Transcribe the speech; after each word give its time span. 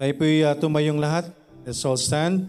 Tayo 0.00 0.16
po'y 0.16 0.40
uh, 0.40 0.56
tumayong 0.56 0.96
lahat. 0.96 1.28
Let's 1.60 1.84
all 1.84 2.00
stand. 2.00 2.48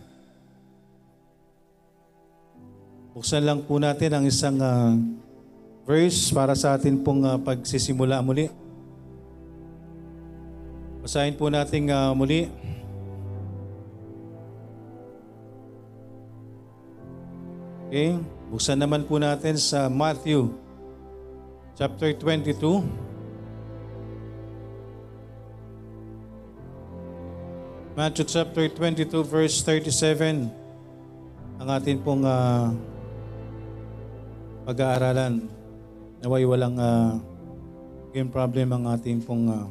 Buksan 3.12 3.43
lang 3.43 3.59
po 3.67 3.75
natin 3.75 4.08
ang 4.16 4.24
isang 4.24 4.56
uh, 4.56 4.95
verse 5.83 6.32
para 6.32 6.56
sa 6.56 6.79
atin 6.79 7.03
pong 7.03 7.27
uh, 7.27 7.35
pagsisimula 7.35 8.23
muli. 8.23 8.48
Basahin 11.04 11.36
po 11.36 11.52
natin 11.52 11.91
uh, 11.91 12.16
muli. 12.16 12.48
Okay, 17.91 18.15
buksan 18.47 18.79
naman 18.79 19.04
po 19.04 19.20
natin 19.20 19.59
sa 19.59 19.91
Matthew 19.91 20.55
chapter 21.75 22.15
22. 22.15 23.11
Matthew 28.02 28.33
chapter 28.33 28.65
22 28.65 29.14
verse 29.29 29.61
37 29.61 30.50
ang 31.61 31.69
atin 31.69 32.02
pong 32.02 32.26
uh, 32.26 32.74
pag-aaralan. 34.66 35.46
Naway 36.26 36.41
walang 36.50 36.82
uh, 36.82 37.22
game 38.10 38.26
problem 38.34 38.74
ang 38.74 38.90
ating 38.90 39.22
pong 39.22 39.54
uh, 39.54 39.70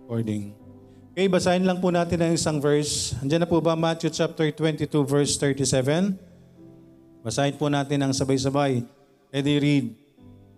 recording. 0.00 0.56
Okay, 1.12 1.28
basahin 1.28 1.68
lang 1.68 1.84
po 1.84 1.92
natin 1.92 2.24
ang 2.24 2.32
isang 2.32 2.64
verse. 2.64 3.12
Andiyan 3.20 3.44
na 3.44 3.50
po 3.52 3.60
ba 3.60 3.76
Matthew 3.76 4.08
chapter 4.08 4.48
22 4.48 4.88
verse 5.04 5.36
37? 5.36 6.16
Basahin 7.20 7.60
po 7.60 7.68
natin 7.68 8.00
ang 8.00 8.16
sabay-sabay. 8.16 8.88
Eddie 9.28 9.60
read. 9.60 9.86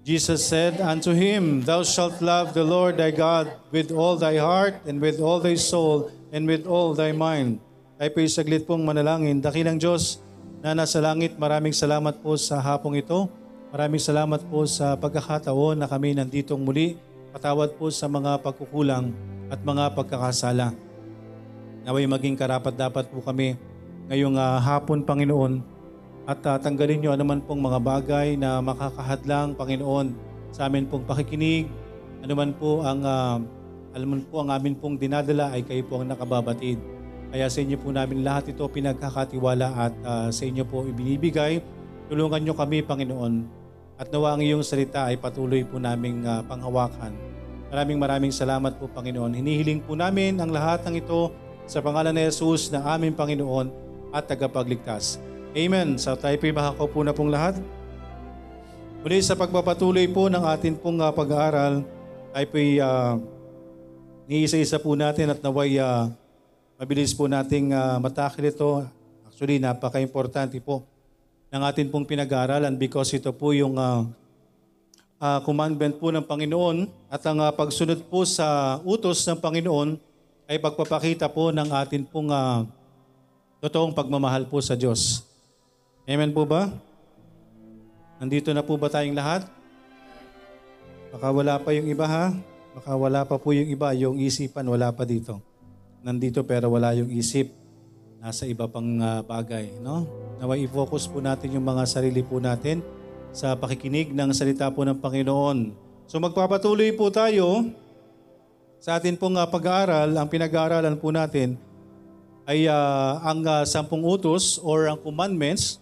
Jesus 0.02 0.42
said 0.42 0.82
unto 0.82 1.14
him, 1.14 1.62
Thou 1.62 1.86
shalt 1.86 2.18
love 2.18 2.58
the 2.58 2.66
Lord 2.66 2.98
thy 2.98 3.14
God 3.14 3.54
with 3.70 3.94
all 3.94 4.18
thy 4.18 4.34
heart 4.34 4.82
and 4.82 4.98
with 4.98 5.22
all 5.22 5.38
thy 5.38 5.54
soul 5.54 6.10
and 6.34 6.42
with 6.42 6.66
all 6.66 6.90
thy 6.90 7.14
mind. 7.14 7.62
Ay 8.02 8.10
po 8.10 8.18
saglit 8.26 8.66
pong 8.66 8.82
manalangin. 8.82 9.38
Dakilang 9.38 9.78
Diyos 9.78 10.18
na 10.58 10.74
nasa 10.74 10.98
langit, 10.98 11.38
maraming 11.38 11.70
salamat 11.70 12.18
po 12.18 12.34
sa 12.34 12.58
hapong 12.58 12.98
ito. 12.98 13.30
Maraming 13.70 14.02
salamat 14.02 14.42
po 14.50 14.66
sa 14.66 14.98
pagkakataon 14.98 15.78
na 15.78 15.86
kami 15.86 16.18
nanditong 16.18 16.58
muli. 16.58 16.98
Patawad 17.30 17.78
po 17.78 17.86
sa 17.94 18.10
mga 18.10 18.42
pagkukulang 18.42 19.14
at 19.54 19.62
mga 19.62 19.94
pagkakasala. 19.94 20.74
Naway 21.86 22.10
maging 22.10 22.34
karapat 22.34 22.74
dapat 22.74 23.06
po 23.06 23.22
kami 23.22 23.54
ngayong 24.10 24.34
uh, 24.34 24.58
hapon, 24.58 25.06
Panginoon, 25.06 25.62
at 26.22 26.38
uh, 26.46 26.58
tanggalin 26.58 27.02
niyo 27.02 27.10
anuman 27.10 27.42
pong 27.42 27.58
mga 27.58 27.78
bagay 27.82 28.28
na 28.38 28.62
makakahadlang, 28.62 29.58
Panginoon, 29.58 30.14
sa 30.54 30.70
amin 30.70 30.86
pong 30.86 31.02
pakikinig, 31.02 31.66
anuman 32.22 32.54
po 32.54 32.86
ang 32.86 33.02
uh, 33.02 33.42
alam 33.92 34.08
mo 34.08 34.16
po, 34.24 34.40
ang 34.40 34.48
amin 34.48 34.72
pong 34.72 34.96
dinadala 34.96 35.52
ay 35.52 35.66
kayo 35.68 35.84
po 35.84 36.00
ang 36.00 36.08
nakababatid. 36.08 36.80
Kaya 37.32 37.48
sa 37.48 37.60
inyo 37.60 37.76
po 37.76 37.92
namin 37.92 38.24
lahat 38.24 38.52
ito 38.52 38.64
pinagkakatiwala 38.64 39.68
at 39.68 39.94
uh, 40.04 40.28
sa 40.32 40.42
inyo 40.48 40.64
po 40.64 40.84
ibinibigay. 40.88 41.60
Tulungan 42.08 42.40
nyo 42.40 42.54
kami, 42.56 42.84
Panginoon. 42.84 43.34
At 44.00 44.08
nawa 44.08 44.36
ang 44.36 44.40
iyong 44.44 44.64
salita 44.64 45.08
ay 45.08 45.20
patuloy 45.20 45.64
po 45.64 45.76
naming 45.76 46.24
uh, 46.24 46.40
panghawakan. 46.44 47.12
Maraming 47.72 47.98
maraming 48.00 48.32
salamat 48.32 48.76
po, 48.80 48.88
Panginoon. 48.88 49.32
Hinihiling 49.32 49.84
po 49.84 49.96
namin 49.96 50.40
ang 50.40 50.52
lahat 50.52 50.84
ng 50.88 50.96
ito 50.96 51.32
sa 51.64 51.80
pangalan 51.80 52.12
ni 52.12 52.24
Jesus 52.28 52.68
na 52.72 52.84
aming 52.96 53.16
Panginoon 53.16 53.68
at 54.12 54.28
tagapagligtas. 54.28 55.31
Amen. 55.52 56.00
Sa 56.00 56.16
tayo 56.16 56.32
po 56.40 56.48
makakaupo 56.48 57.00
na 57.04 57.12
pong 57.12 57.28
lahat. 57.28 57.60
Muli 59.04 59.20
sa 59.20 59.36
pagpapatuloy 59.36 60.08
po 60.08 60.32
ng 60.32 60.40
atin 60.48 60.80
pong 60.80 60.96
uh, 61.04 61.12
pag-aaral 61.12 61.84
ay 62.32 62.48
po 62.48 62.56
uh, 62.56 63.20
Niisa-isa 64.32 64.80
po 64.80 64.96
natin 64.96 65.28
at 65.28 65.44
naway 65.44 65.76
uh, 65.76 66.08
mabilis 66.80 67.12
po 67.12 67.28
nating 67.28 67.74
uh, 67.74 68.00
matakil 68.00 68.48
ito. 68.48 68.80
Actually, 69.28 69.60
napaka-importante 69.60 70.56
po 70.62 70.88
ng 71.52 71.60
atin 71.68 71.92
pong 71.92 72.08
pinag-aaralan 72.08 72.72
because 72.80 73.12
ito 73.12 73.28
po 73.34 73.52
yung 73.52 73.76
uh, 73.76 74.08
uh, 75.20 75.40
commandment 75.44 76.00
po 76.00 76.08
ng 76.08 76.24
Panginoon 76.24 76.88
at 77.12 77.20
ang 77.28 77.44
uh, 77.44 77.52
pagsunod 77.52 78.00
po 78.08 78.24
sa 78.24 78.78
utos 78.88 79.20
ng 79.28 79.36
Panginoon 79.36 80.00
ay 80.48 80.56
pagpapakita 80.56 81.28
po 81.28 81.52
ng 81.52 81.68
atin 81.76 82.08
pong 82.08 82.32
uh, 82.32 82.64
totoong 83.60 83.92
pagmamahal 83.92 84.48
po 84.48 84.62
sa 84.64 84.72
Diyos. 84.78 85.31
Amen 86.02 86.34
po 86.34 86.42
ba? 86.42 86.66
Nandito 88.18 88.50
na 88.50 88.66
po 88.66 88.74
ba 88.74 88.90
tayong 88.90 89.14
lahat? 89.14 89.46
Baka 91.14 91.30
wala 91.30 91.54
pa 91.62 91.70
yung 91.70 91.86
iba 91.86 92.10
ha? 92.10 92.34
Baka 92.74 92.98
wala 92.98 93.22
pa 93.22 93.38
po 93.38 93.54
yung 93.54 93.70
iba, 93.70 93.94
yung 93.94 94.18
isipan 94.18 94.66
wala 94.66 94.90
pa 94.90 95.06
dito. 95.06 95.38
Nandito 96.02 96.42
pero 96.42 96.74
wala 96.74 96.90
yung 96.98 97.06
isip. 97.06 97.54
Nasa 98.18 98.50
iba 98.50 98.66
pang 98.66 98.98
uh, 98.98 99.22
bagay. 99.22 99.78
No? 99.78 100.02
Naway 100.42 100.66
i-focus 100.66 101.06
po 101.06 101.22
natin 101.22 101.54
yung 101.54 101.62
mga 101.62 101.86
sarili 101.86 102.26
po 102.26 102.42
natin 102.42 102.82
sa 103.30 103.54
pakikinig 103.54 104.10
ng 104.10 104.30
salita 104.34 104.74
po 104.74 104.82
ng 104.82 104.98
Panginoon. 104.98 105.70
So 106.10 106.18
magpapatuloy 106.18 106.98
po 106.98 107.14
tayo 107.14 107.70
sa 108.82 108.98
atin 108.98 109.14
pong 109.14 109.38
uh, 109.38 109.46
pag-aaral. 109.46 110.10
Ang 110.18 110.26
pinag-aaralan 110.26 110.98
po 110.98 111.14
natin 111.14 111.54
ay 112.42 112.66
uh, 112.66 113.22
ang 113.22 113.46
uh, 113.46 113.62
sampung 113.62 114.02
utos 114.02 114.58
or 114.66 114.90
ang 114.90 114.98
commandments 114.98 115.81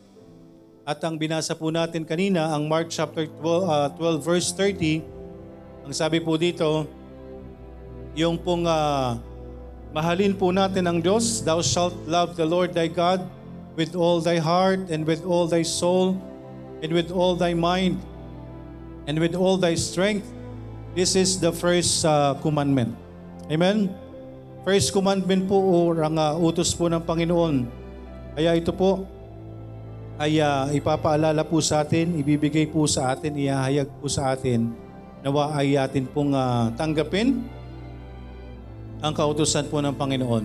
at 0.90 0.98
ang 1.06 1.14
binasa 1.14 1.54
po 1.54 1.70
natin 1.70 2.02
kanina, 2.02 2.50
ang 2.50 2.66
Mark 2.66 2.90
chapter 2.90 3.30
12, 3.38 3.46
uh, 3.62 3.88
12 3.94 4.26
verse 4.26 4.50
30, 4.58 5.86
ang 5.86 5.94
sabi 5.94 6.18
po 6.18 6.34
dito, 6.34 6.82
yung 8.18 8.34
pong 8.34 8.66
uh, 8.66 9.14
mahalin 9.94 10.34
po 10.34 10.50
natin 10.50 10.90
ang 10.90 10.98
Diyos, 10.98 11.46
Thou 11.46 11.62
shalt 11.62 11.94
love 12.10 12.34
the 12.34 12.42
Lord 12.42 12.74
thy 12.74 12.90
God 12.90 13.22
with 13.78 13.94
all 13.94 14.18
thy 14.18 14.42
heart 14.42 14.90
and 14.90 15.06
with 15.06 15.22
all 15.22 15.46
thy 15.46 15.62
soul 15.62 16.18
and 16.82 16.90
with 16.90 17.14
all 17.14 17.38
thy 17.38 17.54
mind 17.54 18.02
and 19.06 19.14
with 19.22 19.38
all 19.38 19.54
thy 19.54 19.78
strength. 19.78 20.26
This 20.98 21.14
is 21.14 21.38
the 21.38 21.54
first 21.54 22.02
uh, 22.02 22.34
commandment. 22.42 22.98
Amen? 23.46 23.94
First 24.66 24.90
commandment 24.90 25.46
po 25.46 25.54
o 25.54 25.94
ang 25.94 26.18
uh, 26.18 26.34
utos 26.34 26.74
po 26.74 26.90
ng 26.90 26.98
Panginoon. 26.98 27.70
Kaya 28.34 28.58
ito 28.58 28.74
po 28.74 29.06
ay 30.20 30.36
uh, 30.36 30.69
ipapaalala 30.69 31.41
po 31.48 31.64
sa 31.64 31.81
atin, 31.81 32.20
ibibigay 32.20 32.69
po 32.69 32.84
sa 32.84 33.16
atin, 33.16 33.41
ihahayag 33.41 33.88
po 33.97 34.04
sa 34.04 34.36
atin 34.36 34.69
nawa 35.25 35.56
ay 35.56 35.81
atin 35.81 36.04
pong 36.04 36.36
uh, 36.36 36.69
tanggapin 36.76 37.41
ang 39.00 39.16
kautusan 39.16 39.64
po 39.72 39.81
ng 39.81 39.97
Panginoon. 39.97 40.44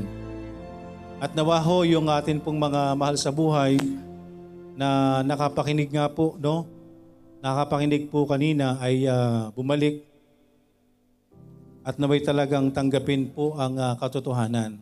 At 1.19 1.35
nawa 1.35 1.59
ho 1.59 1.83
yung 1.83 2.07
atin 2.07 2.39
pong 2.39 2.55
mga 2.55 2.95
mahal 2.95 3.19
sa 3.19 3.35
buhay 3.35 3.75
na 4.79 5.19
nakapakinig 5.27 5.91
nga 5.91 6.07
po, 6.07 6.39
no? 6.39 6.71
Nakapakinig 7.43 8.07
po 8.07 8.23
kanina 8.23 8.79
ay 8.79 9.03
uh, 9.11 9.51
bumalik 9.51 10.07
at 11.83 11.99
naway 11.99 12.23
talagang 12.23 12.71
tanggapin 12.71 13.27
po 13.27 13.59
ang 13.59 13.75
uh, 13.75 13.99
katotohanan. 13.99 14.79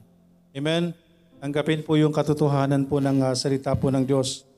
Amen? 0.54 0.94
Tanggapin 1.42 1.82
po 1.82 1.98
yung 1.98 2.14
katotohanan 2.14 2.86
po 2.86 3.02
ng 3.02 3.26
uh, 3.26 3.34
salita 3.34 3.74
po 3.74 3.90
ng 3.90 4.06
Diyos. 4.06 4.53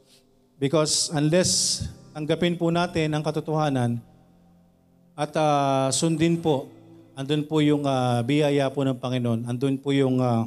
Because 0.56 1.12
unless 1.12 1.84
tanggapin 2.16 2.56
po 2.56 2.72
natin 2.72 3.12
ang 3.12 3.24
katotohanan, 3.24 4.00
at 5.16 5.32
uh, 5.36 5.88
sundin 5.96 6.40
po, 6.40 6.68
andun 7.16 7.48
po 7.48 7.64
yung 7.64 7.88
uh, 7.88 8.20
biyaya 8.24 8.68
po 8.72 8.84
ng 8.84 9.00
Panginoon, 9.00 9.48
andun 9.48 9.80
po 9.80 9.96
yung 9.96 10.20
uh, 10.20 10.44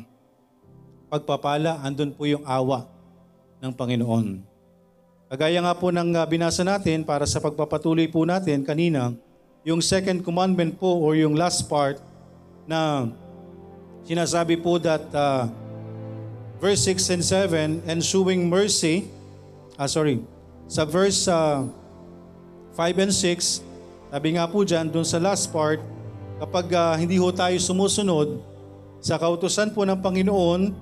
pagpapala, 1.09 1.81
andun 1.81 2.13
po 2.13 2.29
yung 2.29 2.45
awa 2.45 2.85
ng 3.65 3.73
Panginoon. 3.73 4.45
Kagaya 5.29 5.61
nga 5.61 5.77
po 5.77 5.93
ng 5.93 6.13
uh, 6.17 6.25
binasa 6.25 6.65
natin 6.65 7.05
para 7.05 7.25
sa 7.29 7.41
pagpapatuloy 7.41 8.09
po 8.09 8.25
natin 8.25 8.65
kanina, 8.65 9.13
yung 9.65 9.85
second 9.85 10.25
commandment 10.25 10.77
po 10.81 11.01
or 11.01 11.17
yung 11.17 11.37
last 11.37 11.69
part 11.69 12.01
na 12.65 13.09
sinasabi 14.09 14.57
po 14.57 14.81
that 14.81 15.05
uh, 15.13 15.49
verse 16.61 16.85
6 16.85 17.13
and 17.13 17.25
7, 17.85 17.89
ensuing 17.89 18.49
mercy, 18.49 19.09
ah 19.79 19.87
sorry, 19.87 20.19
sa 20.67 20.83
verse 20.83 21.31
uh, 21.31 21.63
5 22.75 22.99
and 22.99 23.15
6, 23.15 23.63
sabi 24.11 24.35
nga 24.35 24.51
po 24.51 24.67
dyan, 24.67 24.91
dun 24.91 25.07
sa 25.07 25.23
last 25.23 25.55
part, 25.55 25.79
kapag 26.43 26.67
uh, 26.75 26.99
hindi 26.99 27.15
ho 27.15 27.31
tayo 27.31 27.55
sumusunod 27.63 28.43
sa 28.99 29.15
kautosan 29.15 29.71
po 29.71 29.87
ng 29.87 29.95
Panginoon 30.03 30.75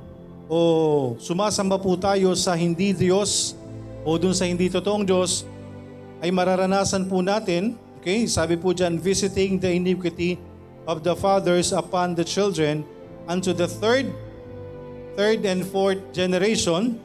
o 0.48 0.60
sumasamba 1.20 1.76
po 1.76 1.92
tayo 2.00 2.32
sa 2.32 2.56
hindi 2.56 2.96
Diyos 2.96 3.52
o 4.00 4.16
dun 4.16 4.32
sa 4.32 4.48
hindi 4.48 4.72
totoong 4.72 5.04
Diyos, 5.04 5.44
ay 6.24 6.32
mararanasan 6.32 7.04
po 7.04 7.20
natin, 7.20 7.76
okay, 8.00 8.24
sabi 8.24 8.56
po 8.56 8.72
dyan, 8.72 8.96
visiting 8.96 9.60
the 9.60 9.68
iniquity 9.76 10.40
of 10.88 11.04
the 11.04 11.12
fathers 11.12 11.76
upon 11.76 12.16
the 12.16 12.24
children 12.24 12.80
unto 13.28 13.52
the 13.52 13.68
third, 13.68 14.08
third 15.20 15.44
and 15.44 15.68
fourth 15.68 16.00
generation 16.16 16.96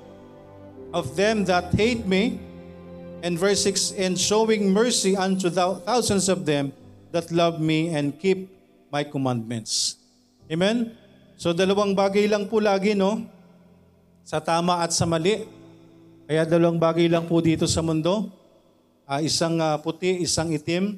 of 0.93 1.15
them 1.15 1.45
that 1.45 1.73
hate 1.73 2.05
me, 2.05 2.39
And 3.21 3.37
verse 3.37 3.61
6, 3.69 4.01
And 4.01 4.17
showing 4.17 4.73
mercy 4.73 5.13
unto 5.13 5.53
thousands 5.53 6.25
of 6.25 6.41
them 6.45 6.73
that 7.13 7.29
love 7.29 7.61
me 7.61 7.93
and 7.93 8.17
keep 8.17 8.49
my 8.89 9.05
commandments. 9.05 10.01
Amen? 10.49 10.97
So 11.37 11.53
dalawang 11.53 11.93
bagay 11.93 12.25
lang 12.25 12.49
po 12.49 12.57
lagi, 12.57 12.97
no? 12.97 13.29
Sa 14.25 14.41
tama 14.41 14.81
at 14.81 14.89
sa 14.89 15.05
mali. 15.05 15.45
Kaya 16.25 16.49
dalawang 16.49 16.81
bagay 16.81 17.05
lang 17.05 17.29
po 17.29 17.37
dito 17.45 17.69
sa 17.69 17.85
mundo. 17.85 18.33
Ah, 19.05 19.21
isang 19.21 19.61
ah, 19.61 19.77
puti, 19.77 20.25
isang 20.25 20.49
itim. 20.49 20.97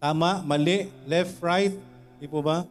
Tama, 0.00 0.40
mali, 0.40 0.88
left, 1.04 1.36
right. 1.44 1.74
Di 2.16 2.24
po 2.24 2.40
ba? 2.40 2.64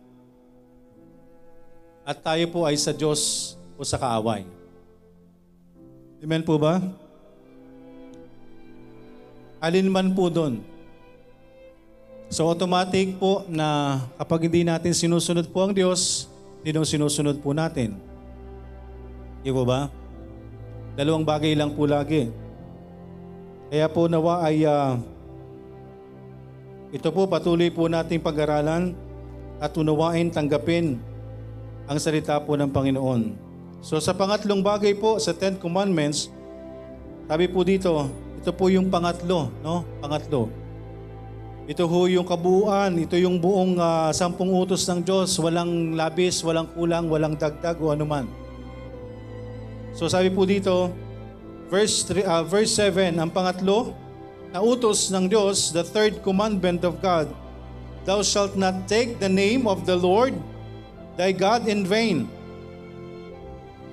At 2.07 2.23
tayo 2.23 2.45
po 2.49 2.65
ay 2.65 2.79
sa 2.79 2.95
Diyos 2.95 3.53
o 3.75 3.83
sa 3.83 3.99
kaaway. 3.99 4.56
Amen 6.17 6.41
po 6.41 6.57
ba? 6.57 6.81
Alin 9.61 9.85
man 9.85 10.17
po 10.17 10.33
doon. 10.33 10.65
So 12.27 12.49
automatic 12.49 13.21
po 13.21 13.45
na 13.45 14.01
kapag 14.17 14.49
hindi 14.49 14.65
natin 14.65 14.97
sinusunod 14.97 15.45
po 15.53 15.61
ang 15.61 15.77
Diyos, 15.77 16.25
sino 16.65 16.81
sinusunod 16.81 17.37
po 17.39 17.53
natin? 17.53 18.01
Di 19.45 19.53
po 19.53 19.61
ba? 19.61 19.93
Dalawang 20.97 21.21
bagay 21.21 21.53
lang 21.53 21.77
po 21.77 21.85
lagi. 21.85 22.33
Kaya 23.69 23.85
po 23.85 24.09
nawa 24.09 24.41
ay 24.41 24.65
ah, 24.65 24.97
ito 26.89 27.13
po 27.13 27.29
patuloy 27.29 27.69
po 27.69 27.85
nating 27.85 28.25
pag-aralan 28.25 28.97
at 29.61 29.69
unawain 29.77 30.33
tanggapin 30.33 30.97
ang 31.85 31.97
salita 32.01 32.41
po 32.41 32.57
ng 32.57 32.73
Panginoon. 32.73 33.46
So 33.81 34.01
sa 34.01 34.13
pangatlong 34.13 34.61
bagay 34.65 34.97
po 34.97 35.21
sa 35.21 35.33
Ten 35.33 35.57
Commandments, 35.57 36.33
sabi 37.27 37.45
po 37.51 37.61
dito, 37.61 38.09
ito 38.39 38.51
po 38.55 38.71
yung 38.71 38.87
pangatlo, 38.87 39.51
no? 39.61 39.83
Pangatlo. 39.99 40.47
Ito 41.67 41.83
ho 41.83 42.07
yung 42.07 42.23
kabuuan, 42.23 42.95
ito 42.95 43.19
yung 43.19 43.43
buong 43.43 43.75
ah, 43.75 44.15
sampung 44.15 44.55
utos 44.55 44.87
ng 44.87 45.03
Diyos, 45.03 45.35
walang 45.43 45.99
labis, 45.99 46.39
walang 46.39 46.71
kulang, 46.71 47.11
walang 47.11 47.35
dagdag 47.35 47.75
o 47.83 47.91
anuman. 47.91 48.23
So 49.91 50.07
sabi 50.07 50.31
po 50.31 50.47
dito, 50.47 50.95
verse, 51.67 52.07
3, 52.07 52.23
ah, 52.23 52.43
verse 52.47 52.71
7, 52.71 53.19
ang 53.19 53.27
pangatlo, 53.27 53.91
na 54.55 54.63
utos 54.63 55.11
ng 55.11 55.27
Diyos, 55.27 55.75
the 55.75 55.83
third 55.83 56.23
commandment 56.23 56.87
of 56.87 57.03
God, 57.03 57.27
Thou 58.07 58.23
shalt 58.23 58.55
not 58.55 58.87
take 58.87 59.19
the 59.19 59.27
name 59.27 59.67
of 59.67 59.83
the 59.83 59.99
Lord 59.99 60.31
thy 61.19 61.35
God 61.35 61.67
in 61.67 61.83
vain. 61.83 62.31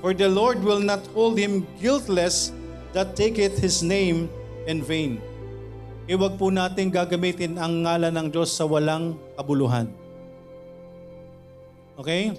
For 0.04 0.12
the 0.12 0.28
Lord 0.28 0.60
will 0.60 0.84
not 0.84 1.00
hold 1.16 1.40
him 1.40 1.64
guiltless 1.80 2.52
that 2.92 3.16
taketh 3.16 3.56
his 3.56 3.80
name 3.80 4.28
in 4.68 4.84
vain. 4.84 5.16
Iwag 6.04 6.36
po 6.36 6.52
natin 6.52 6.92
gagamitin 6.92 7.56
ang 7.56 7.88
ngalan 7.88 8.12
ng 8.12 8.28
Diyos 8.28 8.52
sa 8.52 8.68
walang 8.68 9.16
kabuluhan. 9.32 9.88
Okay? 11.96 12.36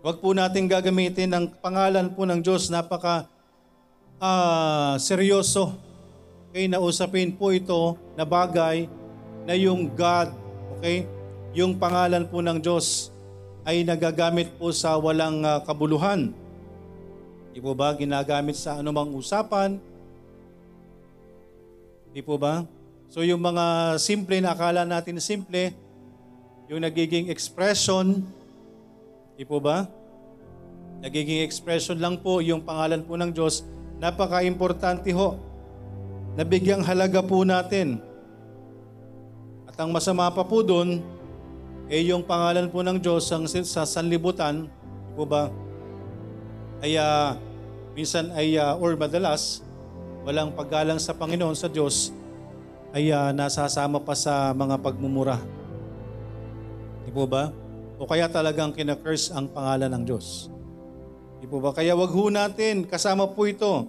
Huwag 0.00 0.24
po 0.24 0.32
natin 0.32 0.64
gagamitin 0.64 1.36
ang 1.36 1.52
pangalan 1.52 2.08
po 2.08 2.24
ng 2.24 2.40
Diyos 2.40 2.72
napaka 2.72 3.28
ah, 4.16 4.96
seryoso. 4.96 5.76
Okay, 6.48 6.64
nausapin 6.64 7.36
po 7.36 7.52
ito 7.52 8.00
na 8.16 8.24
bagay 8.24 8.88
na 9.44 9.52
yung 9.52 9.92
God, 9.92 10.32
okay, 10.80 11.04
yung 11.52 11.76
pangalan 11.76 12.24
po 12.24 12.40
ng 12.40 12.56
Diyos 12.56 13.12
ay 13.68 13.84
nagagamit 13.84 14.56
po 14.56 14.72
sa 14.72 14.96
walang 14.96 15.44
ah, 15.44 15.60
kabuluhan. 15.60 16.43
Di 17.54 17.62
po 17.62 17.70
ba 17.70 17.94
ginagamit 17.94 18.58
sa 18.58 18.82
anumang 18.82 19.14
usapan? 19.14 19.78
Di 22.10 22.18
po 22.18 22.34
ba? 22.34 22.66
So 23.06 23.22
yung 23.22 23.38
mga 23.38 23.94
simple 24.02 24.42
na 24.42 24.58
akala 24.58 24.82
natin 24.82 25.22
simple, 25.22 25.70
yung 26.66 26.82
nagiging 26.82 27.30
expression, 27.30 28.26
di 29.38 29.46
po 29.46 29.62
ba? 29.62 29.86
Nagiging 30.98 31.46
expression 31.46 31.94
lang 32.02 32.18
po 32.18 32.42
yung 32.42 32.58
pangalan 32.58 33.06
po 33.06 33.14
ng 33.14 33.30
Diyos. 33.30 33.62
Napaka-importante 34.02 35.14
ho. 35.14 35.38
Nabigyang 36.34 36.82
halaga 36.82 37.22
po 37.22 37.46
natin. 37.46 38.02
At 39.70 39.78
ang 39.78 39.94
masama 39.94 40.26
pa 40.34 40.42
po 40.42 40.66
doon, 40.66 40.98
eh 41.86 42.02
yung 42.02 42.26
pangalan 42.26 42.66
po 42.66 42.82
ng 42.82 42.98
Diyos 42.98 43.30
ang 43.30 43.46
sa 43.46 43.86
sanlibutan, 43.86 44.66
di 45.06 45.12
po 45.14 45.22
ba? 45.22 45.54
Ay 46.84 47.00
ah, 47.00 47.40
minsan 47.96 48.28
ay 48.36 48.60
ah, 48.60 48.76
or 48.76 48.92
madalas 48.92 49.64
walang 50.20 50.52
paggalang 50.52 51.00
sa 51.00 51.16
Panginoon 51.16 51.56
sa 51.56 51.72
Diyos 51.72 52.12
ay 52.92 53.08
ah, 53.08 53.32
nasasama 53.32 54.04
pa 54.04 54.12
sa 54.12 54.52
mga 54.52 54.76
pagmumura. 54.84 55.40
Di 57.08 57.10
po 57.10 57.24
ba? 57.24 57.48
O 57.96 58.04
kaya 58.04 58.28
talagang 58.28 58.76
kinakurse 58.76 59.32
ang 59.32 59.48
pangalan 59.48 59.96
ng 59.96 60.04
Diyos. 60.04 60.52
Di 61.40 61.48
po 61.48 61.56
ba? 61.56 61.72
Kaya 61.72 61.96
wag 61.96 62.12
ho 62.12 62.28
natin, 62.28 62.84
kasama 62.84 63.32
po 63.32 63.48
ito. 63.48 63.88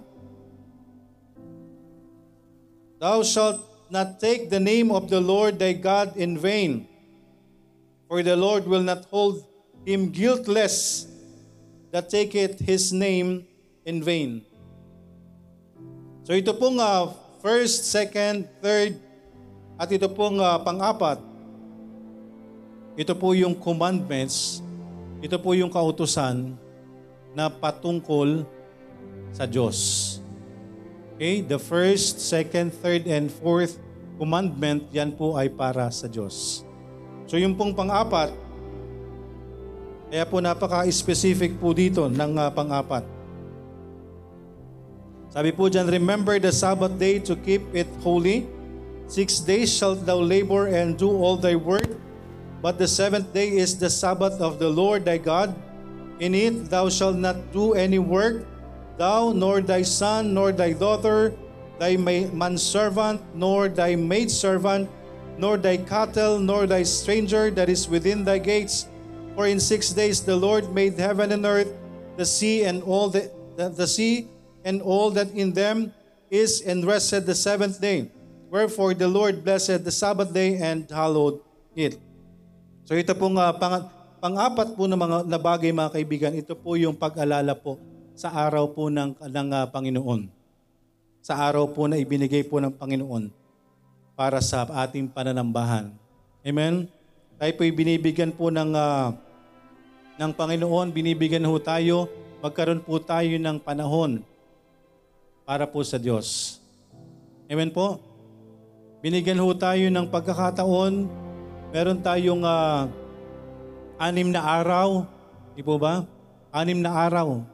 Thou 2.96 3.20
shalt 3.20 3.60
not 3.92 4.16
take 4.24 4.48
the 4.48 4.56
name 4.56 4.88
of 4.88 5.12
the 5.12 5.20
Lord 5.20 5.60
thy 5.60 5.76
God 5.76 6.16
in 6.16 6.40
vain, 6.40 6.88
for 8.08 8.24
the 8.24 8.40
Lord 8.40 8.64
will 8.64 8.80
not 8.80 9.04
hold 9.12 9.44
him 9.84 10.08
guiltless 10.08 11.04
that 11.96 12.12
taketh 12.12 12.60
his 12.60 12.92
name 12.92 13.48
in 13.88 14.04
vain. 14.04 14.44
So 16.28 16.36
ito 16.36 16.52
pong 16.52 16.76
uh, 16.76 17.16
first, 17.40 17.88
second, 17.88 18.44
third, 18.60 19.00
at 19.80 19.88
ito 19.88 20.04
pong 20.12 20.36
uh, 20.36 20.60
pang-apat, 20.60 21.24
ito 23.00 23.16
po 23.16 23.32
yung 23.32 23.56
commandments, 23.56 24.60
ito 25.24 25.40
po 25.40 25.56
yung 25.56 25.72
kautusan 25.72 26.52
na 27.32 27.48
patungkol 27.48 28.44
sa 29.32 29.48
Diyos. 29.48 30.20
Okay? 31.16 31.40
The 31.40 31.56
first, 31.56 32.20
second, 32.20 32.76
third, 32.76 33.08
and 33.08 33.32
fourth 33.32 33.80
commandment, 34.20 34.84
yan 34.92 35.16
po 35.16 35.32
ay 35.40 35.48
para 35.48 35.88
sa 35.88 36.04
Diyos. 36.12 36.60
So 37.24 37.40
yung 37.40 37.56
pong 37.56 37.72
pang-apat, 37.72 38.36
kaya 40.16 40.24
po 40.24 40.40
napaka-specific 40.40 41.60
po 41.60 41.76
dito 41.76 42.08
ng 42.08 42.40
uh, 42.40 42.48
pang-apat. 42.48 43.04
Sabi 45.28 45.52
po 45.52 45.68
dyan, 45.68 45.92
Remember 45.92 46.40
the 46.40 46.48
Sabbath 46.48 46.96
day 46.96 47.20
to 47.20 47.36
keep 47.36 47.60
it 47.76 47.84
holy. 48.00 48.48
Six 49.12 49.44
days 49.44 49.68
shalt 49.68 50.08
thou 50.08 50.16
labor 50.16 50.72
and 50.72 50.96
do 50.96 51.12
all 51.12 51.36
thy 51.36 51.52
work. 51.52 51.84
But 52.64 52.80
the 52.80 52.88
seventh 52.88 53.36
day 53.36 53.60
is 53.60 53.76
the 53.76 53.92
Sabbath 53.92 54.40
of 54.40 54.56
the 54.56 54.72
Lord 54.72 55.04
thy 55.04 55.20
God. 55.20 55.52
In 56.16 56.32
it 56.32 56.72
thou 56.72 56.88
shalt 56.88 57.20
not 57.20 57.36
do 57.52 57.76
any 57.76 58.00
work, 58.00 58.48
thou, 58.96 59.36
nor 59.36 59.60
thy 59.60 59.84
son, 59.84 60.32
nor 60.32 60.48
thy 60.48 60.72
daughter, 60.72 61.36
thy 61.76 62.00
manservant, 62.32 63.20
nor 63.36 63.68
thy 63.68 64.00
maidservant, 64.00 64.88
nor 65.36 65.60
thy 65.60 65.76
cattle, 65.76 66.40
nor 66.40 66.64
thy 66.64 66.88
stranger 66.88 67.52
that 67.52 67.68
is 67.68 67.84
within 67.84 68.24
thy 68.24 68.40
gates. 68.40 68.88
For 69.36 69.44
in 69.44 69.60
six 69.60 69.92
days 69.92 70.24
the 70.24 70.32
Lord 70.32 70.72
made 70.72 70.96
heaven 70.96 71.28
and 71.28 71.44
earth, 71.44 71.68
the 72.16 72.24
sea 72.24 72.64
and 72.64 72.80
all 72.80 73.12
the, 73.12 73.28
the, 73.60 73.68
the 73.68 73.84
sea 73.84 74.32
and 74.64 74.80
all 74.80 75.12
that 75.12 75.28
in 75.36 75.52
them 75.52 75.92
is, 76.32 76.64
and 76.64 76.80
rested 76.88 77.28
the 77.28 77.36
seventh 77.36 77.76
day. 77.76 78.08
Wherefore 78.48 78.96
the 78.96 79.04
Lord 79.04 79.44
blessed 79.44 79.84
the 79.84 79.92
Sabbath 79.92 80.32
day 80.32 80.56
and 80.56 80.88
hallowed 80.88 81.44
it. 81.76 82.00
So 82.88 82.96
ito 82.96 83.12
pong 83.12 83.36
uh, 83.36 83.52
pang, 83.60 83.92
pang-apat 84.24 84.72
po 84.72 84.88
na 84.88 84.96
mga 84.96 85.28
na 85.28 85.36
bagay 85.36 85.68
mga 85.68 85.92
kaibigan, 85.92 86.32
ito 86.32 86.56
po 86.56 86.80
yung 86.80 86.96
pag-alala 86.96 87.52
po 87.52 87.76
sa 88.16 88.32
araw 88.32 88.72
po 88.72 88.88
ng, 88.88 89.20
ng 89.20 89.48
uh, 89.52 89.68
Panginoon. 89.68 90.32
Sa 91.20 91.36
araw 91.36 91.68
po 91.68 91.84
na 91.84 92.00
ibinigay 92.00 92.40
po 92.40 92.56
ng 92.56 92.72
Panginoon 92.72 93.28
para 94.16 94.40
sa 94.40 94.64
ating 94.64 95.12
pananambahan. 95.12 95.92
Amen? 96.40 96.88
Tayo 97.36 97.52
po 97.52 97.68
binibigyan 97.68 98.32
po 98.32 98.48
ng, 98.48 98.72
uh, 98.72 99.25
ng 100.16 100.32
Panginoon, 100.32 100.92
binibigyan 100.92 101.44
ho 101.44 101.56
tayo, 101.60 102.08
magkaroon 102.40 102.80
po 102.80 102.96
tayo 102.96 103.36
ng 103.36 103.60
panahon 103.60 104.24
para 105.44 105.68
po 105.68 105.84
sa 105.84 106.00
Diyos. 106.00 106.58
Amen 107.46 107.68
po? 107.68 108.00
Binigyan 109.04 109.38
ho 109.38 109.52
tayo 109.52 109.86
ng 109.92 110.08
pagkakataon, 110.08 111.06
meron 111.70 112.00
tayong 112.00 112.42
uh, 112.42 112.88
anim 114.00 114.32
na 114.32 114.40
araw, 114.40 115.04
di 115.52 115.60
po 115.60 115.76
ba? 115.76 116.08
Anim 116.48 116.80
na 116.80 116.96
araw 116.96 117.44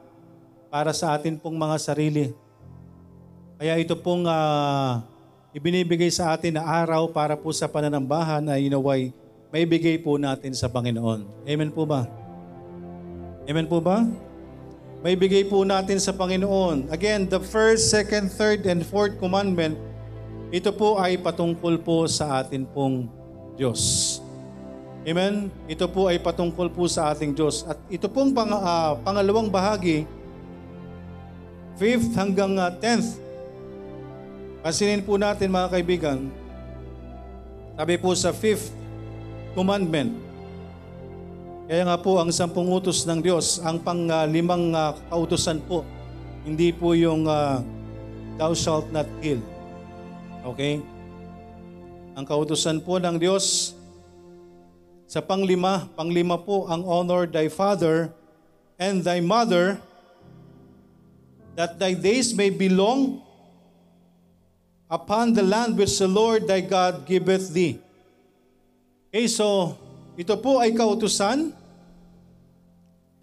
para 0.71 0.95
sa 0.95 1.13
atin 1.13 1.35
pong 1.35 1.59
mga 1.59 1.77
sarili. 1.77 2.25
Kaya 3.59 3.75
ito 3.77 3.93
pong 3.99 4.25
uh, 4.25 5.03
ibinibigay 5.51 6.09
sa 6.09 6.31
atin 6.31 6.57
na 6.57 6.65
araw 6.65 7.11
para 7.11 7.35
po 7.35 7.51
sa 7.51 7.67
pananambahan 7.67 8.47
ay 8.49 8.71
inaway 8.71 9.11
may 9.53 9.69
bigay 9.69 10.01
po 10.01 10.17
natin 10.17 10.57
sa 10.57 10.65
Panginoon. 10.65 11.45
Amen 11.45 11.69
po 11.69 11.85
ba? 11.85 12.22
Amen 13.43 13.67
po 13.67 13.83
ba? 13.83 14.07
May 15.03 15.19
bigay 15.19 15.51
po 15.51 15.67
natin 15.67 15.99
sa 15.99 16.15
Panginoon. 16.15 16.87
Again, 16.87 17.27
the 17.27 17.43
first, 17.43 17.91
second, 17.91 18.31
third, 18.31 18.63
and 18.63 18.87
fourth 18.87 19.19
commandment, 19.19 19.75
ito 20.47 20.71
po 20.71 20.95
ay 20.95 21.19
patungkol 21.19 21.75
po 21.83 22.07
sa 22.07 22.39
atin 22.39 22.63
pong 22.63 23.11
Diyos. 23.59 24.23
Amen? 25.03 25.51
Ito 25.67 25.91
po 25.91 26.07
ay 26.07 26.23
patungkol 26.23 26.71
po 26.71 26.87
sa 26.87 27.11
ating 27.11 27.35
Diyos. 27.35 27.67
At 27.67 27.75
ito 27.91 28.07
pong 28.07 28.31
pang, 28.31 28.47
ah, 28.55 28.95
pangalawang 29.03 29.51
bahagi, 29.51 30.07
5th 31.75 32.15
hanggang 32.15 32.55
ah, 32.55 32.71
10th. 32.71 33.19
Pansinin 34.63 35.03
po 35.03 35.19
natin 35.19 35.51
mga 35.51 35.67
kaibigan, 35.67 36.31
sabi 37.75 37.99
po 37.99 38.15
sa 38.15 38.31
5th 38.31 38.71
commandment, 39.51 40.22
kaya 41.73 41.89
nga 41.89 41.97
po 41.97 42.21
ang 42.21 42.29
sampung 42.29 42.69
utos 42.69 43.01
ng 43.01 43.17
Diyos, 43.17 43.57
ang 43.65 43.81
pang 43.81 44.05
ah, 44.05 44.29
limang 44.29 44.77
ah, 44.77 44.93
kautusan 45.09 45.57
po, 45.65 45.81
hindi 46.45 46.69
po 46.69 46.93
yung 46.93 47.25
ah, 47.25 47.65
thou 48.37 48.53
shalt 48.53 48.93
not 48.93 49.09
kill. 49.25 49.41
Okay? 50.45 50.85
Ang 52.13 52.29
kautusan 52.29 52.77
po 52.77 53.01
ng 53.01 53.17
Diyos, 53.17 53.73
sa 55.09 55.17
panglima, 55.17 55.89
panglima 55.97 56.37
po 56.37 56.69
ang 56.69 56.85
honor 56.85 57.25
thy 57.25 57.49
father 57.49 58.13
and 58.77 59.01
thy 59.01 59.17
mother, 59.17 59.81
that 61.57 61.81
thy 61.81 61.97
days 61.97 62.37
may 62.37 62.53
belong 62.53 63.17
upon 64.93 65.33
the 65.33 65.41
land 65.41 65.73
which 65.73 65.97
the 65.97 66.05
Lord 66.05 66.45
thy 66.45 66.61
God 66.61 67.09
giveth 67.09 67.49
thee. 67.49 67.81
Okay, 69.09 69.25
so 69.25 69.73
ito 70.13 70.37
po 70.37 70.61
ay 70.61 70.69
kautusan 70.77 71.62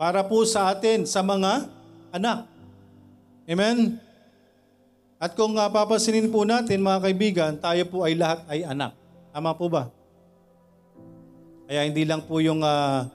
para 0.00 0.25
po 0.25 0.49
sa 0.49 0.73
atin, 0.73 1.04
sa 1.04 1.21
mga 1.21 1.69
anak. 2.09 2.49
Amen? 3.45 4.00
At 5.21 5.37
kung 5.37 5.52
uh, 5.61 5.69
papasinin 5.69 6.33
po 6.33 6.49
natin 6.49 6.80
mga 6.80 7.04
kaibigan, 7.04 7.52
tayo 7.61 7.85
po 7.85 8.09
ay 8.09 8.16
lahat 8.16 8.40
ay 8.49 8.64
anak. 8.64 8.97
Tama 9.28 9.52
po 9.52 9.69
ba? 9.69 9.92
Kaya 11.69 11.85
hindi 11.85 12.09
lang 12.09 12.25
po 12.25 12.40
yung 12.40 12.64
ah, 12.64 13.12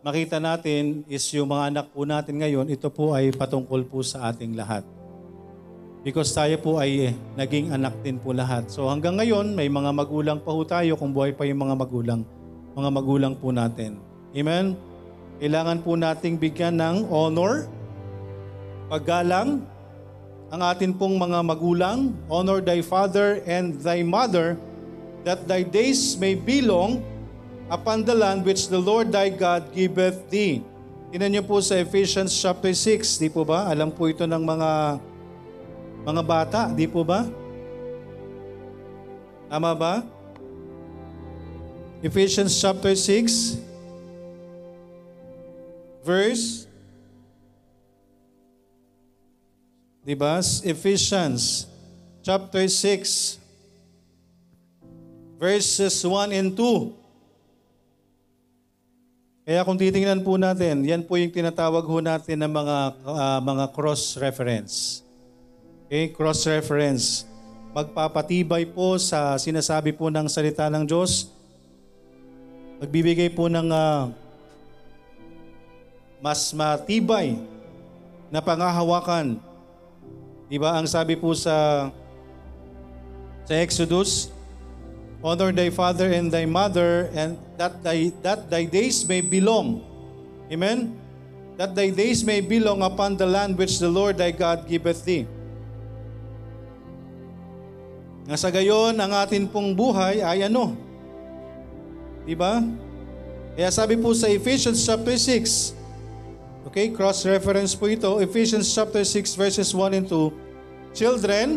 makita 0.00 0.40
natin 0.40 1.04
is 1.12 1.22
yung 1.36 1.52
mga 1.52 1.76
anak 1.76 1.86
po 1.92 2.08
natin 2.08 2.40
ngayon, 2.40 2.72
ito 2.72 2.88
po 2.88 3.12
ay 3.12 3.28
patungkol 3.28 3.84
po 3.84 4.00
sa 4.00 4.32
ating 4.32 4.56
lahat. 4.56 4.82
Because 6.00 6.32
tayo 6.32 6.56
po 6.56 6.80
ay 6.80 7.12
eh, 7.12 7.14
naging 7.36 7.68
anak 7.68 8.00
din 8.00 8.16
po 8.16 8.32
lahat. 8.32 8.72
So 8.72 8.88
hanggang 8.88 9.20
ngayon, 9.20 9.52
may 9.52 9.68
mga 9.68 9.92
magulang 9.92 10.40
pa 10.40 10.56
po 10.56 10.64
tayo 10.64 10.96
kung 10.96 11.12
buhay 11.12 11.36
pa 11.36 11.44
yung 11.44 11.68
mga 11.68 11.76
magulang. 11.76 12.24
Mga 12.72 12.90
magulang 12.90 13.34
po 13.36 13.52
natin. 13.52 14.00
Amen? 14.32 14.93
Kailangan 15.44 15.84
po 15.84 15.92
nating 15.92 16.40
bigyan 16.40 16.80
ng 16.80 17.04
honor, 17.12 17.68
paggalang, 18.88 19.60
ang 20.48 20.60
atin 20.64 20.96
pong 20.96 21.20
mga 21.20 21.44
magulang, 21.44 22.16
honor 22.32 22.64
thy 22.64 22.80
father 22.80 23.44
and 23.44 23.76
thy 23.84 24.00
mother, 24.00 24.56
that 25.20 25.44
thy 25.44 25.60
days 25.60 26.16
may 26.16 26.32
belong 26.32 27.04
upon 27.68 28.08
the 28.08 28.16
land 28.16 28.40
which 28.40 28.72
the 28.72 28.80
Lord 28.80 29.12
thy 29.12 29.28
God 29.28 29.68
giveth 29.76 30.32
thee. 30.32 30.64
Tinan 31.12 31.36
niyo 31.36 31.44
po 31.44 31.60
sa 31.60 31.76
Ephesians 31.76 32.32
chapter 32.32 32.72
6, 32.72 33.20
di 33.20 33.28
po 33.28 33.44
ba? 33.44 33.68
Alam 33.68 33.92
po 33.92 34.08
ito 34.08 34.24
ng 34.24 34.40
mga 34.40 34.96
mga 36.08 36.22
bata, 36.24 36.60
di 36.72 36.88
po 36.88 37.04
ba? 37.04 37.28
Tama 39.52 39.76
ba? 39.76 40.00
Ephesians 42.00 42.56
chapter 42.56 42.96
6 42.96 43.73
verse 46.04 46.68
Di 50.04 50.12
ba? 50.12 50.36
Ephesians 50.60 51.64
chapter 52.20 52.68
6 52.68 53.40
verses 55.40 55.96
1 56.04 56.36
and 56.36 56.52
2. 56.52 56.92
Kaya 59.44 59.60
kung 59.64 59.80
titingnan 59.80 60.20
po 60.20 60.36
natin, 60.36 60.84
yan 60.84 61.04
po 61.04 61.16
yung 61.16 61.32
tinatawag 61.32 61.84
ho 61.84 62.00
natin 62.00 62.36
ng 62.40 62.52
mga 62.52 62.76
ah, 63.04 63.40
mga 63.40 63.64
cross 63.72 64.16
reference. 64.20 65.04
Okay, 65.88 66.12
cross 66.12 66.44
reference. 66.48 67.24
Magpapatibay 67.72 68.64
po 68.68 68.96
sa 69.00 69.36
sinasabi 69.40 69.92
po 69.92 70.08
ng 70.08 70.28
salita 70.28 70.68
ng 70.68 70.84
Diyos. 70.88 71.32
Magbibigay 72.80 73.32
po 73.32 73.48
ng 73.48 73.68
ah, 73.68 74.08
mas 76.24 76.56
matibay 76.56 77.36
na 78.32 78.40
pangahawakan. 78.40 79.36
Di 80.48 80.56
ba 80.56 80.80
ang 80.80 80.88
sabi 80.88 81.20
po 81.20 81.36
sa 81.36 81.92
sa 83.44 83.54
Exodus, 83.60 84.32
Honor 85.20 85.52
thy 85.52 85.68
father 85.68 86.08
and 86.16 86.32
thy 86.32 86.48
mother, 86.48 87.12
and 87.12 87.36
that 87.60 87.76
thy, 87.84 88.08
that 88.24 88.48
thy 88.48 88.64
days 88.64 89.04
may 89.04 89.20
belong. 89.20 89.84
Amen? 90.48 90.96
That 91.60 91.76
thy 91.76 91.92
days 91.92 92.24
may 92.24 92.40
belong 92.40 92.80
upon 92.80 93.20
the 93.20 93.28
land 93.28 93.60
which 93.60 93.76
the 93.76 93.88
Lord 93.88 94.16
thy 94.16 94.32
God 94.32 94.64
giveth 94.64 95.04
thee. 95.04 95.28
Nga 98.28 98.36
sa 98.36 98.48
gayon, 98.48 98.96
ang 98.96 99.12
atin 99.12 99.44
pong 99.44 99.76
buhay 99.76 100.24
ay 100.24 100.48
ano? 100.48 100.72
Di 102.24 102.32
ba? 102.32 102.64
Kaya 103.56 103.68
sabi 103.68 104.00
po 104.00 104.16
sa 104.16 104.28
Ephesians 104.28 104.80
chapter 104.84 105.16
6, 105.16 105.83
okay, 106.68 106.90
cross-reference 106.92 107.76
po 107.76 107.88
ito, 107.88 108.20
Ephesians 108.20 108.68
chapter 108.72 109.04
6 109.04 109.36
verses 109.36 109.70
1 109.72 109.98
and 109.98 110.06
2, 110.08 110.32
Children, 110.94 111.48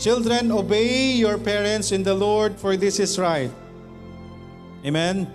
Children, 0.00 0.48
obey 0.56 1.12
your 1.20 1.36
parents 1.36 1.92
in 1.92 2.00
the 2.00 2.16
Lord, 2.16 2.56
for 2.56 2.72
this 2.72 2.96
is 2.96 3.20
right. 3.20 3.52
Amen? 4.80 5.28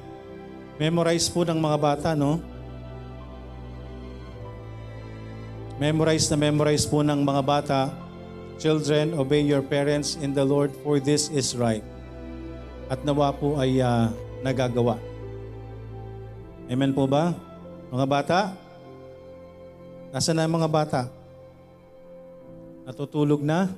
Memorize 0.81 1.29
po 1.29 1.45
ng 1.45 1.61
mga 1.61 1.77
bata, 1.77 2.09
no? 2.17 2.41
Memorize 5.77 6.25
na 6.33 6.37
memorize 6.41 6.81
po 6.89 7.05
ng 7.05 7.21
mga 7.21 7.41
bata. 7.45 7.79
Children, 8.57 9.13
obey 9.21 9.45
your 9.45 9.61
parents 9.61 10.17
in 10.17 10.33
the 10.33 10.41
Lord, 10.41 10.73
for 10.81 10.97
this 10.97 11.29
is 11.29 11.53
right. 11.53 11.85
At 12.89 13.05
nawa 13.05 13.37
po 13.37 13.61
ay 13.61 13.85
ah, 13.85 14.09
nagagawa. 14.41 14.97
Amen 16.73 16.89
po 16.89 17.05
ba? 17.05 17.37
Mga 17.93 18.05
bata? 18.09 18.39
Nasaan 20.09 20.39
na 20.39 20.47
ang 20.47 20.55
mga 20.55 20.69
bata? 20.71 21.01
Natutulog 22.85 23.41
na? 23.41 23.73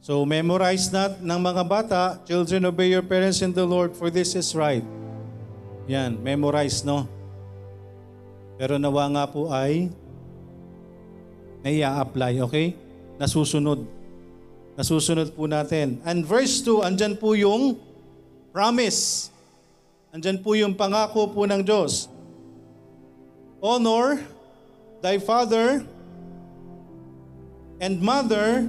So 0.00 0.24
memorize 0.24 0.88
na 0.90 1.12
ng 1.12 1.40
mga 1.40 1.62
bata, 1.68 2.00
children 2.24 2.66
obey 2.66 2.90
your 2.90 3.04
parents 3.04 3.44
in 3.44 3.52
the 3.52 3.62
Lord 3.62 3.92
for 3.94 4.08
this 4.08 4.32
is 4.34 4.56
right. 4.56 4.82
Yan, 5.86 6.18
memorize 6.18 6.82
no. 6.82 7.04
Pero 8.60 8.76
nawa 8.76 9.08
nga 9.12 9.24
po 9.28 9.48
ay 9.48 9.88
nai-apply, 11.64 12.40
okay? 12.44 12.72
Nasusunod. 13.20 13.84
Nasusunod 14.76 15.32
po 15.36 15.44
natin. 15.44 16.00
And 16.04 16.24
verse 16.24 16.64
2, 16.64 16.84
andyan 16.84 17.14
po 17.20 17.36
yung 17.36 17.76
promise. 18.52 19.28
Andyan 20.10 20.42
po 20.42 20.58
yung 20.58 20.74
pangako 20.74 21.30
po 21.30 21.46
ng 21.46 21.62
Diyos. 21.62 22.10
Honor 23.62 24.18
thy 24.98 25.22
father 25.22 25.86
and 27.78 28.02
mother 28.02 28.66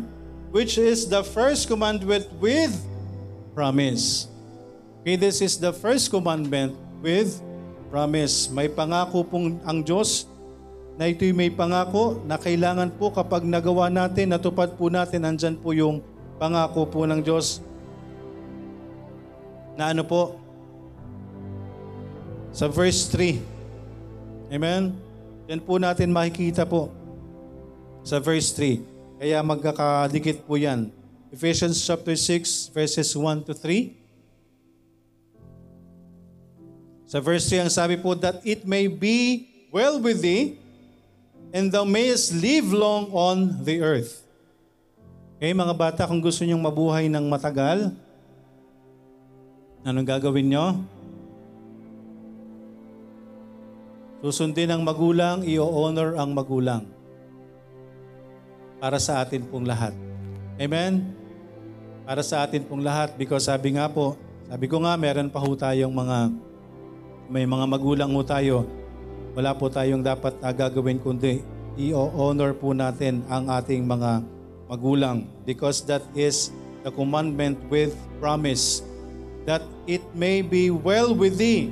which 0.54 0.78
is 0.78 1.10
the 1.10 1.26
first 1.26 1.66
commandment 1.66 2.28
with 2.38 2.70
promise. 3.58 4.30
Okay, 5.02 5.18
this 5.18 5.42
is 5.42 5.58
the 5.58 5.74
first 5.74 6.14
commandment 6.14 6.78
with 7.02 7.42
promise. 7.90 8.52
May 8.54 8.70
pangako 8.70 9.26
pong 9.26 9.58
ang 9.66 9.82
Diyos 9.82 10.30
na 11.00 11.10
ito'y 11.10 11.34
may 11.34 11.50
pangako 11.50 12.22
na 12.28 12.38
kailangan 12.38 12.94
po 12.94 13.10
kapag 13.10 13.42
nagawa 13.48 13.90
natin, 13.90 14.30
natupad 14.30 14.78
po 14.78 14.94
natin, 14.94 15.26
andyan 15.26 15.58
po 15.58 15.74
yung 15.74 16.06
pangako 16.38 16.86
po 16.86 17.08
ng 17.10 17.24
Diyos 17.26 17.66
na 19.80 19.90
ano 19.90 20.04
po? 20.06 20.41
Sa 22.52 22.68
verse 22.68 23.08
3. 23.08 23.40
Amen? 24.52 24.92
Yan 25.48 25.64
po 25.64 25.80
natin 25.80 26.12
makikita 26.12 26.68
po 26.68 26.92
sa 28.04 28.20
verse 28.20 28.52
3. 28.56 28.84
Kaya 29.24 29.40
magkakadikit 29.40 30.44
po 30.44 30.60
yan. 30.60 30.92
Ephesians 31.32 31.80
chapter 31.80 32.12
6 32.12 32.76
verses 32.76 33.10
1 33.16 33.48
to 33.48 33.56
3. 33.56 33.96
Sa 37.08 37.20
verse 37.24 37.48
3 37.48 37.68
ang 37.68 37.72
sabi 37.72 37.96
po, 38.00 38.16
that 38.16 38.40
it 38.44 38.64
may 38.68 38.88
be 38.88 39.48
well 39.72 40.00
with 40.00 40.24
thee, 40.24 40.56
and 41.52 41.72
thou 41.72 41.84
mayest 41.84 42.32
live 42.36 42.72
long 42.72 43.12
on 43.12 43.64
the 43.68 43.84
earth. 43.84 44.24
Okay, 45.36 45.52
mga 45.52 45.76
bata, 45.76 46.02
kung 46.08 46.24
gusto 46.24 46.48
nyong 46.48 46.64
mabuhay 46.64 47.12
ng 47.12 47.28
matagal, 47.28 47.92
anong 49.84 50.08
gagawin 50.08 50.48
nyo? 50.56 50.66
Susundin 54.22 54.70
ang 54.70 54.86
magulang, 54.86 55.42
i-honor 55.42 56.14
ang 56.16 56.32
magulang 56.32 56.86
para 58.78 58.98
sa 59.02 59.22
atin 59.22 59.46
pong 59.46 59.66
lahat. 59.66 59.94
Amen? 60.62 61.22
para 62.06 62.26
sa 62.26 62.44
atin 62.46 62.66
pong 62.66 62.84
lahat 62.84 63.14
because 63.16 63.48
sabi 63.48 63.78
nga 63.78 63.88
po, 63.88 64.18
sabi 64.52 64.66
ko 64.68 64.84
nga 64.84 64.98
meron 64.98 65.32
pa 65.32 65.40
ho 65.40 65.54
tayong 65.54 65.94
mga 65.94 66.18
may 67.32 67.48
mga 67.48 67.66
magulang 67.70 68.12
ho 68.12 68.22
tayo. 68.26 68.68
Wala 69.32 69.56
po 69.56 69.72
tayong 69.72 70.04
dapat 70.04 70.36
uh, 70.44 70.52
gagawin 70.52 71.00
kundi 71.00 71.40
i-honor 71.80 72.52
po 72.52 72.76
natin 72.76 73.24
ang 73.32 73.48
ating 73.48 73.88
mga 73.88 74.28
magulang 74.68 75.24
because 75.48 75.80
that 75.88 76.04
is 76.12 76.52
the 76.84 76.92
commandment 76.92 77.56
with 77.72 77.96
promise 78.20 78.84
that 79.48 79.64
it 79.88 80.04
may 80.12 80.44
be 80.44 80.68
well 80.68 81.16
with 81.16 81.40
thee 81.40 81.72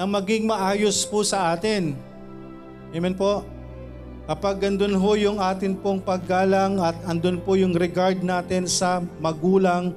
na 0.00 0.08
maging 0.08 0.48
maayos 0.48 1.04
po 1.04 1.20
sa 1.20 1.52
atin. 1.52 1.92
Amen 2.88 3.12
po. 3.12 3.44
Kapag 4.24 4.72
andun 4.72 4.96
ho 4.96 5.12
yung 5.12 5.36
atin 5.36 5.76
pong 5.76 6.00
paggalang 6.00 6.80
at 6.80 6.96
andun 7.04 7.36
po 7.36 7.52
yung 7.52 7.76
regard 7.76 8.16
natin 8.24 8.64
sa 8.64 9.04
magulang 9.20 9.92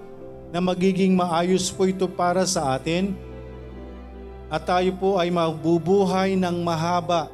na 0.51 0.59
magiging 0.59 1.15
maayos 1.15 1.71
po 1.71 1.87
ito 1.87 2.03
para 2.11 2.43
sa 2.43 2.75
atin 2.75 3.15
at 4.51 4.67
tayo 4.67 4.91
po 4.99 5.15
ay 5.23 5.31
mabubuhay 5.31 6.35
ng 6.35 6.59
mahaba. 6.67 7.31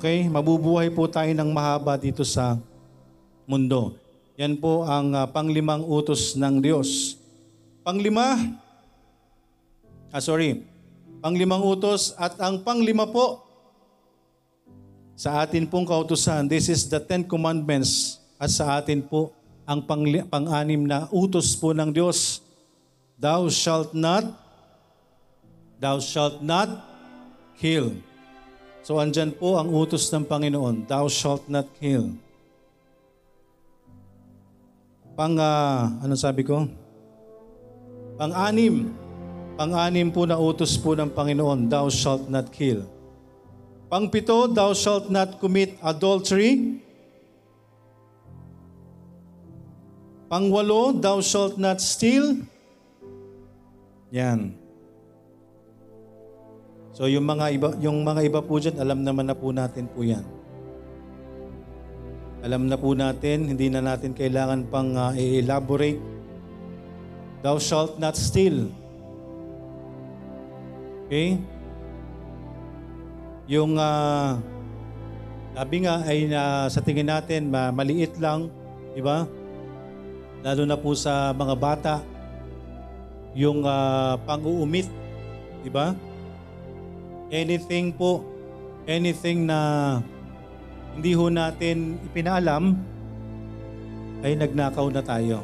Okay? 0.00 0.24
Mabubuhay 0.24 0.88
po 0.88 1.04
tayo 1.04 1.36
ng 1.36 1.52
mahaba 1.52 2.00
dito 2.00 2.24
sa 2.24 2.56
mundo. 3.44 3.92
Yan 4.40 4.56
po 4.56 4.88
ang 4.88 5.12
uh, 5.12 5.28
panglimang 5.28 5.84
utos 5.84 6.32
ng 6.32 6.64
Diyos. 6.64 7.20
Panglima, 7.84 8.56
ah 10.08 10.22
sorry, 10.24 10.64
panglimang 11.18 11.62
utos 11.62 12.14
at 12.18 12.38
ang 12.38 12.62
panglima 12.62 13.06
po, 13.06 13.44
sa 15.18 15.42
atin 15.42 15.66
pong 15.66 15.82
kautusan, 15.82 16.46
this 16.46 16.70
is 16.70 16.86
the 16.86 17.02
Ten 17.02 17.26
Commandments 17.26 18.22
at 18.38 18.54
sa 18.54 18.78
atin 18.78 19.02
po 19.02 19.34
ang 19.66 19.82
pang, 19.82 20.06
pang-anim 20.30 20.86
na 20.86 21.10
utos 21.10 21.58
po 21.58 21.74
ng 21.74 21.90
Diyos. 21.90 22.38
Thou 23.18 23.50
shalt 23.50 23.90
not, 23.98 24.30
thou 25.82 25.98
shalt 25.98 26.38
not 26.38 26.86
kill. 27.58 27.98
So 28.86 29.02
andyan 29.02 29.34
po 29.34 29.58
ang 29.58 29.74
utos 29.74 30.06
ng 30.14 30.22
Panginoon, 30.22 30.86
thou 30.86 31.10
shalt 31.10 31.50
not 31.50 31.66
kill. 31.82 32.14
Pang, 35.18 35.34
uh, 35.34 35.98
ano 35.98 36.14
sabi 36.14 36.46
ko? 36.46 36.70
Pang-anim. 38.14 39.07
Pang-anim 39.58 40.14
po 40.14 40.22
na 40.22 40.38
utos 40.38 40.78
po 40.78 40.94
ng 40.94 41.10
Panginoon, 41.10 41.66
thou 41.66 41.90
shalt 41.90 42.30
not 42.30 42.54
kill. 42.54 42.86
Pangpito, 43.90 44.46
thou 44.46 44.70
shalt 44.70 45.10
not 45.10 45.42
commit 45.42 45.74
adultery. 45.82 46.78
Pangwalo, 50.30 50.94
thou 50.94 51.18
shalt 51.18 51.58
not 51.58 51.82
steal. 51.82 52.38
Yan. 54.14 54.54
So 56.94 57.10
yung 57.10 57.26
mga 57.26 57.46
iba 57.54 57.68
yung 57.82 58.06
mga 58.06 58.30
iba 58.30 58.40
po 58.42 58.62
diyan, 58.62 58.78
alam 58.78 59.02
naman 59.02 59.26
na 59.26 59.34
po 59.34 59.50
natin 59.50 59.86
po 59.90 60.02
'yan. 60.06 60.26
Alam 62.42 62.70
na 62.70 62.78
po 62.78 62.94
natin, 62.94 63.50
hindi 63.50 63.66
na 63.66 63.82
natin 63.82 64.14
kailangan 64.14 64.70
pang 64.70 64.94
uh, 64.94 65.10
i-elaborate. 65.18 65.98
Thou 67.42 67.58
shalt 67.58 67.98
not 67.98 68.14
steal. 68.14 68.70
Okay? 71.08 71.40
Yung 73.48 73.80
uh, 73.80 74.36
sabi 75.56 75.88
nga 75.88 76.04
ay 76.04 76.28
uh, 76.28 76.68
sa 76.68 76.84
tingin 76.84 77.08
natin 77.08 77.48
ma- 77.48 77.72
maliit 77.72 78.20
lang, 78.20 78.52
di 78.92 79.00
ba? 79.00 79.24
Lalo 80.44 80.68
na 80.68 80.76
po 80.76 80.92
sa 80.92 81.32
mga 81.32 81.54
bata, 81.56 81.94
yung 83.32 83.64
uh, 83.64 84.20
pang-uumit, 84.28 84.84
di 85.64 85.72
ba? 85.72 85.96
Anything 87.32 87.88
po, 87.96 88.20
anything 88.84 89.48
na 89.48 89.58
hindi 90.92 91.16
ho 91.16 91.32
natin 91.32 91.96
ipinaalam, 92.04 92.76
ay 94.20 94.36
nagnakaw 94.36 94.92
na 94.92 95.00
tayo. 95.00 95.40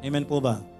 Amen 0.00 0.24
po 0.24 0.40
ba? 0.40 0.71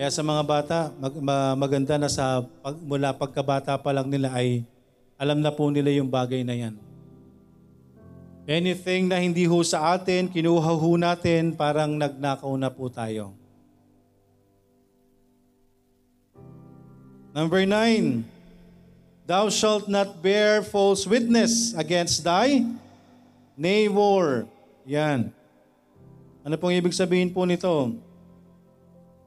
Kaya 0.00 0.08
sa 0.08 0.24
mga 0.24 0.42
bata, 0.48 0.78
mag, 0.96 1.12
maganda 1.60 2.00
na 2.00 2.08
sa 2.08 2.40
pag, 2.64 2.72
mula 2.80 3.12
pagkabata 3.12 3.76
pa 3.76 3.92
lang 3.92 4.08
nila 4.08 4.32
ay 4.32 4.64
alam 5.20 5.44
na 5.44 5.52
po 5.52 5.68
nila 5.68 5.92
yung 5.92 6.08
bagay 6.08 6.40
na 6.40 6.56
yan. 6.56 6.72
Anything 8.48 9.12
na 9.12 9.20
hindi 9.20 9.44
ho 9.44 9.60
sa 9.60 9.92
atin, 9.92 10.32
kinuha 10.32 10.72
ho 10.72 10.96
natin, 10.96 11.52
parang 11.52 12.00
nagnakaw 12.00 12.48
na 12.56 12.72
po 12.72 12.88
tayo. 12.88 13.36
Number 17.36 17.68
nine, 17.68 18.24
Thou 19.28 19.52
shalt 19.52 19.84
not 19.84 20.24
bear 20.24 20.64
false 20.64 21.04
witness 21.04 21.76
against 21.76 22.24
thy 22.24 22.64
neighbor. 23.52 24.48
Yan. 24.88 25.28
Ano 26.40 26.56
pong 26.56 26.72
ibig 26.72 26.96
sabihin 26.96 27.28
po 27.28 27.44
nito? 27.44 28.00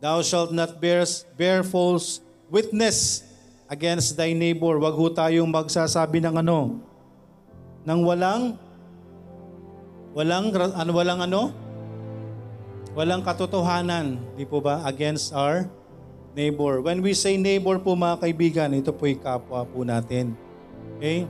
Thou 0.04 0.20
shalt 0.20 0.52
not 0.52 0.84
bear, 0.84 1.08
bear 1.40 1.64
false 1.64 2.20
witness 2.52 3.24
against 3.72 4.20
thy 4.20 4.36
neighbor. 4.36 4.76
Wag 4.76 5.00
ho 5.00 5.08
tayong 5.08 5.48
magsasabi 5.48 6.20
ng 6.20 6.44
ano, 6.44 6.84
ng 7.88 8.00
walang, 8.04 8.60
walang, 10.12 10.52
ano, 10.52 10.92
walang 10.92 11.24
ano? 11.24 11.42
Walang 12.92 13.24
katotohanan, 13.24 14.20
di 14.36 14.44
po 14.44 14.60
ba, 14.60 14.84
against 14.84 15.32
our 15.32 15.72
neighbor. 16.36 16.84
When 16.84 17.00
we 17.00 17.16
say 17.16 17.40
neighbor 17.40 17.80
po 17.80 17.96
mga 17.96 18.28
kaibigan, 18.28 18.76
ito 18.76 18.92
po 18.92 19.08
yung 19.08 19.24
kapwa 19.24 19.64
po 19.64 19.88
natin. 19.88 20.36
Okay? 21.00 21.24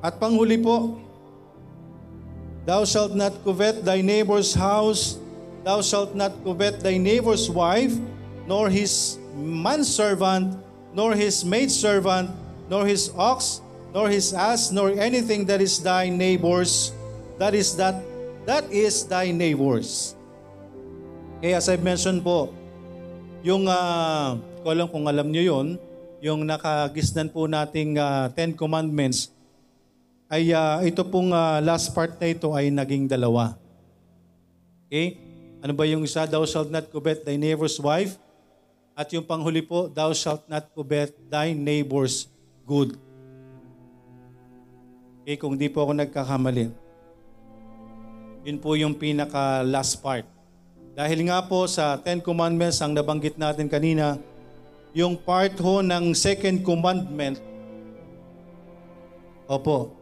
At 0.00 0.16
panghuli 0.16 0.56
po, 0.56 1.04
Thou 2.64 2.84
shalt 2.84 3.16
not 3.16 3.32
covet 3.44 3.80
thy 3.80 4.04
neighbor's 4.04 4.52
house, 4.52 5.16
Thou 5.64 5.82
shalt 5.82 6.14
not 6.14 6.32
covet 6.44 6.80
thy 6.80 6.96
neighbor's 6.96 7.50
wife, 7.50 7.94
nor 8.46 8.70
his 8.70 9.18
manservant, 9.36 10.56
nor 10.94 11.14
his 11.14 11.44
maidservant, 11.44 12.30
nor 12.70 12.86
his 12.86 13.10
ox, 13.16 13.60
nor 13.92 14.08
his 14.08 14.32
ass, 14.32 14.70
nor 14.70 14.90
anything 14.96 15.44
that 15.46 15.60
is 15.60 15.80
thy 15.82 16.08
neighbor's. 16.08 16.92
That 17.38 17.54
is 17.54 17.76
that 17.76 18.02
that 18.48 18.66
is 18.72 19.04
thy 19.06 19.30
neighbor's. 19.30 20.16
Okay, 21.38 21.54
as 21.54 21.70
I 21.70 21.78
mentioned 21.78 22.26
po, 22.26 22.50
yung 23.46 23.70
uh, 23.70 24.34
ko 24.64 24.66
alam 24.74 24.90
kung 24.90 25.06
alam 25.06 25.30
niyo 25.30 25.54
yon, 25.54 25.78
yung 26.18 26.42
nakagisnan 26.42 27.30
po 27.30 27.46
nating 27.46 27.94
uh, 27.94 28.26
Ten 28.34 28.50
Commandments, 28.58 29.30
ay 30.26 30.50
uh, 30.50 30.82
ito 30.82 31.06
pong 31.06 31.30
uh, 31.30 31.62
last 31.62 31.94
part 31.94 32.18
na 32.18 32.26
ito 32.26 32.50
ay 32.52 32.74
naging 32.74 33.06
dalawa. 33.06 33.54
Okay? 34.88 35.27
Ano 35.58 35.74
ba 35.74 35.82
yung 35.86 36.06
isa? 36.06 36.22
Thou 36.22 36.46
shalt 36.46 36.70
not 36.70 36.86
covet 36.90 37.26
thy 37.26 37.34
neighbor's 37.34 37.78
wife. 37.82 38.14
At 38.94 39.10
yung 39.14 39.26
panghuli 39.26 39.62
po, 39.62 39.90
thou 39.90 40.14
shalt 40.14 40.46
not 40.46 40.70
covet 40.70 41.14
thy 41.26 41.54
neighbor's 41.54 42.30
good. 42.62 42.94
Okay, 45.22 45.38
kung 45.38 45.58
di 45.58 45.66
po 45.66 45.82
ako 45.86 45.92
nagkakamali. 45.98 46.70
Yun 48.46 48.58
po 48.62 48.78
yung 48.78 48.94
pinaka 48.94 49.66
last 49.66 49.98
part. 49.98 50.24
Dahil 50.98 51.26
nga 51.26 51.42
po 51.46 51.66
sa 51.70 51.98
Ten 52.00 52.18
Commandments 52.18 52.82
ang 52.82 52.94
nabanggit 52.94 53.38
natin 53.38 53.70
kanina, 53.70 54.18
yung 54.94 55.14
part 55.14 55.54
ho 55.62 55.78
ng 55.84 56.10
second 56.14 56.62
commandment, 56.66 57.38
opo, 59.46 59.94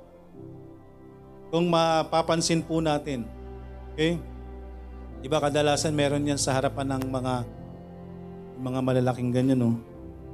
kung 1.53 1.69
mapapansin 1.69 2.65
po 2.65 2.81
natin, 2.81 3.29
okay, 3.93 4.17
Iba 5.27 5.43
kadalasan 5.43 5.91
meron 5.91 6.23
yan 6.23 6.39
sa 6.39 6.55
harapan 6.55 6.87
ng 6.95 7.11
mga 7.11 7.35
mga 8.63 8.79
malalaking 8.79 9.35
ganyan, 9.35 9.59
no? 9.59 9.75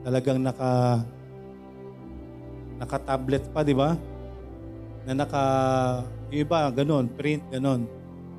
Talagang 0.05 0.37
naka 0.37 1.01
naka-tablet 2.77 3.49
pa, 3.57 3.65
di 3.65 3.73
ba? 3.73 3.97
Na 5.09 5.17
naka 5.17 5.45
iba 6.29 6.69
ganun, 6.69 7.09
print 7.09 7.41
ganun. 7.49 7.89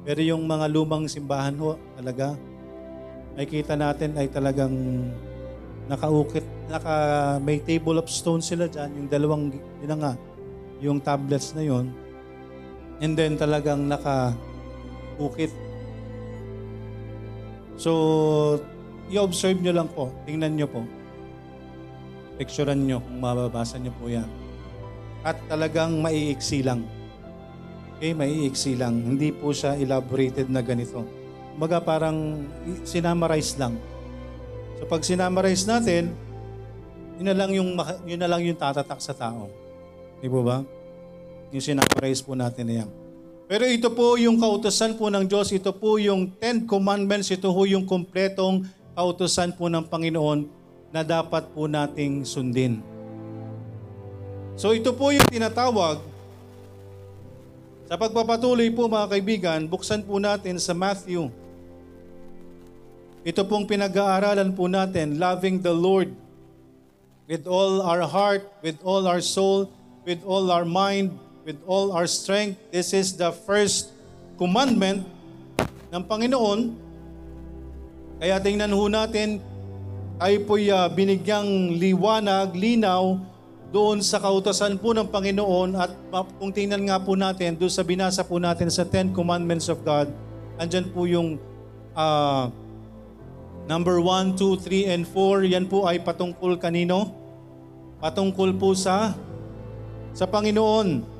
Pero 0.06 0.22
yung 0.22 0.46
mga 0.46 0.70
lumang 0.70 1.10
simbahan 1.10 1.58
ho, 1.58 1.74
talaga 1.98 2.38
may 3.34 3.50
kita 3.50 3.74
natin 3.74 4.14
ay 4.14 4.30
talagang 4.30 5.10
nakaukit, 5.90 6.46
naka 6.70 6.94
may 7.42 7.66
table 7.66 7.98
of 7.98 8.06
stone 8.06 8.46
sila 8.46 8.70
diyan, 8.70 8.94
yung 8.94 9.10
dalawang 9.10 9.44
yun 9.82 9.98
nga, 9.98 10.14
yung 10.86 11.02
tablets 11.02 11.58
na 11.58 11.66
yon. 11.66 11.90
And 13.02 13.18
then 13.18 13.42
talagang 13.42 13.90
naka 13.90 14.38
ukit 15.18 15.63
So, 17.78 17.92
i-observe 19.10 19.60
nyo 19.60 19.74
lang 19.74 19.90
po. 19.90 20.14
Tingnan 20.26 20.58
nyo 20.58 20.68
po. 20.70 20.82
Picturean 22.38 22.82
nyo 22.86 23.02
kung 23.02 23.18
mababasa 23.22 23.78
nyo 23.78 23.94
po 23.98 24.10
yan. 24.10 24.28
At 25.24 25.40
talagang 25.48 26.02
maiiksi 26.02 26.66
lang. 26.66 26.84
Okay, 27.98 28.12
maiiksi 28.12 28.76
lang. 28.76 29.00
Hindi 29.00 29.32
po 29.32 29.56
siya 29.56 29.80
elaborated 29.80 30.52
na 30.52 30.60
ganito. 30.60 31.06
Kumbaga 31.56 31.80
parang 31.80 32.44
sinamarize 32.84 33.56
lang. 33.56 33.78
So 34.82 34.90
pag 34.90 35.06
sinamarize 35.06 35.64
natin, 35.70 36.12
yun 37.22 37.28
na 37.30 37.36
lang 37.38 37.54
yung, 37.54 37.78
yun 38.04 38.20
na 38.20 38.28
lang 38.28 38.42
yung 38.42 38.58
tatatak 38.58 39.00
sa 39.00 39.14
tao. 39.14 39.48
Di 40.20 40.28
po 40.28 40.42
ba? 40.42 40.66
Yung 41.54 41.64
sinamarize 41.64 42.26
po 42.26 42.34
natin 42.34 42.66
na 42.68 42.76
yan. 42.84 43.03
Pero 43.54 43.70
ito 43.70 43.86
po 43.94 44.18
yung 44.18 44.42
kautosan 44.42 44.98
po 44.98 45.14
ng 45.14 45.30
Diyos, 45.30 45.54
ito 45.54 45.70
po 45.70 46.02
yung 46.02 46.26
Ten 46.42 46.66
Commandments, 46.66 47.30
ito 47.30 47.54
po 47.54 47.70
yung 47.70 47.86
kompletong 47.86 48.66
kautosan 48.98 49.54
po 49.54 49.70
ng 49.70 49.86
Panginoon 49.86 50.50
na 50.90 51.06
dapat 51.06 51.46
po 51.54 51.70
nating 51.70 52.26
sundin. 52.26 52.82
So 54.58 54.74
ito 54.74 54.90
po 54.98 55.14
yung 55.14 55.30
tinatawag 55.30 56.02
sa 57.86 57.94
pagpapatuloy 57.94 58.74
po 58.74 58.90
mga 58.90 59.22
kaibigan, 59.22 59.70
buksan 59.70 60.02
po 60.02 60.18
natin 60.18 60.58
sa 60.58 60.74
Matthew. 60.74 61.30
Ito 63.22 63.46
pong 63.46 63.70
pinag-aaralan 63.70 64.50
po 64.58 64.66
natin, 64.66 65.22
loving 65.22 65.62
the 65.62 65.70
Lord 65.70 66.10
with 67.30 67.46
all 67.46 67.86
our 67.86 68.02
heart, 68.02 68.50
with 68.66 68.82
all 68.82 69.06
our 69.06 69.22
soul, 69.22 69.70
with 70.10 70.26
all 70.26 70.50
our 70.50 70.66
mind, 70.66 71.14
with 71.44 71.60
all 71.68 71.92
our 71.92 72.08
strength. 72.08 72.60
This 72.72 72.96
is 72.96 73.16
the 73.16 73.32
first 73.32 73.92
commandment 74.40 75.04
ng 75.92 76.04
Panginoon. 76.04 76.76
Kaya 78.24 78.40
tingnan 78.40 78.72
ho 78.72 78.88
natin, 78.88 79.44
tayo 80.16 80.38
po'y 80.48 80.72
uh, 80.72 80.88
binigyang 80.88 81.76
liwanag, 81.76 82.56
linaw, 82.56 83.20
doon 83.74 84.06
sa 84.06 84.22
kautosan 84.22 84.78
po 84.78 84.94
ng 84.94 85.10
Panginoon 85.10 85.74
at 85.74 85.90
kung 86.38 86.54
tingnan 86.54 86.86
nga 86.86 87.02
po 87.02 87.18
natin, 87.18 87.58
doon 87.58 87.74
sa 87.74 87.82
binasa 87.82 88.22
po 88.22 88.38
natin 88.38 88.70
sa 88.70 88.86
Ten 88.86 89.10
Commandments 89.10 89.66
of 89.66 89.82
God, 89.82 90.14
andyan 90.62 90.94
po 90.94 91.10
yung 91.10 91.42
uh, 91.98 92.54
number 93.66 93.98
1, 93.98 94.38
2, 94.38 94.62
3, 94.62 94.94
and 94.94 95.04
4. 95.10 95.58
Yan 95.58 95.66
po 95.66 95.90
ay 95.90 95.98
patungkol 96.06 96.62
kanino? 96.62 97.18
Patungkol 97.98 98.54
po 98.54 98.78
sa 98.78 99.18
sa 100.14 100.30
Panginoon. 100.30 101.13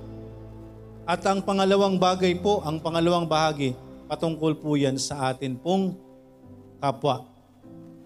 At 1.04 1.20
ang 1.28 1.44
pangalawang 1.44 2.00
bagay 2.00 2.40
po, 2.40 2.64
ang 2.64 2.80
pangalawang 2.80 3.28
bahagi, 3.28 3.76
patungkol 4.08 4.56
po 4.56 4.80
yan 4.80 4.96
sa 4.96 5.36
atin 5.36 5.60
pong 5.60 6.00
kapwa. 6.80 7.28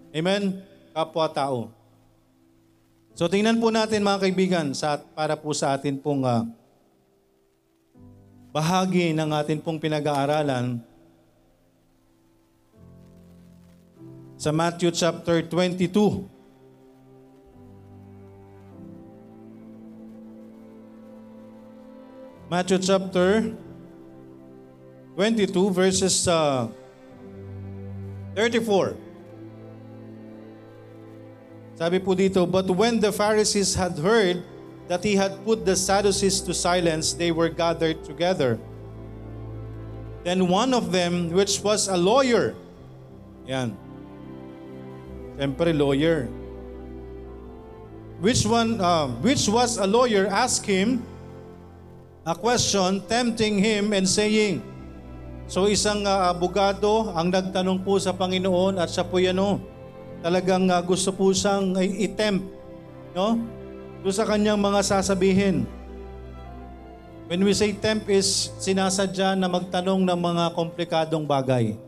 Amen? 0.09 0.65
Kapwa-tao. 0.97 1.69
So 3.17 3.29
tingnan 3.29 3.61
po 3.61 3.69
natin 3.69 4.05
mga 4.05 4.29
kaibigan 4.29 4.65
sa, 4.73 4.97
para 4.97 5.37
po 5.37 5.53
sa 5.53 5.77
atin 5.77 5.97
pong 5.97 6.25
uh, 6.25 6.45
bahagi 8.49 9.13
ng 9.13 9.29
atin 9.29 9.61
pong 9.61 9.77
pinag-aaralan 9.77 10.81
sa 14.37 14.53
Matthew 14.53 14.93
chapter 14.93 15.41
22. 15.45 16.36
Matthew 22.47 22.79
chapter 22.79 23.51
22 25.19 25.51
verses 25.75 26.27
uh, 26.31 26.71
34. 28.39 28.95
Sabi 31.75 31.99
po 31.99 32.15
dito, 32.15 32.47
But 32.47 32.71
when 32.71 33.03
the 33.03 33.11
Pharisees 33.11 33.75
had 33.75 33.99
heard 33.99 34.47
that 34.87 35.03
he 35.03 35.19
had 35.19 35.43
put 35.43 35.67
the 35.67 35.75
Sadducees 35.75 36.39
to 36.47 36.55
silence, 36.55 37.11
they 37.11 37.35
were 37.35 37.51
gathered 37.51 38.07
together. 38.07 38.55
Then 40.23 40.47
one 40.47 40.71
of 40.71 40.95
them, 40.95 41.27
which 41.35 41.59
was 41.59 41.91
a 41.91 41.99
lawyer, 41.99 42.55
yan, 43.43 43.75
siyempre 45.35 45.75
lawyer, 45.75 46.31
which 48.23 48.47
one, 48.47 48.79
uh, 48.79 49.11
which 49.19 49.51
was 49.51 49.75
a 49.75 49.85
lawyer, 49.85 50.31
asked 50.31 50.63
him 50.63 51.03
a 52.27 52.35
question, 52.35 52.99
tempting 53.07 53.55
him 53.55 53.95
and 53.95 54.03
saying, 54.03 54.59
So 55.47 55.71
isang 55.71 56.03
uh, 56.03 56.27
abogado 56.27 57.15
ang 57.15 57.31
nagtanong 57.31 57.79
po 57.87 57.95
sa 57.95 58.11
Panginoon 58.11 58.83
at 58.83 58.91
siya 58.91 59.07
po 59.07 59.15
yan 59.15 59.39
o, 59.39 59.63
talagang 60.19 60.67
uh, 60.67 60.83
gusto 60.83 61.15
po 61.15 61.31
siyang 61.31 61.71
i-tempt, 61.79 62.43
no? 63.15 63.39
Doon 64.03 64.11
sa 64.11 64.27
kanyang 64.27 64.59
mga 64.59 64.83
sasabihin. 64.83 65.63
When 67.31 67.47
we 67.47 67.55
say 67.55 67.71
tempt 67.71 68.11
is 68.11 68.51
sinasadya 68.59 69.39
na 69.39 69.47
magtanong 69.47 70.03
ng 70.03 70.19
mga 70.19 70.51
komplikadong 70.51 71.23
bagay 71.23 71.79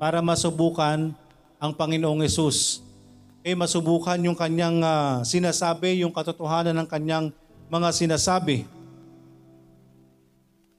para 0.00 0.24
masubukan 0.24 1.12
ang 1.60 1.72
Panginoong 1.76 2.24
Yesus. 2.24 2.80
Eh 3.44 3.52
masubukan 3.52 4.16
yung 4.16 4.36
kanyang 4.36 4.80
uh, 4.80 5.20
sinasabi, 5.28 6.00
yung 6.00 6.12
katotohanan 6.12 6.72
ng 6.72 6.88
kanyang 6.88 7.28
mga 7.68 7.88
sinasabi. 7.92 8.64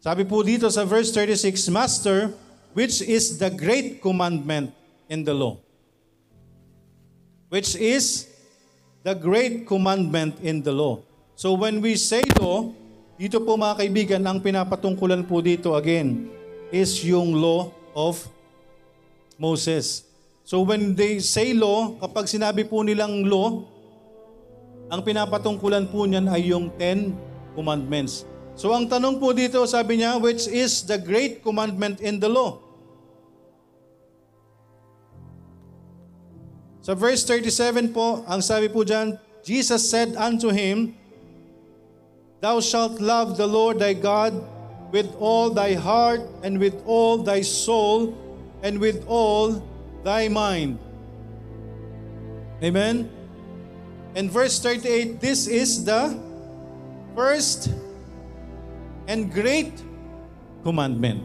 Sabi 0.06 0.22
po 0.22 0.46
dito 0.46 0.70
sa 0.70 0.86
verse 0.86 1.10
36, 1.10 1.74
Master, 1.74 2.30
which 2.78 3.02
is 3.02 3.42
the 3.42 3.50
great 3.50 3.98
commandment 4.06 4.70
in 5.10 5.26
the 5.26 5.34
law? 5.34 5.66
which 7.56 7.72
is 7.78 8.28
the 9.06 9.14
great 9.14 9.64
commandment 9.64 10.36
in 10.42 10.60
the 10.60 10.76
law. 10.76 11.00
So 11.40 11.56
when 11.56 11.80
we 11.80 11.96
say 11.96 12.20
law, 12.36 12.68
dito 13.16 13.40
po 13.40 13.56
mga 13.56 13.80
kaibigan, 13.80 14.22
ang 14.28 14.44
pinapatungkulan 14.44 15.24
po 15.24 15.40
dito 15.40 15.72
again 15.78 16.28
is 16.68 17.00
yung 17.06 17.38
law 17.38 17.72
of 17.96 18.20
Moses. 19.40 20.04
So 20.44 20.68
when 20.68 21.00
they 21.00 21.24
say 21.24 21.56
law, 21.56 21.96
kapag 22.02 22.28
sinabi 22.28 22.68
po 22.68 22.84
nilang 22.84 23.24
law, 23.24 23.64
ang 24.92 25.02
pinapatungkulan 25.02 25.88
po 25.88 26.04
niyan 26.06 26.28
ay 26.28 26.54
yung 26.54 26.70
Ten 26.76 27.16
Commandments. 27.56 28.28
So 28.56 28.72
ang 28.72 28.88
tanong 28.88 29.20
po 29.20 29.36
dito, 29.36 29.60
sabi 29.68 30.00
niya, 30.00 30.16
which 30.16 30.48
is 30.48 30.88
the 30.88 30.96
great 30.96 31.44
commandment 31.44 32.00
in 32.00 32.24
the 32.24 32.32
law? 32.32 32.64
Sa 36.80 36.96
verse 36.96 37.28
37 37.28 37.92
po, 37.92 38.24
ang 38.24 38.40
sabi 38.40 38.72
po 38.72 38.88
dyan, 38.88 39.20
Jesus 39.44 39.84
said 39.84 40.16
unto 40.16 40.56
him, 40.56 40.96
Thou 42.40 42.64
shalt 42.64 43.04
love 43.04 43.36
the 43.36 43.48
Lord 43.48 43.84
thy 43.84 43.92
God 43.92 44.32
with 44.96 45.12
all 45.20 45.52
thy 45.52 45.76
heart 45.76 46.24
and 46.40 46.56
with 46.56 46.80
all 46.88 47.20
thy 47.20 47.42
soul 47.44 48.16
and 48.64 48.80
with 48.80 49.04
all 49.10 49.60
thy 50.08 50.30
mind. 50.32 50.80
Amen? 52.64 53.10
And 54.16 54.32
verse 54.32 54.64
38, 54.64 55.20
this 55.20 55.48
is 55.48 55.84
the 55.84 56.16
first 57.18 57.68
and 59.08 59.32
great 59.32 59.74
commandment. 60.64 61.22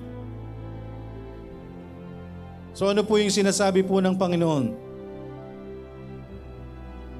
So 2.76 2.88
ano 2.88 3.02
po 3.02 3.16
yung 3.18 3.32
sinasabi 3.32 3.84
po 3.84 4.00
ng 4.00 4.14
Panginoon? 4.16 4.72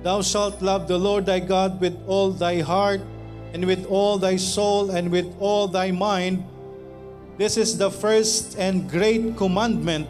Thou 0.00 0.24
shalt 0.24 0.64
love 0.64 0.88
the 0.88 0.96
Lord 0.96 1.28
thy 1.28 1.40
God 1.40 1.76
with 1.76 1.92
all 2.08 2.32
thy 2.32 2.64
heart, 2.64 3.04
and 3.52 3.66
with 3.68 3.84
all 3.90 4.16
thy 4.16 4.40
soul, 4.40 4.94
and 4.96 5.12
with 5.12 5.28
all 5.36 5.68
thy 5.68 5.92
mind. 5.92 6.40
This 7.36 7.60
is 7.60 7.76
the 7.76 7.90
first 7.92 8.56
and 8.56 8.88
great 8.88 9.36
commandment. 9.36 10.08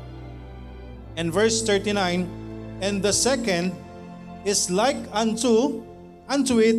And 1.18 1.34
verse 1.34 1.62
39, 1.66 2.30
and 2.78 3.02
the 3.02 3.12
second 3.12 3.74
is 4.46 4.70
like 4.70 4.98
unto, 5.10 5.82
unto 6.30 6.62
it, 6.62 6.78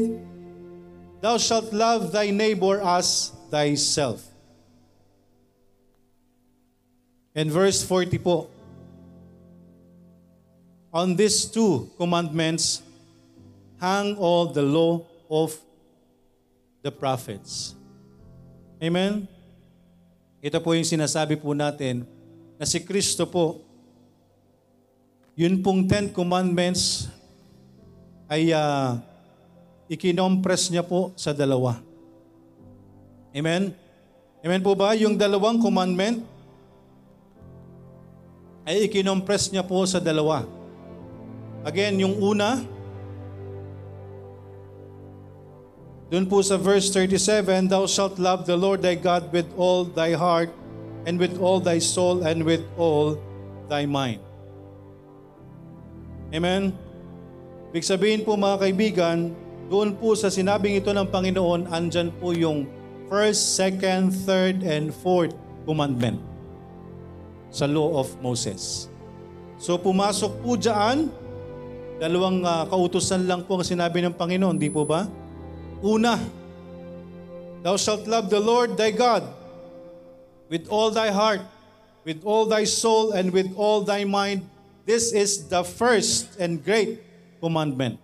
thou 1.19 1.36
shalt 1.36 1.75
love 1.75 2.15
thy 2.15 2.31
neighbor 2.31 2.79
as 2.79 3.36
thyself. 3.52 4.24
And 7.36 7.52
verse 7.52 7.84
40 7.84 8.18
po, 8.20 8.48
on 10.92 11.16
these 11.16 11.48
two 11.48 11.88
commandments 11.96 12.84
hang 13.80 14.16
all 14.16 14.52
the 14.52 14.64
law 14.64 15.04
of 15.32 15.56
the 16.84 16.92
prophets. 16.92 17.76
Amen? 18.84 19.28
Ito 20.42 20.60
po 20.60 20.74
yung 20.74 20.88
sinasabi 20.88 21.38
po 21.38 21.54
natin 21.54 22.04
na 22.58 22.66
si 22.66 22.82
Kristo 22.82 23.30
po, 23.30 23.62
yun 25.38 25.62
pong 25.64 25.88
Ten 25.88 26.10
Commandments 26.12 27.08
ay 28.28 28.52
uh, 28.52 29.00
ikinompress 29.88 30.68
niya 30.74 30.84
po 30.84 31.16
sa 31.16 31.32
dalawa. 31.32 31.90
Amen? 33.32 33.72
Amen 34.41 34.62
po 34.62 34.76
ba? 34.76 34.91
Yung 34.98 35.15
dalawang 35.15 35.62
commandment 35.62 36.24
ay 38.67 38.86
ikinompress 38.86 39.50
niya 39.50 39.65
po 39.65 39.82
sa 39.88 39.98
dalawa. 39.98 40.46
Again, 41.65 42.02
yung 42.02 42.17
una, 42.20 42.62
Doon 46.12 46.28
po 46.28 46.44
sa 46.44 46.60
verse 46.60 46.91
37, 46.91 47.72
Thou 47.72 47.88
shalt 47.88 48.20
love 48.20 48.44
the 48.44 48.52
Lord 48.52 48.84
thy 48.84 49.00
God 49.00 49.32
with 49.32 49.48
all 49.56 49.88
thy 49.88 50.12
heart, 50.12 50.52
and 51.08 51.15
with 51.15 51.39
all 51.39 51.63
thy 51.63 51.80
soul, 51.80 52.28
and 52.28 52.44
with 52.44 52.60
all 52.76 53.15
thy 53.72 53.88
mind. 53.88 54.20
Amen? 56.36 56.76
Ibig 57.72 57.88
sabihin 57.88 58.28
po 58.28 58.36
mga 58.36 58.60
kaibigan, 58.60 59.32
doon 59.72 59.96
po 59.96 60.12
sa 60.20 60.28
sinabing 60.28 60.84
ito 60.84 60.91
ng 60.91 61.08
Panginoon, 61.08 61.72
andyan 61.72 62.12
po 62.20 62.36
yung 62.36 62.67
first, 63.12 63.60
second, 63.60 64.15
third, 64.24 64.63
and 64.63 64.95
fourth 64.95 65.36
commandment 65.67 66.15
sa 67.52 67.67
law 67.67 68.00
of 68.00 68.08
Moses. 68.24 68.88
So 69.60 69.76
pumasok 69.76 70.39
po 70.39 70.56
dyan, 70.56 71.12
dalawang 72.00 72.39
uh, 72.39 72.63
kautusan 72.71 73.28
lang 73.28 73.43
po 73.43 73.60
ang 73.60 73.67
sinabi 73.67 74.00
ng 74.00 74.15
Panginoon, 74.15 74.56
di 74.56 74.71
po 74.71 74.88
ba? 74.88 75.12
Una, 75.84 76.15
Thou 77.62 77.78
shalt 77.78 78.10
love 78.10 78.32
the 78.32 78.41
Lord 78.41 78.74
thy 78.74 78.89
God 78.89 79.21
with 80.50 80.65
all 80.71 80.89
thy 80.89 81.13
heart, 81.13 81.45
with 82.08 82.26
all 82.26 82.50
thy 82.50 82.65
soul, 82.65 83.13
and 83.13 83.30
with 83.30 83.54
all 83.54 83.86
thy 83.86 84.02
mind. 84.02 84.47
This 84.88 85.13
is 85.13 85.45
the 85.45 85.62
first 85.62 86.41
and 86.41 86.58
great 86.58 87.06
commandment. 87.38 88.02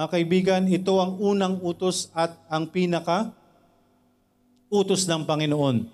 Mga 0.00 0.08
kaibigan, 0.08 0.62
ito 0.72 0.96
ang 0.96 1.20
unang 1.20 1.60
utos 1.60 2.08
at 2.16 2.32
ang 2.48 2.72
pinaka 2.72 3.36
utos 4.70 5.06
ng 5.06 5.22
Panginoon. 5.22 5.86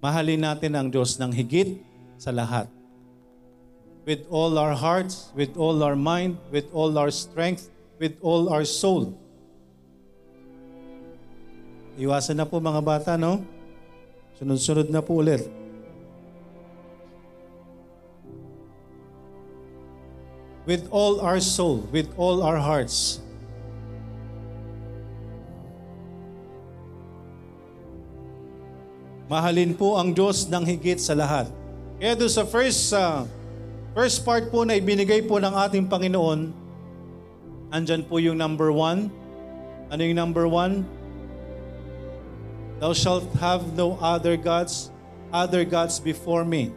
Mahalin 0.00 0.40
natin 0.44 0.72
ang 0.76 0.88
Diyos 0.88 1.16
ng 1.20 1.32
higit 1.32 1.80
sa 2.16 2.32
lahat. 2.32 2.68
With 4.06 4.22
all 4.30 4.54
our 4.54 4.76
hearts, 4.76 5.34
with 5.34 5.58
all 5.58 5.82
our 5.82 5.98
mind, 5.98 6.38
with 6.54 6.70
all 6.70 6.94
our 6.94 7.10
strength, 7.10 7.68
with 7.98 8.14
all 8.22 8.46
our 8.48 8.62
soul. 8.62 9.18
Iwasan 11.98 12.38
na 12.38 12.46
po 12.46 12.62
mga 12.62 12.84
bata, 12.84 13.12
no? 13.18 13.42
Sunod-sunod 14.38 14.92
na 14.92 15.02
po 15.02 15.18
ulit. 15.24 15.42
With 20.68 20.86
all 20.92 21.18
our 21.18 21.40
soul, 21.40 21.82
with 21.90 22.06
all 22.20 22.44
our 22.44 22.60
hearts. 22.60 23.25
Mahalin 29.26 29.74
po 29.74 29.98
ang 29.98 30.14
Diyos 30.14 30.46
ng 30.46 30.62
higit 30.62 31.02
sa 31.02 31.18
lahat. 31.18 31.50
Kaya 31.98 32.14
doon 32.14 32.30
sa 32.30 32.46
first, 32.46 32.94
uh, 32.94 33.26
first 33.90 34.22
part 34.22 34.54
po 34.54 34.62
na 34.62 34.78
ibinigay 34.78 35.26
po 35.26 35.42
ng 35.42 35.50
ating 35.50 35.90
Panginoon, 35.90 36.54
andyan 37.74 38.06
po 38.06 38.22
yung 38.22 38.38
number 38.38 38.70
one. 38.70 39.10
Ano 39.90 40.00
yung 40.06 40.14
number 40.14 40.46
one? 40.46 40.86
Thou 42.78 42.94
shalt 42.94 43.26
have 43.42 43.74
no 43.74 43.98
other 43.98 44.38
gods, 44.38 44.94
other 45.34 45.66
gods 45.66 45.98
before 45.98 46.46
me. 46.46 46.70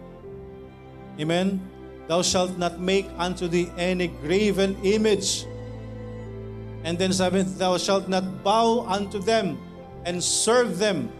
Amen? 1.21 1.62
Thou 2.09 2.25
shalt 2.25 2.57
not 2.57 2.81
make 2.81 3.05
unto 3.21 3.45
thee 3.45 3.69
any 3.77 4.09
graven 4.25 4.73
image. 4.81 5.45
And 6.81 6.97
then 6.97 7.13
sabi, 7.13 7.45
thou 7.45 7.77
shalt 7.77 8.09
not 8.09 8.41
bow 8.41 8.89
unto 8.89 9.21
them 9.21 9.62
and 10.07 10.17
serve 10.17 10.81
them. 10.81 11.13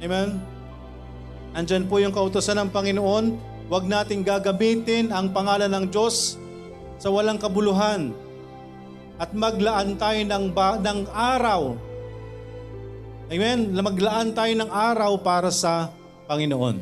Amen? 0.00 0.40
Andyan 1.56 1.88
po 1.88 1.96
yung 2.00 2.12
kautosan 2.12 2.60
ng 2.60 2.70
Panginoon, 2.72 3.24
huwag 3.72 3.84
nating 3.88 4.22
gagamitin 4.22 5.08
ang 5.08 5.32
pangalan 5.32 5.72
ng 5.72 5.84
Diyos 5.88 6.36
sa 7.00 7.08
walang 7.08 7.40
kabuluhan 7.40 8.12
at 9.16 9.32
maglaan 9.32 9.96
tayo 9.96 10.20
ng, 10.20 10.44
ba- 10.52 10.76
ng 10.76 11.08
araw 11.08 11.76
Amen? 13.26 13.74
Maglaan 13.74 14.30
tayo 14.38 14.54
ng 14.54 14.70
araw 14.70 15.18
para 15.18 15.50
sa 15.50 15.90
Panginoon. 16.30 16.78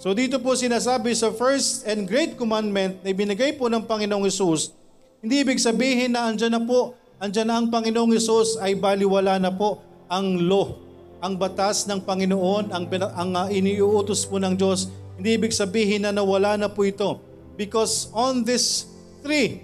So 0.00 0.16
dito 0.16 0.40
po 0.40 0.56
sinasabi 0.56 1.12
sa 1.12 1.28
first 1.36 1.84
and 1.84 2.08
great 2.08 2.40
commandment 2.40 3.04
na 3.04 3.12
ibinigay 3.12 3.52
po 3.60 3.68
ng 3.68 3.84
Panginoong 3.84 4.24
Isus, 4.24 4.72
hindi 5.20 5.44
ibig 5.44 5.60
sabihin 5.60 6.16
na 6.16 6.32
andyan 6.32 6.56
na 6.56 6.62
po, 6.64 6.96
andyan 7.20 7.44
na 7.44 7.60
ang 7.60 7.68
Panginoong 7.68 8.16
Isus 8.16 8.56
ay 8.56 8.72
baliwala 8.72 9.36
na 9.36 9.52
po 9.52 9.84
ang 10.08 10.40
law, 10.48 10.80
ang 11.20 11.36
batas 11.36 11.84
ng 11.84 12.00
Panginoon, 12.00 12.72
ang, 12.72 12.84
ang 13.16 13.30
uh, 13.36 13.48
iniuutos 13.52 14.24
po 14.24 14.40
ng 14.40 14.56
Diyos. 14.56 14.88
Hindi 15.20 15.36
ibig 15.36 15.52
sabihin 15.52 16.08
na 16.08 16.12
nawala 16.12 16.56
na 16.56 16.68
po 16.68 16.82
ito. 16.82 17.20
Because 17.54 18.08
on 18.16 18.40
this 18.40 18.88
three, 19.20 19.60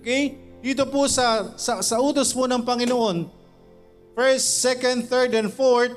okay, 0.00 0.36
dito 0.64 0.88
po 0.88 1.04
sa, 1.06 1.52
sa, 1.60 1.84
sa 1.84 2.00
utos 2.00 2.32
po 2.32 2.48
ng 2.48 2.64
Panginoon, 2.64 3.36
First, 4.16 4.64
second, 4.64 5.12
third, 5.12 5.36
and 5.36 5.52
fourth, 5.52 5.92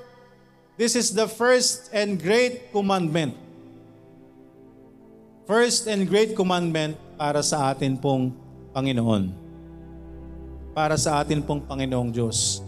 this 0.75 0.99
is 0.99 1.15
the 1.15 1.23
first 1.23 1.87
and 1.95 2.19
great 2.19 2.67
commandment. 2.75 3.31
First 5.47 5.87
and 5.87 6.03
great 6.03 6.35
commandment 6.35 6.99
para 7.15 7.39
sa 7.39 7.71
atin 7.71 7.95
pong 7.95 8.35
Panginoon. 8.75 9.31
Para 10.75 10.99
sa 10.99 11.23
atin 11.23 11.39
pong 11.39 11.63
Panginoong 11.63 12.11
Diyos. 12.11 12.59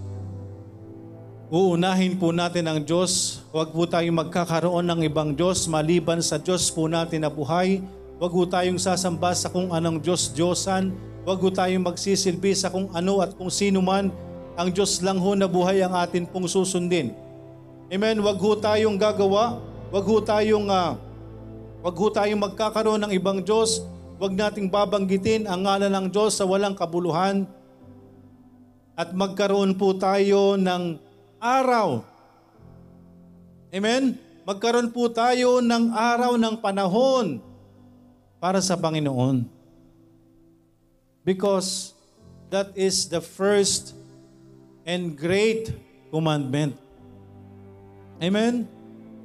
Uunahin 1.51 2.15
po 2.15 2.31
natin 2.31 2.63
ang 2.63 2.79
Diyos. 2.79 3.43
Huwag 3.51 3.75
po 3.75 3.83
tayong 3.83 4.23
magkakaroon 4.23 4.87
ng 4.87 5.03
ibang 5.03 5.35
Diyos 5.35 5.67
maliban 5.67 6.23
sa 6.23 6.39
Diyos 6.39 6.71
po 6.71 6.87
natin 6.87 7.27
na 7.27 7.27
buhay. 7.27 7.83
Huwag 8.23 8.31
po 8.31 8.47
tayong 8.47 8.79
sasamba 8.79 9.35
sa 9.35 9.51
kung 9.51 9.67
anong 9.67 9.99
Diyos-Diyosan. 9.99 10.95
Huwag 11.27 11.43
po 11.43 11.51
tayong 11.51 11.83
magsisilbi 11.83 12.55
sa 12.55 12.71
kung 12.71 12.87
ano 12.95 13.19
at 13.19 13.35
kung 13.35 13.51
sino 13.51 13.83
man 13.83 14.15
ang 14.55 14.71
Diyos 14.71 15.03
lang 15.03 15.19
ho 15.19 15.35
na 15.35 15.43
buhay 15.43 15.83
ang 15.83 15.91
atin 15.91 16.23
pong 16.23 16.47
susundin. 16.47 17.11
Amen. 17.91 18.23
Wag 18.23 18.39
ho 18.39 18.55
tayong 18.55 18.95
gagawa, 18.95 19.59
wag 19.91 20.07
ho 20.07 20.23
tayong 20.23 20.71
uh, 20.71 20.95
wag 21.83 21.95
ho 21.99 22.07
tayong 22.15 22.47
magkakaroon 22.47 23.03
ng 23.03 23.11
ibang 23.11 23.43
Diyos. 23.43 23.83
Wag 24.23 24.39
nating 24.39 24.71
babanggitin 24.71 25.51
ang 25.51 25.67
ngalan 25.67 25.91
ng 25.99 26.15
Diyos 26.15 26.31
sa 26.31 26.47
walang 26.47 26.79
kabuluhan. 26.79 27.43
At 28.95 29.11
magkaroon 29.11 29.75
po 29.75 29.99
tayo 29.99 30.55
ng 30.55 31.10
araw. 31.41 32.05
Amen. 33.73 34.13
Magkaroon 34.45 34.93
po 34.93 35.09
tayo 35.09 35.57
ng 35.57 35.89
araw 35.89 36.37
ng 36.37 36.55
panahon 36.61 37.41
para 38.37 38.61
sa 38.61 38.77
Panginoon. 38.77 39.49
Because 41.25 41.97
that 42.53 42.69
is 42.77 43.09
the 43.09 43.21
first 43.21 43.97
and 44.85 45.17
great 45.17 45.73
commandment. 46.13 46.77
Amen? 48.21 48.69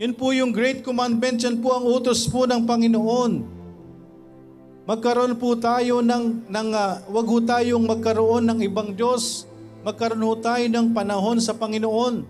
Yun 0.01 0.13
po 0.17 0.33
yung 0.33 0.53
great 0.53 0.81
commandment, 0.85 1.41
yan 1.41 1.61
po 1.61 1.73
ang 1.77 1.85
utos 1.85 2.29
po 2.29 2.49
ng 2.49 2.65
Panginoon. 2.65 3.33
Magkaroon 4.89 5.37
po 5.37 5.53
tayo 5.57 6.01
ng, 6.01 6.49
ng 6.49 6.69
uh, 6.73 7.05
wag 7.13 7.27
ho 7.29 7.39
tayong 7.45 7.85
magkaroon 7.85 8.45
ng 8.47 8.59
ibang 8.65 8.93
Diyos. 8.93 9.49
Magkaroon 9.87 10.27
ho 10.27 10.35
tayo 10.43 10.67
ng 10.67 10.91
panahon 10.91 11.39
sa 11.39 11.55
Panginoon. 11.55 12.27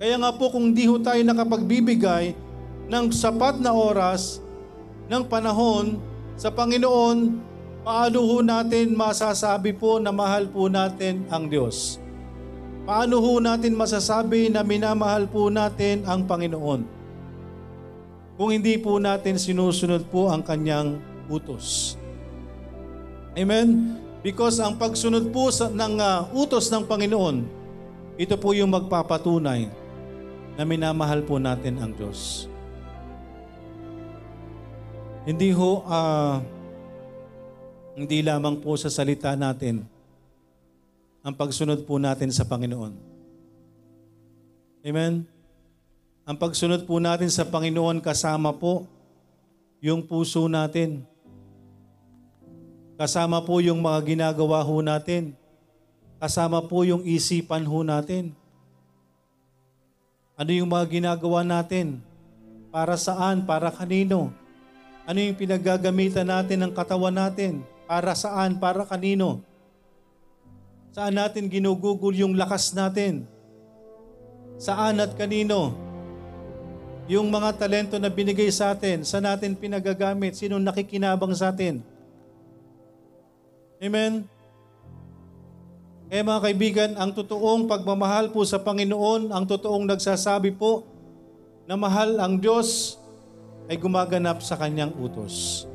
Kaya 0.00 0.16
nga 0.16 0.32
po 0.32 0.48
kung 0.48 0.72
di 0.72 0.88
ho 0.88 0.96
tayo 0.96 1.20
nakapagbibigay 1.20 2.32
ng 2.88 3.04
sapat 3.12 3.60
na 3.60 3.76
oras, 3.76 4.40
ng 5.12 5.22
panahon 5.28 6.00
sa 6.40 6.48
Panginoon, 6.48 7.46
Paano 7.86 8.18
ho 8.18 8.42
natin 8.42 8.98
masasabi 8.98 9.70
po 9.70 10.02
na 10.02 10.10
mahal 10.10 10.50
po 10.50 10.66
natin 10.66 11.22
ang 11.30 11.46
Diyos? 11.46 12.02
Paano 12.82 13.22
ho 13.22 13.38
natin 13.38 13.78
masasabi 13.78 14.50
na 14.50 14.66
minamahal 14.66 15.30
po 15.30 15.46
natin 15.54 16.02
ang 16.02 16.26
Panginoon? 16.26 16.82
Kung 18.34 18.50
hindi 18.50 18.74
po 18.82 18.98
natin 18.98 19.38
sinusunod 19.38 20.02
po 20.10 20.26
ang 20.34 20.42
kanyang 20.42 20.98
utos. 21.30 21.94
Amen? 23.38 24.02
Because 24.26 24.58
ang 24.58 24.74
pagsunod 24.74 25.30
po 25.30 25.54
sa, 25.54 25.70
ng 25.70 26.02
uh, 26.02 26.26
utos 26.34 26.66
ng 26.66 26.82
Panginoon, 26.82 27.46
ito 28.18 28.34
po 28.34 28.50
yung 28.58 28.74
magpapatunay 28.74 29.70
na 30.58 30.66
minamahal 30.66 31.22
po 31.22 31.38
natin 31.38 31.78
ang 31.78 31.94
Diyos. 31.94 32.50
Hindi 35.22 35.54
ho 35.54 35.86
uh, 35.86 36.42
hindi 37.94 38.18
lamang 38.26 38.58
po 38.58 38.74
sa 38.74 38.90
salita 38.90 39.30
natin 39.38 39.86
ang 41.22 41.34
pagsunod 41.38 41.86
po 41.86 41.94
natin 42.02 42.34
sa 42.34 42.42
Panginoon. 42.42 42.98
Amen? 44.82 45.22
Ang 46.26 46.36
pagsunod 46.38 46.82
po 46.82 46.98
natin 46.98 47.30
sa 47.30 47.46
Panginoon 47.46 48.02
kasama 48.02 48.50
po 48.50 48.90
yung 49.78 50.02
puso 50.02 50.50
natin. 50.50 51.06
Kasama 52.96 53.44
po 53.44 53.60
yung 53.60 53.84
mga 53.84 54.00
ginagawa 54.08 54.64
ho 54.64 54.80
natin. 54.80 55.36
Kasama 56.16 56.64
po 56.64 56.80
yung 56.80 57.04
isipan 57.04 57.68
ho 57.68 57.84
natin. 57.84 58.32
Ano 60.32 60.48
yung 60.48 60.72
mga 60.72 60.88
ginagawa 60.88 61.44
natin? 61.44 62.00
Para 62.72 62.96
saan? 62.96 63.44
Para 63.44 63.68
kanino? 63.68 64.32
Ano 65.04 65.20
yung 65.20 65.36
pinaggagamitan 65.36 66.24
natin 66.24 66.64
ng 66.64 66.72
katawan 66.72 67.12
natin? 67.12 67.60
Para 67.84 68.16
saan? 68.16 68.56
Para 68.56 68.88
kanino? 68.88 69.44
Saan 70.96 71.20
natin 71.20 71.52
ginugugol 71.52 72.16
yung 72.16 72.32
lakas 72.32 72.72
natin? 72.72 73.28
Saan 74.56 75.04
at 75.04 75.12
kanino? 75.12 75.76
Yung 77.12 77.28
mga 77.28 77.60
talento 77.60 78.00
na 78.00 78.08
binigay 78.08 78.48
sa 78.48 78.72
atin, 78.72 79.04
saan 79.04 79.28
natin 79.28 79.52
pinagagamit? 79.52 80.32
Sino 80.32 80.56
nakikinabang 80.56 81.36
sa 81.36 81.52
atin? 81.52 81.84
Amen? 83.76 84.24
Kaya 86.06 86.22
mga 86.22 86.40
kaibigan, 86.48 86.90
ang 86.96 87.10
totoong 87.12 87.68
pagmamahal 87.68 88.30
po 88.32 88.46
sa 88.46 88.62
Panginoon, 88.62 89.34
ang 89.34 89.44
totoong 89.44 89.84
nagsasabi 89.84 90.54
po 90.54 90.86
na 91.66 91.74
mahal 91.74 92.16
ang 92.22 92.38
Diyos 92.38 92.96
ay 93.66 93.76
gumaganap 93.76 94.40
sa 94.40 94.54
kanyang 94.54 94.94
utos. 94.96 95.66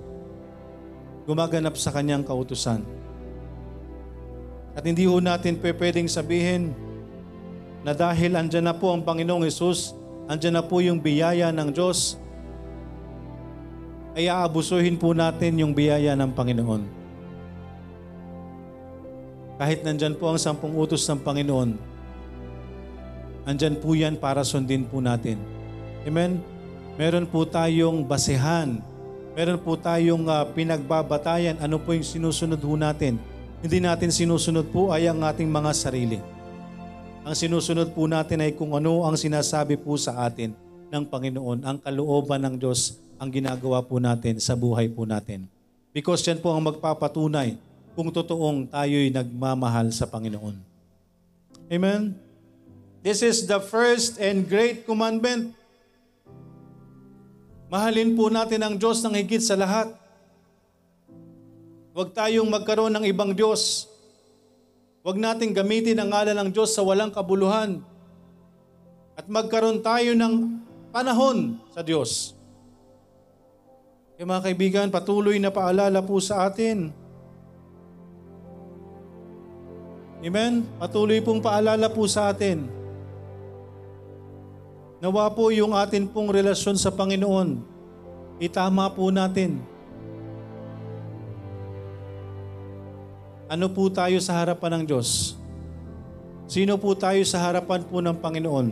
Gumaganap 1.28 1.76
sa 1.76 1.92
kanyang 1.92 2.24
kautusan. 2.24 2.82
At 4.72 4.88
hindi 4.88 5.04
ho 5.04 5.20
natin 5.20 5.60
pwedeng 5.60 6.08
sabihin 6.08 6.72
na 7.84 7.92
dahil 7.92 8.40
andyan 8.40 8.72
na 8.72 8.74
po 8.74 8.96
ang 8.96 9.04
Panginoong 9.04 9.44
Yesus, 9.44 9.92
andyan 10.32 10.58
na 10.58 10.64
po 10.64 10.80
yung 10.80 11.04
biyaya 11.04 11.52
ng 11.52 11.70
Diyos, 11.76 12.16
ay 14.16 14.32
aabusuhin 14.32 14.96
po 14.96 15.12
natin 15.12 15.60
yung 15.60 15.76
biyaya 15.76 16.16
ng 16.16 16.32
Panginoon. 16.32 17.01
Kahit 19.62 19.86
nandyan 19.86 20.18
po 20.18 20.26
ang 20.26 20.42
sampung 20.42 20.74
utos 20.74 21.06
ng 21.06 21.22
Panginoon, 21.22 21.78
andyan 23.46 23.78
po 23.78 23.94
yan 23.94 24.18
para 24.18 24.42
sundin 24.42 24.90
po 24.90 24.98
natin. 24.98 25.38
Amen? 26.02 26.42
Meron 26.98 27.30
po 27.30 27.46
tayong 27.46 28.02
basehan. 28.02 28.82
Meron 29.38 29.62
po 29.62 29.78
tayong 29.78 30.26
uh, 30.26 30.50
pinagbabatayan. 30.50 31.62
Ano 31.62 31.78
po 31.78 31.94
yung 31.94 32.02
sinusunod 32.02 32.58
po 32.58 32.74
natin? 32.74 33.22
Hindi 33.62 33.86
natin 33.86 34.10
sinusunod 34.10 34.66
po 34.74 34.90
ay 34.90 35.06
ang 35.06 35.22
ating 35.22 35.46
mga 35.46 35.78
sarili. 35.78 36.18
Ang 37.22 37.38
sinusunod 37.38 37.94
po 37.94 38.10
natin 38.10 38.42
ay 38.42 38.58
kung 38.58 38.74
ano 38.74 39.06
ang 39.06 39.14
sinasabi 39.14 39.78
po 39.78 39.94
sa 39.94 40.26
atin 40.26 40.58
ng 40.90 41.06
Panginoon, 41.06 41.62
ang 41.62 41.78
kalooban 41.78 42.42
ng 42.50 42.56
Diyos 42.58 42.98
ang 43.22 43.30
ginagawa 43.30 43.86
po 43.86 44.02
natin 44.02 44.42
sa 44.42 44.58
buhay 44.58 44.90
po 44.90 45.06
natin. 45.06 45.46
Because 45.94 46.26
yan 46.26 46.42
po 46.42 46.50
ang 46.50 46.66
magpapatunay 46.66 47.71
kung 47.96 48.10
totoong 48.10 48.72
tayo'y 48.72 49.12
nagmamahal 49.12 49.92
sa 49.92 50.08
Panginoon. 50.08 50.56
Amen? 51.72 52.16
This 53.02 53.26
is 53.26 53.50
the 53.50 53.58
first 53.58 54.22
and 54.22 54.46
great 54.46 54.86
commandment. 54.86 55.58
Mahalin 57.72 58.14
po 58.14 58.28
natin 58.28 58.62
ang 58.62 58.76
Diyos 58.76 59.00
ng 59.02 59.16
higit 59.16 59.40
sa 59.40 59.56
lahat. 59.56 59.96
Huwag 61.96 62.12
tayong 62.12 62.48
magkaroon 62.48 62.92
ng 62.96 63.06
ibang 63.08 63.32
Diyos. 63.32 63.88
Huwag 65.02 65.18
nating 65.18 65.56
gamitin 65.56 65.98
ang 65.98 66.14
ngalan 66.14 66.38
ng 66.46 66.50
Diyos 66.52 66.76
sa 66.76 66.86
walang 66.86 67.10
kabuluhan. 67.10 67.82
At 69.18 69.26
magkaroon 69.28 69.82
tayo 69.82 70.14
ng 70.14 70.62
panahon 70.92 71.58
sa 71.74 71.82
Diyos. 71.82 72.36
Kaya 74.16 74.30
mga 74.30 74.46
kaibigan, 74.46 74.88
patuloy 74.94 75.42
na 75.42 75.50
paalala 75.50 76.06
po 76.06 76.22
sa 76.22 76.46
atin. 76.46 76.94
Amen? 80.22 80.70
Patuloy 80.78 81.18
pong 81.18 81.42
paalala 81.42 81.90
po 81.90 82.06
sa 82.06 82.30
atin. 82.30 82.70
Nawa 85.02 85.34
po 85.34 85.50
yung 85.50 85.74
atin 85.74 86.06
pong 86.06 86.30
relasyon 86.30 86.78
sa 86.78 86.94
Panginoon. 86.94 87.58
Itama 88.38 88.86
po 88.94 89.10
natin. 89.10 89.58
Ano 93.50 93.66
po 93.74 93.90
tayo 93.90 94.22
sa 94.22 94.38
harapan 94.38 94.80
ng 94.80 94.84
Diyos? 94.94 95.34
Sino 96.46 96.78
po 96.78 96.94
tayo 96.94 97.20
sa 97.26 97.42
harapan 97.42 97.82
po 97.82 97.98
ng 97.98 98.14
Panginoon 98.14 98.68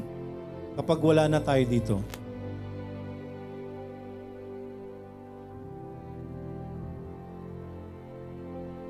kapag 0.78 1.00
wala 1.02 1.26
na 1.26 1.42
tayo 1.42 1.66
dito? 1.66 1.98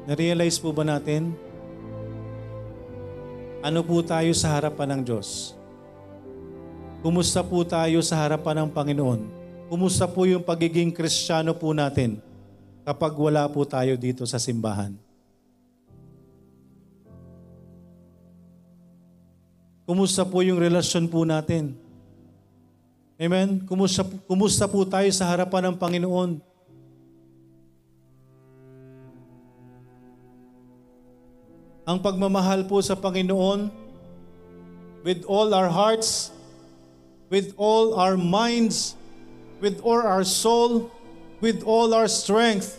Na-realize 0.05 0.59
po 0.59 0.75
ba 0.75 0.83
natin? 0.83 1.48
Ano 3.59 3.83
po 3.83 3.99
tayo 3.99 4.31
sa 4.31 4.55
harapan 4.55 4.95
ng 4.95 5.01
Diyos? 5.03 5.51
Kumusta 7.03 7.43
po 7.43 7.59
tayo 7.67 7.99
sa 7.99 8.15
harapan 8.23 8.63
ng 8.63 8.69
Panginoon? 8.71 9.21
Kumusta 9.67 10.07
po 10.07 10.23
yung 10.23 10.39
pagiging 10.39 10.95
kristyano 10.95 11.51
po 11.51 11.75
natin 11.75 12.23
kapag 12.87 13.11
wala 13.19 13.43
po 13.51 13.67
tayo 13.67 13.99
dito 13.99 14.23
sa 14.23 14.39
simbahan? 14.39 14.95
Kumusta 19.83 20.23
po 20.23 20.39
yung 20.39 20.63
relasyon 20.63 21.11
po 21.11 21.27
natin? 21.27 21.75
Amen? 23.19 23.67
Kumusta, 23.67 24.07
kumusta 24.23 24.71
po 24.71 24.87
tayo 24.87 25.11
sa 25.11 25.27
harapan 25.27 25.67
ng 25.67 25.75
Panginoon? 25.75 26.48
Ang 31.89 32.05
pagmamahal 32.05 32.69
po 32.69 32.77
sa 32.85 32.93
Panginoon 32.93 33.73
with 35.01 35.25
all 35.25 35.49
our 35.57 35.65
hearts, 35.65 36.29
with 37.33 37.57
all 37.57 37.97
our 37.97 38.13
minds, 38.13 38.93
with 39.57 39.81
all 39.81 39.97
our 39.97 40.21
soul, 40.21 40.93
with 41.41 41.65
all 41.65 41.89
our 41.97 42.05
strength. 42.05 42.77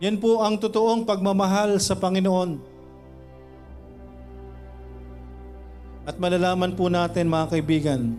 Yan 0.00 0.16
po 0.16 0.40
ang 0.40 0.56
totoong 0.56 1.04
pagmamahal 1.04 1.76
sa 1.84 1.92
Panginoon. 1.92 2.64
At 6.08 6.16
malalaman 6.16 6.72
po 6.72 6.88
natin 6.88 7.28
mga 7.28 7.52
kaibigan, 7.52 8.16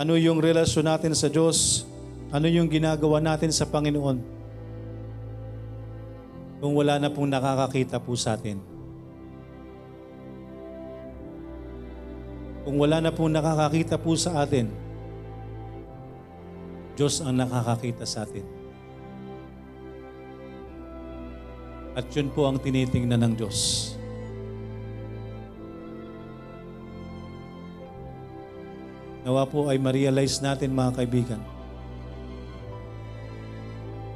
ano 0.00 0.16
yung 0.16 0.40
relasyon 0.40 0.88
natin 0.88 1.12
sa 1.12 1.28
Diyos, 1.28 1.84
ano 2.32 2.48
yung 2.48 2.72
ginagawa 2.72 3.20
natin 3.20 3.52
sa 3.52 3.68
Panginoon 3.68 4.31
kung 6.62 6.78
wala 6.78 6.94
na 7.02 7.10
pong 7.10 7.26
nakakakita 7.26 7.98
po 7.98 8.14
sa 8.14 8.38
atin. 8.38 8.62
Kung 12.62 12.78
wala 12.78 13.02
na 13.02 13.10
pong 13.10 13.34
nakakakita 13.34 13.98
po 13.98 14.14
sa 14.14 14.46
atin, 14.46 14.70
Diyos 16.94 17.18
ang 17.18 17.34
nakakakita 17.34 18.06
sa 18.06 18.22
atin. 18.22 18.46
At 21.98 22.06
yun 22.14 22.30
po 22.30 22.46
ang 22.46 22.62
tinitingnan 22.62 23.18
ng 23.26 23.34
Diyos. 23.34 23.58
Nawa 29.26 29.50
po 29.50 29.66
ay 29.66 29.82
ma-realize 29.82 30.38
natin 30.38 30.78
mga 30.78 30.94
kaibigan. 31.02 31.42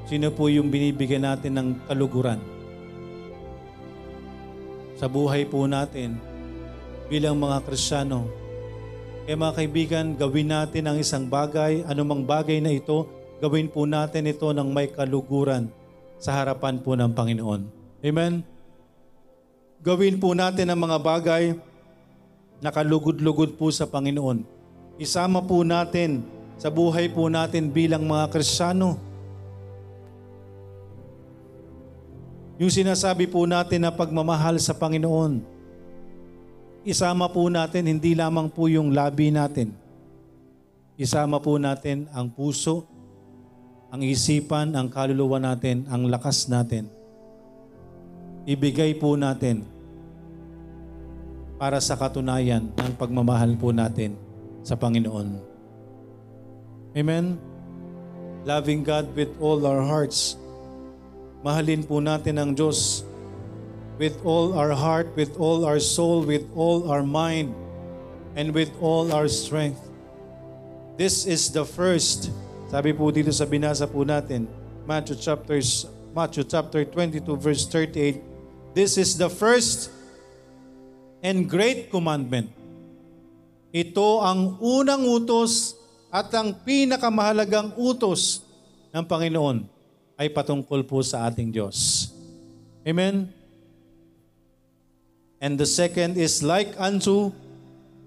Sino 0.07 0.31
po 0.31 0.47
yung 0.47 0.71
binibigyan 0.71 1.27
natin 1.27 1.53
ng 1.59 1.69
kaluguran? 1.90 2.38
Sa 4.97 5.11
buhay 5.11 5.45
po 5.45 5.66
natin 5.66 6.16
bilang 7.11 7.37
mga 7.37 7.62
Kristiyano. 7.66 8.31
Kaya 9.27 9.37
mga 9.37 9.57
kaibigan, 9.59 10.07
gawin 10.14 10.55
natin 10.55 10.87
ang 10.87 10.97
isang 11.03 11.27
bagay, 11.27 11.83
anumang 11.90 12.23
bagay 12.23 12.62
na 12.62 12.71
ito, 12.71 13.11
gawin 13.42 13.66
po 13.66 13.85
natin 13.85 14.31
ito 14.31 14.47
ng 14.55 14.71
may 14.71 14.87
kaluguran 14.88 15.66
sa 16.16 16.33
harapan 16.38 16.79
po 16.79 16.95
ng 16.95 17.11
Panginoon. 17.11 17.61
Amen? 18.07 18.47
Gawin 19.83 20.23
po 20.23 20.33
natin 20.33 20.71
ang 20.71 20.81
mga 20.81 20.99
bagay 21.03 21.59
na 22.62 22.71
kalugod-lugod 22.71 23.59
po 23.59 23.69
sa 23.69 23.85
Panginoon 23.85 24.57
Isama 24.97 25.45
po 25.45 25.61
natin 25.61 26.25
sa 26.57 26.73
buhay 26.73 27.12
po 27.12 27.29
natin 27.29 27.69
bilang 27.69 28.09
mga 28.09 28.33
Kristiyano. 28.33 28.97
Yung 32.57 32.73
sinasabi 32.73 33.28
po 33.28 33.45
natin 33.45 33.85
na 33.85 33.93
pagmamahal 33.93 34.57
sa 34.57 34.72
Panginoon, 34.72 35.45
isama 36.89 37.28
po 37.28 37.45
natin 37.53 37.85
hindi 37.85 38.16
lamang 38.16 38.49
po 38.49 38.64
yung 38.64 38.97
labi 38.97 39.28
natin. 39.28 39.76
Isama 40.97 41.37
po 41.37 41.61
natin 41.61 42.09
ang 42.16 42.33
puso, 42.33 42.89
ang 43.93 44.01
isipan, 44.01 44.72
ang 44.72 44.89
kaluluwa 44.89 45.37
natin, 45.37 45.85
ang 45.93 46.09
lakas 46.09 46.49
natin. 46.49 46.89
Ibigay 48.49 48.97
po 48.97 49.20
natin 49.20 49.68
para 51.61 51.76
sa 51.85 51.93
katunayan 51.93 52.72
ng 52.72 52.93
pagmamahal 52.97 53.53
po 53.61 53.68
natin 53.68 54.16
sa 54.64 54.80
Panginoon. 54.80 55.28
Amen? 56.97 57.37
Loving 58.49 58.80
God 58.80 59.12
with 59.12 59.28
all 59.45 59.61
our 59.68 59.85
hearts. 59.85 60.41
Mahalin 61.45 61.84
po 61.84 62.01
natin 62.01 62.41
ang 62.41 62.51
Diyos 62.57 63.05
with 64.01 64.16
all 64.24 64.57
our 64.57 64.72
heart, 64.72 65.12
with 65.16 65.37
all 65.37 65.64
our 65.64 65.80
soul, 65.80 66.24
with 66.24 66.45
all 66.57 66.89
our 66.89 67.05
mind, 67.05 67.53
and 68.37 68.53
with 68.53 68.72
all 68.80 69.12
our 69.12 69.28
strength. 69.28 69.80
This 70.97 71.28
is 71.28 71.53
the 71.53 71.64
first, 71.64 72.32
sabi 72.72 72.97
po 72.97 73.12
dito 73.12 73.32
sa 73.32 73.45
binasa 73.45 73.84
po 73.84 74.05
natin, 74.05 74.49
Matthew 74.89 75.20
chapters 75.20 75.89
Matthew 76.16 76.49
chapter 76.49 76.80
22 76.89 77.28
verse 77.37 77.68
38, 77.68 78.72
This 78.72 78.97
is 78.97 79.20
the 79.20 79.28
first 79.28 79.93
and 81.20 81.45
great 81.45 81.93
commandment. 81.93 82.49
Ito 83.68 84.24
ang 84.24 84.57
unang 84.64 85.05
utos 85.05 85.76
at 86.09 86.32
ang 86.32 86.57
pinakamahalagang 86.64 87.76
utos 87.76 88.41
ng 88.97 89.05
Panginoon 89.05 89.76
ay 90.17 90.33
patungkol 90.33 90.81
po 90.83 91.05
sa 91.05 91.29
ating 91.29 91.53
Diyos. 91.53 92.09
Amen? 92.83 93.29
And 95.37 95.61
the 95.61 95.69
second 95.69 96.17
is 96.17 96.41
like 96.41 96.73
unto 96.81 97.31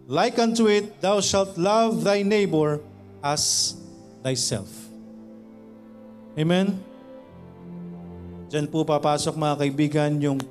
like 0.10 0.41
unto 0.41 0.66
it 0.66 0.97
thou 0.97 1.22
shalt 1.22 1.53
love 1.62 2.01
thy 2.01 2.26
neighbor 2.26 2.82
as 3.22 3.78
thyself. 4.26 4.68
Amen. 6.34 6.82
Diyan 8.49 8.66
po 8.66 8.82
papasok 8.82 9.38
mga 9.38 9.55
kaibigan 9.62 10.12
yung 10.18 10.41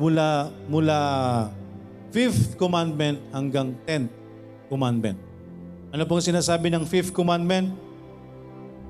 mula 0.00 0.48
mula 0.64 0.98
fifth 2.08 2.56
commandment 2.56 3.20
hanggang 3.28 3.76
tenth 3.84 4.08
commandment. 4.72 5.20
Ano 5.92 6.08
pong 6.08 6.24
sinasabi 6.24 6.72
ng 6.72 6.88
fifth 6.88 7.12
commandment? 7.12 7.76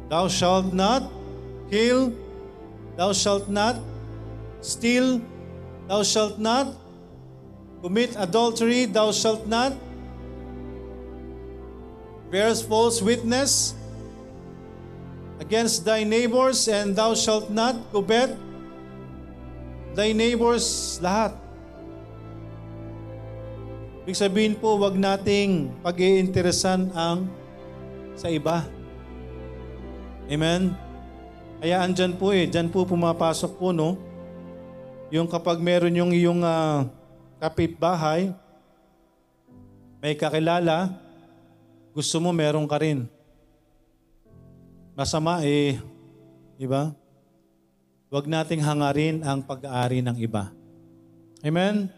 Thou 0.07 0.31
shalt 0.31 0.71
not 0.71 1.20
kill, 1.71 2.13
thou 2.99 3.15
shalt 3.15 3.49
not 3.49 3.79
steal, 4.61 5.23
thou 5.89 6.03
shalt 6.03 6.37
not 6.37 6.75
commit 7.81 8.13
adultery, 8.19 8.85
thou 8.85 9.15
shalt 9.15 9.47
not 9.47 9.73
bear 12.29 12.53
false 12.55 13.01
witness 13.01 13.75
against 15.41 15.87
thy 15.87 16.05
neighbors, 16.05 16.69
and 16.69 16.95
thou 16.95 17.15
shalt 17.15 17.49
not 17.49 17.75
covet 17.91 18.37
thy 19.97 20.13
neighbors 20.13 20.99
lahat. 21.03 21.35
Ibig 24.05 24.17
sabihin 24.17 24.55
po, 24.59 24.77
wag 24.77 24.99
nating 24.99 25.73
pag-iinteresan 25.81 26.93
ang 26.93 27.31
sa 28.15 28.29
iba. 28.29 28.67
Amen? 30.31 30.90
Kaya 31.61 31.85
andyan 31.85 32.17
po 32.17 32.33
eh, 32.33 32.49
dyan 32.49 32.73
po 32.73 32.89
pumapasok 32.89 33.61
po 33.61 33.69
no, 33.69 34.01
yung 35.13 35.29
kapag 35.29 35.61
meron 35.61 35.93
yung 35.93 36.09
iyong 36.09 36.41
uh, 36.41 36.89
kapitbahay, 37.37 38.33
may 40.01 40.17
kakilala, 40.17 40.89
gusto 41.93 42.17
mo 42.17 42.33
meron 42.33 42.65
ka 42.65 42.81
rin. 42.81 43.05
Masama 44.97 45.45
eh, 45.45 45.77
di 46.57 46.65
ba? 46.65 46.97
Huwag 48.09 48.25
nating 48.25 48.65
hangarin 48.65 49.21
ang 49.21 49.45
pag-aari 49.45 50.01
ng 50.01 50.17
iba. 50.17 50.49
Amen? 51.45 51.93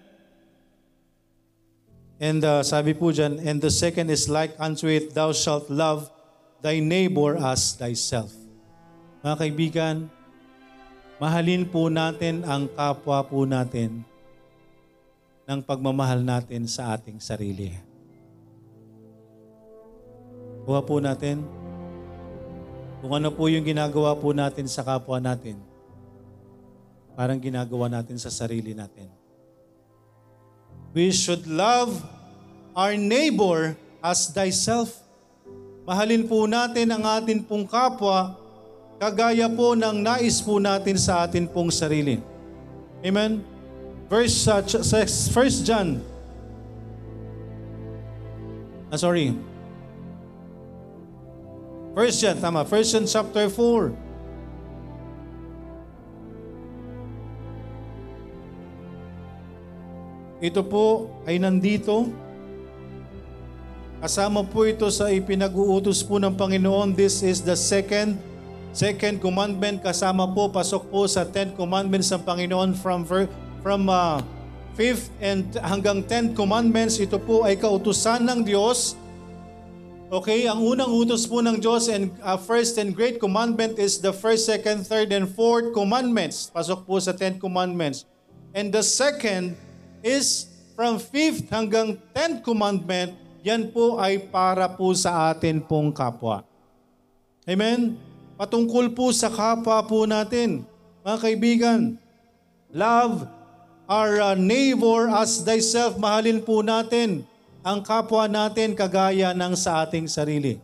And 2.18 2.42
uh, 2.42 2.66
sabi 2.66 2.98
po 2.98 3.14
dyan, 3.14 3.38
and 3.46 3.62
the 3.62 3.70
second 3.70 4.10
is 4.10 4.26
like 4.26 4.58
unto 4.58 4.90
it, 4.90 5.14
thou 5.14 5.30
shalt 5.30 5.70
love 5.70 6.10
thy 6.58 6.82
neighbor 6.82 7.38
as 7.38 7.78
thyself. 7.78 8.41
Mga 9.22 9.36
kaibigan, 9.38 9.96
mahalin 11.22 11.62
po 11.62 11.86
natin 11.86 12.42
ang 12.42 12.66
kapwa 12.66 13.22
po 13.22 13.46
natin 13.46 14.02
ng 15.46 15.62
pagmamahal 15.62 16.26
natin 16.26 16.66
sa 16.66 16.98
ating 16.98 17.22
sarili. 17.22 17.70
Kuha 20.66 20.82
po 20.82 20.98
natin 20.98 21.38
kung 22.98 23.14
ano 23.14 23.30
po 23.30 23.46
yung 23.46 23.62
ginagawa 23.62 24.18
po 24.18 24.34
natin 24.34 24.66
sa 24.66 24.82
kapwa 24.82 25.22
natin. 25.22 25.54
Parang 27.14 27.38
ginagawa 27.38 27.86
natin 27.86 28.18
sa 28.18 28.26
sarili 28.26 28.74
natin. 28.74 29.06
We 30.98 31.14
should 31.14 31.46
love 31.46 31.94
our 32.74 32.98
neighbor 32.98 33.78
as 34.02 34.34
thyself. 34.34 34.98
Mahalin 35.86 36.26
po 36.26 36.42
natin 36.50 36.90
ang 36.90 37.06
atin 37.06 37.38
pong 37.46 37.70
kapwa 37.70 38.41
kagaya 39.02 39.50
po 39.50 39.74
ng 39.74 39.98
nais 39.98 40.38
po 40.38 40.62
natin 40.62 40.94
sa 40.94 41.26
atin 41.26 41.50
pong 41.50 41.74
sarili. 41.74 42.22
Amen? 43.02 43.42
Verse, 44.06 44.46
uh, 44.46 44.62
1 44.62 45.66
John. 45.66 45.98
Ah, 48.94 48.98
sorry. 49.00 49.34
1 51.98 52.14
John, 52.14 52.38
tama. 52.38 52.62
1 52.62 52.70
John 52.94 53.02
chapter 53.10 53.50
4. 53.50 53.90
Ito 60.46 60.62
po 60.62 61.10
ay 61.26 61.42
nandito. 61.42 62.06
Kasama 63.98 64.46
po 64.46 64.62
ito 64.62 64.86
sa 64.94 65.10
ipinag-uutos 65.10 66.06
po 66.06 66.22
ng 66.22 66.38
Panginoon. 66.38 66.94
This 66.94 67.26
is 67.26 67.42
the 67.42 67.58
second 67.58 68.30
second 68.72 69.20
commandment. 69.20 69.84
Kasama 69.84 70.24
po, 70.32 70.48
pasok 70.48 70.88
po 70.88 71.04
sa 71.04 71.28
10 71.28 71.54
commandments 71.54 72.08
ng 72.10 72.24
Panginoon 72.24 72.72
from, 72.72 73.04
from 73.60 73.80
uh, 73.86 74.18
fifth 74.74 75.12
and 75.20 75.52
hanggang 75.60 76.00
10 76.04 76.32
commandments. 76.32 76.96
Ito 76.98 77.20
po 77.20 77.44
ay 77.44 77.60
kautusan 77.60 78.24
ng 78.24 78.40
Diyos. 78.42 78.96
Okay, 80.12 80.44
ang 80.44 80.60
unang 80.60 80.92
utos 80.92 81.24
po 81.24 81.40
ng 81.40 81.56
Diyos 81.56 81.88
and 81.88 82.12
uh, 82.20 82.36
first 82.36 82.76
and 82.76 82.92
great 82.92 83.16
commandment 83.16 83.80
is 83.80 83.96
the 83.96 84.12
first, 84.12 84.44
second, 84.44 84.84
third, 84.84 85.08
and 85.08 85.24
fourth 85.24 85.72
commandments. 85.72 86.52
Pasok 86.52 86.84
po 86.84 87.00
sa 87.00 87.16
10 87.16 87.40
commandments. 87.40 88.04
And 88.52 88.68
the 88.68 88.84
second 88.84 89.56
is 90.04 90.52
from 90.76 91.00
5th 91.00 91.48
hanggang 91.48 91.96
10th 92.12 92.44
commandment, 92.44 93.16
yan 93.40 93.72
po 93.72 93.96
ay 93.96 94.20
para 94.20 94.68
po 94.68 94.92
sa 94.92 95.32
atin 95.32 95.64
pong 95.64 95.88
kapwa. 95.96 96.44
Amen? 97.48 98.11
Patungkol 98.42 98.90
po 98.90 99.14
sa 99.14 99.30
kapwa 99.30 99.78
po 99.86 100.02
natin. 100.02 100.66
Mga 101.06 101.18
kaibigan, 101.22 101.80
love 102.74 103.22
our 103.86 104.18
uh, 104.18 104.34
neighbor 104.34 105.06
as 105.14 105.46
thyself. 105.46 105.94
Mahalin 105.94 106.42
po 106.42 106.58
natin 106.58 107.22
ang 107.62 107.86
kapwa 107.86 108.26
natin 108.26 108.74
kagaya 108.74 109.30
ng 109.30 109.54
sa 109.54 109.86
ating 109.86 110.10
sarili. 110.10 110.58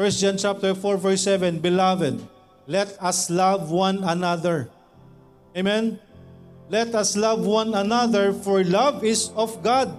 1 0.00 0.16
John 0.16 0.40
chapter 0.40 0.72
4 0.72 0.96
verse 0.96 1.28
7, 1.28 1.60
Beloved, 1.60 2.16
let 2.64 2.96
us 3.04 3.28
love 3.28 3.68
one 3.68 4.00
another. 4.00 4.72
Amen? 5.52 6.00
Let 6.72 6.96
us 6.96 7.20
love 7.20 7.44
one 7.44 7.76
another, 7.76 8.32
for 8.32 8.64
love 8.64 9.04
is 9.04 9.28
of 9.36 9.60
God. 9.60 9.92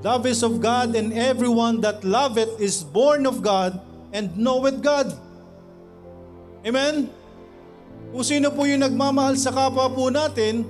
Love 0.00 0.24
is 0.24 0.40
of 0.40 0.56
God, 0.64 0.96
and 0.96 1.12
everyone 1.12 1.84
that 1.84 2.00
loveth 2.00 2.56
is 2.56 2.80
born 2.80 3.28
of 3.28 3.44
God 3.44 3.89
and 4.10 4.34
knoweth 4.36 4.82
God. 4.82 5.14
Amen? 6.66 7.08
Kung 8.10 8.26
sino 8.26 8.50
po 8.50 8.66
yung 8.66 8.82
nagmamahal 8.82 9.38
sa 9.38 9.54
kapwa 9.54 9.86
po 9.86 10.10
natin, 10.10 10.66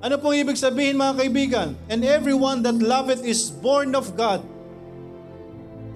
ano 0.00 0.14
pong 0.20 0.36
ibig 0.36 0.56
sabihin 0.56 0.96
mga 0.96 1.14
kaibigan? 1.24 1.68
And 1.92 2.00
everyone 2.04 2.64
that 2.64 2.76
loveth 2.80 3.24
is 3.24 3.52
born 3.52 3.92
of 3.92 4.16
God. 4.16 4.40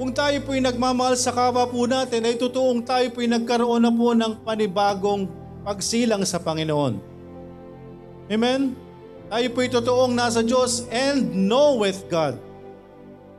Kung 0.00 0.16
tayo 0.16 0.40
po 0.44 0.56
yung 0.56 0.64
nagmamahal 0.64 1.16
sa 1.16 1.32
kapwa 1.32 1.68
po 1.68 1.84
natin, 1.84 2.24
ay 2.24 2.36
totoong 2.36 2.80
tayo 2.84 3.06
po 3.12 3.20
yung 3.20 3.36
nagkaroon 3.36 3.82
na 3.84 3.92
po 3.92 4.16
ng 4.16 4.32
panibagong 4.44 5.28
pagsilang 5.60 6.24
sa 6.24 6.40
Panginoon. 6.40 6.96
Amen? 8.32 8.72
Tayo 9.30 9.46
po'y 9.54 9.68
totoong 9.70 10.16
nasa 10.16 10.40
Diyos 10.42 10.88
and 10.90 11.30
knoweth 11.36 12.08
God. 12.08 12.49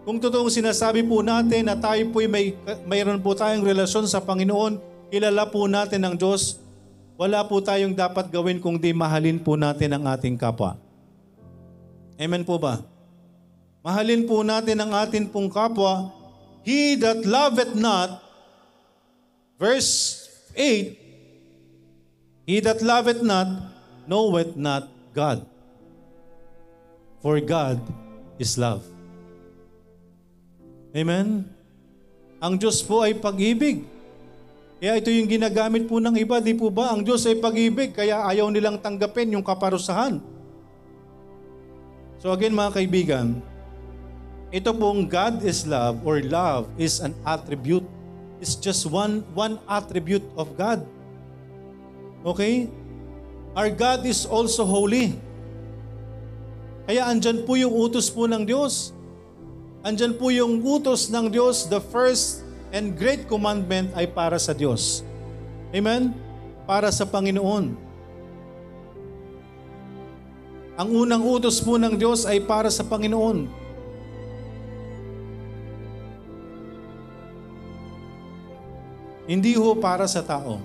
Kung 0.01 0.17
totoong 0.17 0.49
sinasabi 0.49 1.05
po 1.05 1.21
natin 1.21 1.69
na 1.69 1.77
tayo 1.77 2.01
po'y 2.09 2.25
may, 2.25 2.57
mayroon 2.89 3.21
po 3.21 3.37
tayong 3.37 3.61
relasyon 3.61 4.09
sa 4.09 4.17
Panginoon, 4.17 4.81
kilala 5.13 5.45
po 5.45 5.69
natin 5.69 6.01
ang 6.01 6.17
Diyos, 6.17 6.57
wala 7.21 7.45
po 7.45 7.61
tayong 7.61 7.93
dapat 7.93 8.33
gawin 8.33 8.57
kung 8.57 8.81
di 8.81 8.97
mahalin 8.97 9.37
po 9.37 9.53
natin 9.53 9.93
ang 9.93 10.09
ating 10.09 10.41
kapwa. 10.41 10.73
Amen 12.17 12.41
po 12.41 12.57
ba? 12.57 12.81
Mahalin 13.85 14.25
po 14.25 14.41
natin 14.41 14.81
ang 14.81 14.89
ating 14.89 15.29
pong 15.29 15.53
kapwa. 15.53 16.09
He 16.65 16.97
that 16.97 17.21
loveth 17.21 17.77
not, 17.77 18.25
verse 19.61 20.25
8, 20.57 20.97
He 22.49 22.57
that 22.57 22.81
loveth 22.81 23.21
not 23.21 23.49
knoweth 24.09 24.57
not 24.57 24.89
God. 25.13 25.45
For 27.21 27.37
God 27.37 27.77
is 28.41 28.57
love. 28.57 28.81
Amen? 30.91 31.47
Ang 32.43 32.53
Diyos 32.59 32.83
po 32.83 33.03
ay 33.03 33.15
pag-ibig. 33.15 33.87
Kaya 34.81 34.97
ito 34.97 35.13
yung 35.13 35.29
ginagamit 35.29 35.85
po 35.85 36.01
ng 36.01 36.17
iba, 36.17 36.41
di 36.41 36.57
po 36.57 36.73
ba? 36.73 36.91
Ang 36.91 37.05
Diyos 37.05 37.21
ay 37.29 37.37
pag-ibig, 37.37 37.93
kaya 37.93 38.25
ayaw 38.25 38.49
nilang 38.49 38.81
tanggapin 38.81 39.29
yung 39.31 39.45
kaparusahan. 39.45 40.17
So 42.17 42.33
again 42.33 42.53
mga 42.53 42.81
kaibigan, 42.81 43.41
ito 44.51 44.69
pong 44.75 45.07
God 45.07 45.45
is 45.47 45.63
love 45.63 46.03
or 46.03 46.19
love 46.19 46.67
is 46.75 46.99
an 46.99 47.15
attribute 47.23 47.85
is 48.41 48.57
just 48.57 48.89
one, 48.89 49.21
one 49.37 49.61
attribute 49.69 50.25
of 50.33 50.57
God. 50.57 50.81
Okay? 52.25 52.67
Our 53.53 53.69
God 53.69 54.03
is 54.03 54.25
also 54.25 54.65
holy. 54.65 55.13
Kaya 56.89 57.05
andyan 57.07 57.45
po 57.45 57.53
yung 57.55 57.71
utos 57.71 58.09
po 58.09 58.25
ng 58.25 58.43
Diyos. 58.43 58.97
Andyan 59.81 60.13
po 60.13 60.29
yung 60.29 60.61
utos 60.61 61.09
ng 61.09 61.33
Diyos, 61.33 61.65
the 61.65 61.81
first 61.81 62.45
and 62.69 62.93
great 62.93 63.25
commandment 63.25 63.89
ay 63.97 64.05
para 64.05 64.37
sa 64.37 64.53
Diyos. 64.53 65.01
Amen? 65.73 66.13
Para 66.69 66.93
sa 66.93 67.01
Panginoon. 67.01 67.73
Ang 70.77 70.89
unang 70.93 71.25
utos 71.25 71.57
po 71.57 71.81
ng 71.81 71.97
Diyos 71.97 72.29
ay 72.29 72.45
para 72.45 72.69
sa 72.69 72.85
Panginoon. 72.85 73.49
Hindi 79.25 79.57
ho 79.57 79.73
para 79.81 80.05
sa 80.05 80.21
tao. 80.21 80.61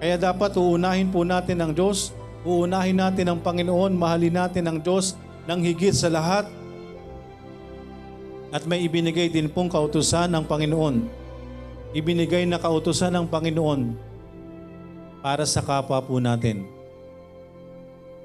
Kaya 0.00 0.20
dapat 0.20 0.52
uunahin 0.56 1.08
po 1.08 1.24
natin 1.24 1.64
ang 1.64 1.72
Diyos, 1.72 2.12
uunahin 2.44 3.00
natin 3.00 3.24
ang 3.24 3.40
Panginoon, 3.40 3.96
mahalin 3.96 4.36
natin 4.36 4.64
ang 4.68 4.78
Diyos 4.80 5.16
ng 5.48 5.60
higit 5.64 5.96
sa 5.96 6.12
lahat. 6.12 6.59
At 8.50 8.66
may 8.66 8.82
ibinigay 8.82 9.30
din 9.30 9.46
pong 9.46 9.70
kautusan 9.70 10.26
ng 10.34 10.42
Panginoon. 10.42 11.06
Ibinigay 11.94 12.46
na 12.50 12.58
kautusan 12.58 13.14
ng 13.14 13.26
Panginoon 13.30 13.94
para 15.22 15.46
sa 15.46 15.62
kapwa 15.62 16.02
po 16.02 16.18
natin. 16.18 16.66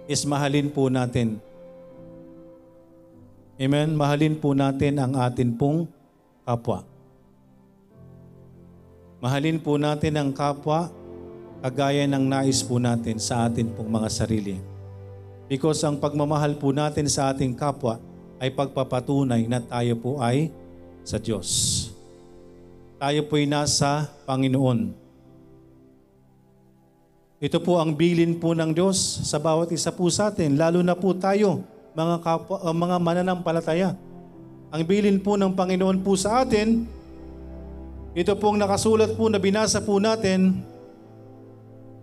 Is 0.10 0.26
mahalin 0.26 0.70
po 0.70 0.90
natin. 0.90 1.38
Amen? 3.58 3.94
Mahalin 3.94 4.36
po 4.38 4.58
natin 4.58 4.98
ang 4.98 5.14
atin 5.18 5.54
pong 5.54 5.90
kapwa. 6.42 6.86
Mahalin 9.22 9.58
po 9.62 9.78
natin 9.78 10.14
ang 10.18 10.30
kapwa 10.34 10.90
kagaya 11.66 12.06
ng 12.06 12.26
nais 12.26 12.62
po 12.62 12.78
natin 12.78 13.18
sa 13.18 13.50
atin 13.50 13.70
pong 13.74 13.90
mga 13.90 14.10
sarili. 14.10 14.58
Because 15.46 15.82
ang 15.86 15.98
pagmamahal 15.98 16.58
po 16.58 16.74
natin 16.74 17.10
sa 17.10 17.34
ating 17.34 17.54
kapwa 17.58 17.98
ay 18.40 18.52
pagpapatunay 18.52 19.48
na 19.48 19.60
tayo 19.64 19.96
po 20.00 20.20
ay 20.20 20.52
sa 21.06 21.22
Diyos. 21.22 21.48
Tayo 23.00 23.22
po 23.28 23.38
ay 23.40 23.48
nasa 23.48 24.10
Panginoon. 24.28 24.92
Ito 27.40 27.60
po 27.62 27.78
ang 27.78 27.94
bilin 27.94 28.40
po 28.40 28.56
ng 28.56 28.72
Diyos 28.72 28.98
sa 29.28 29.38
bawat 29.38 29.70
isa 29.70 29.92
po 29.92 30.08
sa 30.08 30.32
atin, 30.32 30.56
lalo 30.56 30.80
na 30.82 30.96
po 30.96 31.12
tayo, 31.14 31.62
mga, 31.94 32.16
kapwa, 32.24 32.58
uh, 32.64 32.76
mga 32.76 32.96
mananampalataya. 32.98 33.90
Ang 34.72 34.82
bilin 34.84 35.20
po 35.22 35.38
ng 35.38 35.54
Panginoon 35.54 36.02
po 36.02 36.18
sa 36.18 36.42
atin 36.42 36.88
ito 38.16 38.32
pong 38.40 38.56
nakasulat 38.56 39.12
po 39.20 39.28
na 39.28 39.36
binasa 39.36 39.84
po 39.84 40.00
natin, 40.00 40.64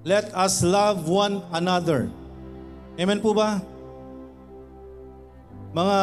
Let 0.05 0.29
us 0.37 0.61
love 0.61 1.09
one 1.09 1.41
another. 1.57 2.11
Amen 3.01 3.23
po 3.23 3.33
ba? 3.33 3.65
Mga 5.73 5.99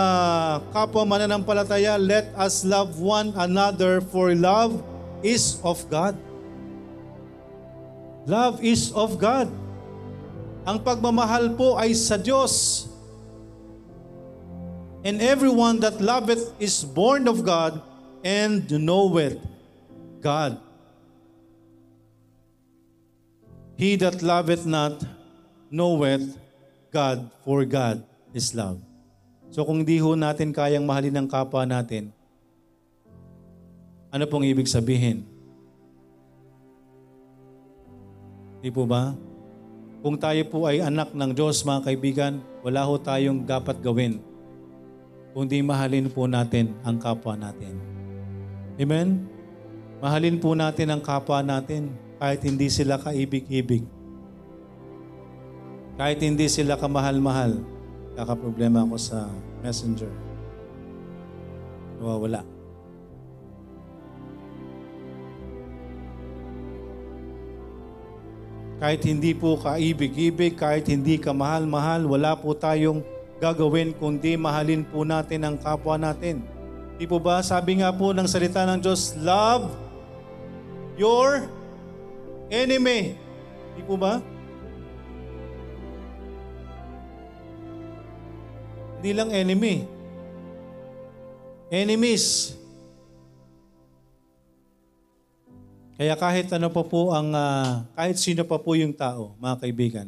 kapwa 0.74 1.06
mananampalataya, 1.06 2.02
let 2.02 2.34
us 2.34 2.66
love 2.66 2.98
one 2.98 3.30
another 3.38 4.02
for 4.02 4.34
love 4.34 4.82
is 5.22 5.62
of 5.62 5.86
God. 5.94 6.18
Love 8.26 8.66
is 8.66 8.90
of 8.98 9.22
God. 9.22 9.46
Ang 10.66 10.82
pagmamahal 10.82 11.54
po 11.54 11.78
ay 11.78 11.94
sa 11.94 12.18
Diyos. 12.18 12.86
And 15.06 15.22
everyone 15.22 15.80
that 15.86 16.02
loveth 16.02 16.50
is 16.58 16.82
born 16.82 17.30
of 17.30 17.46
God 17.46 17.78
and 18.26 18.66
knoweth 18.74 19.38
God. 20.20 20.58
He 23.78 23.96
that 24.02 24.20
loveth 24.26 24.66
not 24.66 25.00
knoweth 25.72 26.36
God, 26.92 27.30
for 27.46 27.64
God 27.64 28.04
is 28.34 28.52
love. 28.58 28.89
So 29.50 29.66
kung 29.66 29.82
di 29.82 29.98
ho 29.98 30.14
natin 30.14 30.54
kayang 30.54 30.86
mahalin 30.86 31.26
ang 31.26 31.28
kapwa 31.30 31.66
natin, 31.66 32.14
ano 34.10 34.26
pong 34.26 34.46
ibig 34.46 34.70
sabihin? 34.70 35.26
Di 38.62 38.70
po 38.70 38.86
ba? 38.86 39.14
Kung 40.00 40.16
tayo 40.16 40.42
po 40.48 40.66
ay 40.66 40.82
anak 40.82 41.12
ng 41.12 41.32
Diyos, 41.36 41.62
mga 41.66 41.86
kaibigan, 41.86 42.34
wala 42.64 42.88
ho 42.88 42.96
tayong 42.98 43.44
dapat 43.44 43.82
gawin 43.84 44.30
kundi 45.34 45.62
mahalin 45.62 46.10
po 46.10 46.26
natin 46.26 46.74
ang 46.84 46.98
kapwa 46.98 47.38
natin. 47.38 47.78
Amen? 48.80 49.28
Mahalin 50.00 50.40
po 50.40 50.56
natin 50.56 50.92
ang 50.92 51.02
kapwa 51.04 51.44
natin 51.44 51.92
kahit 52.18 52.44
hindi 52.44 52.72
sila 52.72 53.00
kaibig-ibig. 53.00 53.84
Kahit 56.00 56.20
hindi 56.24 56.48
sila 56.48 56.80
kamahal-mahal. 56.80 57.60
Kakaproblema 58.20 58.84
ako 58.84 59.00
sa 59.00 59.32
messenger. 59.64 60.12
Nawawala. 62.04 62.44
Kahit 68.84 69.08
hindi 69.08 69.32
po 69.32 69.56
kaibig-ibig, 69.56 70.60
kahit 70.60 70.92
hindi 70.92 71.16
kamahal-mahal, 71.16 72.04
wala 72.12 72.36
po 72.36 72.52
tayong 72.52 73.08
gagawin 73.40 73.96
kundi 73.96 74.36
mahalin 74.36 74.84
po 74.84 75.08
natin 75.08 75.48
ang 75.48 75.56
kapwa 75.56 75.96
natin. 75.96 76.44
Di 77.00 77.08
po 77.08 77.24
ba? 77.24 77.40
Sabi 77.40 77.80
nga 77.80 77.88
po 77.96 78.12
ng 78.12 78.28
salita 78.28 78.68
ng 78.68 78.84
Diyos, 78.84 79.16
love 79.24 79.72
your 81.00 81.48
enemy. 82.52 83.16
Di 83.80 83.84
po 83.88 83.96
ba? 83.96 84.20
Hindi 89.00 89.16
lang 89.16 89.32
enemy. 89.32 89.88
Enemies. 91.72 92.52
Kaya 95.96 96.20
kahit 96.20 96.52
ano 96.52 96.68
pa 96.68 96.84
po 96.84 97.16
ang, 97.16 97.32
uh, 97.32 97.88
kahit 97.96 98.20
sino 98.20 98.44
pa 98.44 98.60
po 98.60 98.76
yung 98.76 98.92
tao, 98.92 99.40
mga 99.40 99.56
kaibigan, 99.64 100.08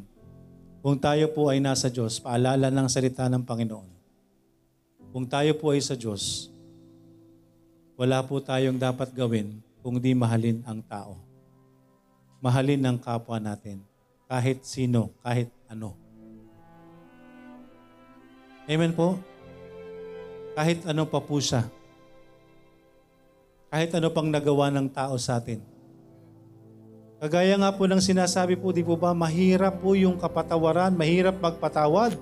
kung 0.83 0.99
tayo 0.99 1.23
po 1.31 1.47
ay 1.47 1.63
nasa 1.63 1.87
Diyos, 1.87 2.19
paalala 2.19 2.67
ng 2.67 2.87
salita 2.91 3.31
ng 3.31 3.47
Panginoon. 3.47 3.91
Kung 5.15 5.23
tayo 5.23 5.55
po 5.55 5.71
ay 5.71 5.79
sa 5.79 5.95
Diyos, 5.95 6.51
wala 7.95 8.19
po 8.27 8.43
tayong 8.43 8.75
dapat 8.75 9.15
gawin 9.15 9.55
kung 9.79 10.03
di 10.03 10.11
mahalin 10.11 10.59
ang 10.67 10.83
tao. 10.83 11.15
Mahalin 12.43 12.83
ang 12.83 12.99
kapwa 12.99 13.39
natin, 13.39 13.79
kahit 14.27 14.67
sino, 14.67 15.15
kahit 15.23 15.47
ano. 15.71 16.00
Amen 18.69 18.93
po? 18.93 19.17
Kahit 20.53 20.85
ano 20.85 21.09
pa 21.09 21.17
po 21.17 21.41
siya. 21.41 21.65
Kahit 23.71 23.89
ano 23.97 24.11
pang 24.13 24.27
nagawa 24.27 24.69
ng 24.69 24.91
tao 24.91 25.17
sa 25.17 25.39
atin. 25.39 25.63
Kagaya 27.21 27.53
nga 27.57 27.69
po 27.73 27.85
ng 27.85 28.01
sinasabi 28.01 28.57
po, 28.57 28.73
di 28.73 28.81
po 28.81 28.97
ba, 28.97 29.13
mahirap 29.13 29.77
po 29.77 29.93
yung 29.93 30.17
kapatawaran, 30.17 30.93
mahirap 30.97 31.37
magpatawad. 31.37 32.17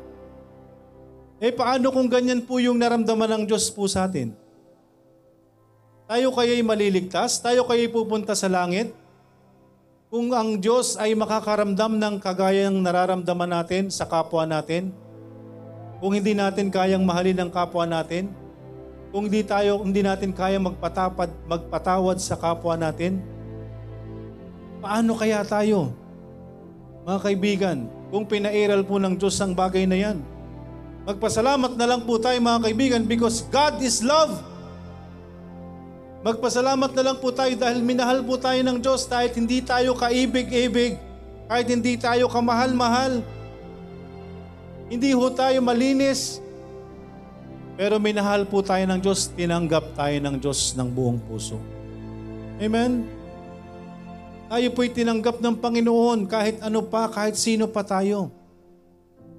Eh 1.39 1.55
paano 1.55 1.87
kung 1.95 2.11
ganyan 2.11 2.43
po 2.43 2.59
yung 2.59 2.75
naramdaman 2.75 3.39
ng 3.39 3.43
Diyos 3.47 3.71
po 3.71 3.87
sa 3.87 4.11
atin? 4.11 4.35
Tayo 6.03 6.35
kaya'y 6.35 6.59
maliligtas? 6.67 7.39
Tayo 7.39 7.63
kaya'y 7.63 7.87
pupunta 7.87 8.35
sa 8.35 8.51
langit? 8.51 8.91
Kung 10.11 10.33
ang 10.35 10.59
Diyos 10.59 10.99
ay 10.99 11.15
makakaramdam 11.15 11.95
ng 11.95 12.15
kagayang 12.19 12.75
nararamdaman 12.83 13.55
natin 13.55 13.87
sa 13.87 14.03
kapwa 14.03 14.43
natin, 14.43 14.91
kung 15.99 16.15
hindi 16.15 16.31
natin 16.31 16.71
kayang 16.71 17.03
mahalin 17.03 17.43
ang 17.43 17.51
kapwa 17.51 17.83
natin, 17.83 18.31
kung 19.11 19.27
hindi 19.27 19.43
tayo 19.43 19.83
hindi 19.83 19.99
natin 19.99 20.31
kayang 20.31 20.71
magpatapad, 20.71 21.29
magpatawad 21.43 22.17
sa 22.23 22.39
kapwa 22.39 22.79
natin, 22.79 23.19
paano 24.79 25.11
kaya 25.19 25.43
tayo? 25.43 25.91
Mga 27.03 27.19
kaibigan, 27.19 27.77
kung 28.09 28.23
pinairal 28.23 28.81
po 28.87 28.95
ng 28.95 29.19
Diyos 29.19 29.35
ang 29.43 29.51
bagay 29.51 29.83
na 29.83 29.97
yan, 29.99 30.17
magpasalamat 31.03 31.75
na 31.75 31.85
lang 31.85 32.01
po 32.07 32.15
tayo 32.15 32.39
mga 32.39 32.63
kaibigan 32.69 33.03
because 33.03 33.43
God 33.51 33.83
is 33.83 33.99
love. 33.99 34.39
Magpasalamat 36.19 36.91
na 36.95 37.03
lang 37.11 37.17
po 37.23 37.31
tayo 37.31 37.55
dahil 37.55 37.79
minahal 37.79 38.19
po 38.23 38.35
tayo 38.35 38.59
ng 38.59 38.77
Diyos 38.83 39.07
kahit 39.07 39.39
hindi 39.39 39.63
tayo 39.63 39.95
kaibig-ibig, 39.95 40.99
kahit 41.47 41.67
hindi 41.71 41.95
tayo 41.95 42.27
kamahal-mahal. 42.27 43.23
Hindi 44.89 45.13
ho 45.13 45.25
tayo 45.29 45.61
malinis, 45.61 46.41
pero 47.79 47.95
minahal 47.95 48.43
po 48.43 48.59
tayo 48.59 48.83
ng 48.89 48.99
Diyos, 48.99 49.31
tinanggap 49.37 49.95
tayo 49.95 50.17
ng 50.19 50.35
Diyos 50.35 50.75
ng 50.75 50.89
buong 50.91 51.21
puso. 51.23 51.55
Amen? 52.59 53.07
Tayo 54.51 54.67
po'y 54.75 54.91
tinanggap 54.91 55.39
ng 55.39 55.55
Panginoon 55.61 56.27
kahit 56.27 56.59
ano 56.59 56.83
pa, 56.83 57.07
kahit 57.07 57.39
sino 57.39 57.71
pa 57.71 57.85
tayo. 57.87 58.33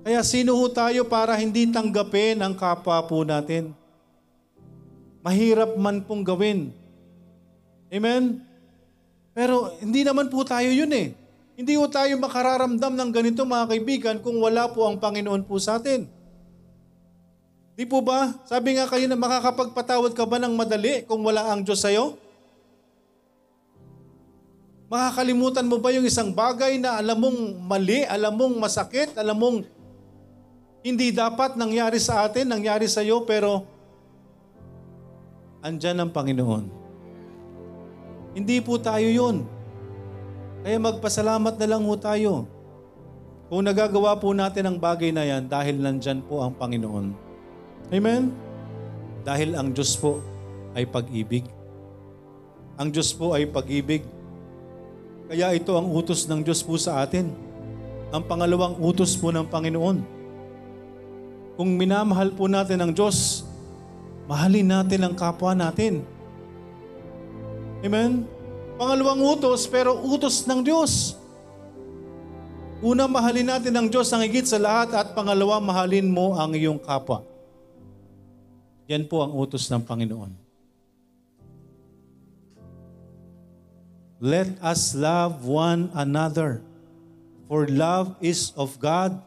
Kaya 0.00 0.24
sino 0.24 0.56
ho 0.56 0.64
tayo 0.72 1.04
para 1.04 1.36
hindi 1.36 1.68
tanggapin 1.68 2.40
ang 2.40 2.56
kapwa 2.56 2.96
po 3.04 3.20
natin? 3.26 3.76
Mahirap 5.20 5.76
man 5.76 6.00
pong 6.00 6.24
gawin. 6.24 6.72
Amen? 7.92 8.40
Pero 9.36 9.76
hindi 9.84 10.00
naman 10.00 10.32
po 10.32 10.48
tayo 10.48 10.72
yun 10.72 10.88
eh. 10.96 11.12
Hindi 11.60 11.76
po 11.76 11.92
tayo 11.92 12.16
makararamdam 12.16 12.96
ng 12.96 13.10
ganito 13.12 13.44
mga 13.44 13.68
kaibigan 13.68 14.16
kung 14.24 14.40
wala 14.40 14.72
po 14.72 14.88
ang 14.88 14.96
Panginoon 14.96 15.44
po 15.44 15.60
sa 15.60 15.76
atin. 15.76 16.08
Di 17.76 17.84
po 17.84 18.00
ba? 18.00 18.32
Sabi 18.48 18.80
nga 18.80 18.88
kayo 18.88 19.04
na 19.04 19.20
makakapagpatawad 19.20 20.16
ka 20.16 20.24
ba 20.24 20.40
ng 20.40 20.56
madali 20.56 21.04
kung 21.04 21.20
wala 21.20 21.52
ang 21.52 21.60
Diyos 21.60 21.84
sa'yo? 21.84 22.16
Makakalimutan 24.88 25.68
mo 25.68 25.76
ba 25.76 25.92
yung 25.92 26.08
isang 26.08 26.32
bagay 26.32 26.80
na 26.80 26.96
alam 26.96 27.20
mong 27.20 27.60
mali, 27.60 28.08
alam 28.08 28.40
mong 28.40 28.56
masakit, 28.56 29.12
alam 29.20 29.36
mong 29.36 29.60
hindi 30.80 31.12
dapat 31.12 31.60
nangyari 31.60 32.00
sa 32.00 32.24
atin, 32.24 32.48
nangyari 32.48 32.88
sa 32.88 33.04
iyo, 33.04 33.28
pero 33.28 33.68
andyan 35.60 36.00
ang 36.00 36.08
Panginoon. 36.08 36.64
Hindi 38.32 38.64
po 38.64 38.80
tayo 38.80 39.04
yun. 39.04 39.59
Kaya 40.60 40.76
magpasalamat 40.76 41.56
na 41.56 41.66
lang 41.66 41.82
po 41.84 41.96
tayo. 41.96 42.32
Kung 43.50 43.66
nagagawa 43.66 44.14
po 44.20 44.30
natin 44.36 44.68
ang 44.68 44.76
bagay 44.78 45.10
na 45.10 45.26
yan 45.26 45.48
dahil 45.48 45.80
nandyan 45.80 46.22
po 46.22 46.44
ang 46.44 46.54
Panginoon. 46.54 47.16
Amen? 47.90 48.30
Dahil 49.26 49.56
ang 49.58 49.74
Diyos 49.74 49.98
po 49.98 50.22
ay 50.76 50.86
pag-ibig. 50.86 51.48
Ang 52.78 52.94
Diyos 52.94 53.10
po 53.10 53.34
ay 53.34 53.48
pag-ibig. 53.50 54.06
Kaya 55.26 55.50
ito 55.56 55.74
ang 55.74 55.90
utos 55.90 56.30
ng 56.30 56.46
Diyos 56.46 56.62
po 56.62 56.78
sa 56.78 57.02
atin. 57.02 57.32
Ang 58.14 58.22
pangalawang 58.28 58.78
utos 58.78 59.18
po 59.18 59.34
ng 59.34 59.48
Panginoon. 59.50 59.98
Kung 61.58 61.70
minamahal 61.76 62.30
po 62.32 62.46
natin 62.46 62.78
ang 62.80 62.92
Diyos, 62.94 63.42
mahalin 64.30 64.70
natin 64.70 65.00
ang 65.02 65.14
kapwa 65.18 65.56
natin. 65.56 66.06
Amen? 67.82 68.39
Pangalawang 68.80 69.20
utos, 69.20 69.68
pero 69.68 69.92
utos 69.92 70.48
ng 70.48 70.64
Diyos. 70.64 71.12
Una, 72.80 73.04
mahalin 73.04 73.44
natin 73.44 73.76
ang 73.76 73.92
Diyos 73.92 74.08
ang 74.08 74.24
higit 74.24 74.48
sa 74.48 74.56
lahat 74.56 74.96
at 74.96 75.12
pangalawa, 75.12 75.60
mahalin 75.60 76.08
mo 76.08 76.32
ang 76.32 76.56
iyong 76.56 76.80
kapwa. 76.80 77.20
Yan 78.88 79.04
po 79.04 79.20
ang 79.20 79.36
utos 79.36 79.68
ng 79.68 79.84
Panginoon. 79.84 80.32
Let 84.16 84.48
us 84.64 84.96
love 84.96 85.44
one 85.44 85.92
another, 85.92 86.64
for 87.52 87.68
love 87.68 88.16
is 88.24 88.56
of 88.56 88.80
God, 88.80 89.20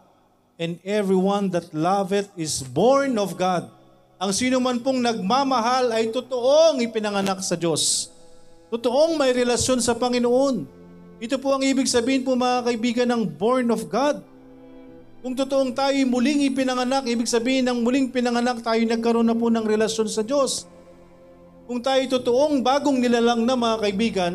and 0.57 0.81
everyone 0.81 1.53
that 1.53 1.69
loveth 1.77 2.33
is 2.33 2.65
born 2.65 3.21
of 3.21 3.37
God. 3.37 3.69
Ang 4.17 4.33
sino 4.33 4.57
man 4.57 4.81
pong 4.81 4.97
nagmamahal 4.97 5.93
ay 5.93 6.09
totoong 6.09 6.81
ipinanganak 6.81 7.45
sa 7.45 7.53
Diyos. 7.53 8.12
Totoong 8.73 9.21
may 9.21 9.29
relasyon 9.29 9.85
sa 9.85 9.93
Panginoon. 9.93 10.65
Ito 11.21 11.37
po 11.37 11.53
ang 11.53 11.61
ibig 11.61 11.85
sabihin 11.85 12.25
po 12.25 12.33
mga 12.33 12.65
kaibigan 12.65 13.05
ng 13.05 13.21
born 13.29 13.69
of 13.69 13.85
God. 13.85 14.25
Kung 15.21 15.37
totoong 15.37 15.77
tayo 15.77 15.93
muling 16.09 16.49
ipinanganak, 16.49 17.05
ibig 17.05 17.29
sabihin 17.29 17.69
ng 17.69 17.85
muling 17.85 18.09
pinanganak 18.09 18.65
tayo 18.65 18.81
nagkaroon 18.81 19.29
na 19.29 19.37
po 19.37 19.53
ng 19.53 19.61
relasyon 19.61 20.09
sa 20.09 20.25
Diyos. 20.25 20.65
Kung 21.69 21.85
tayo 21.85 22.01
totoong 22.17 22.65
bagong 22.65 22.97
nilalang 22.97 23.45
na 23.45 23.53
mga 23.53 23.77
kaibigan, 23.77 24.33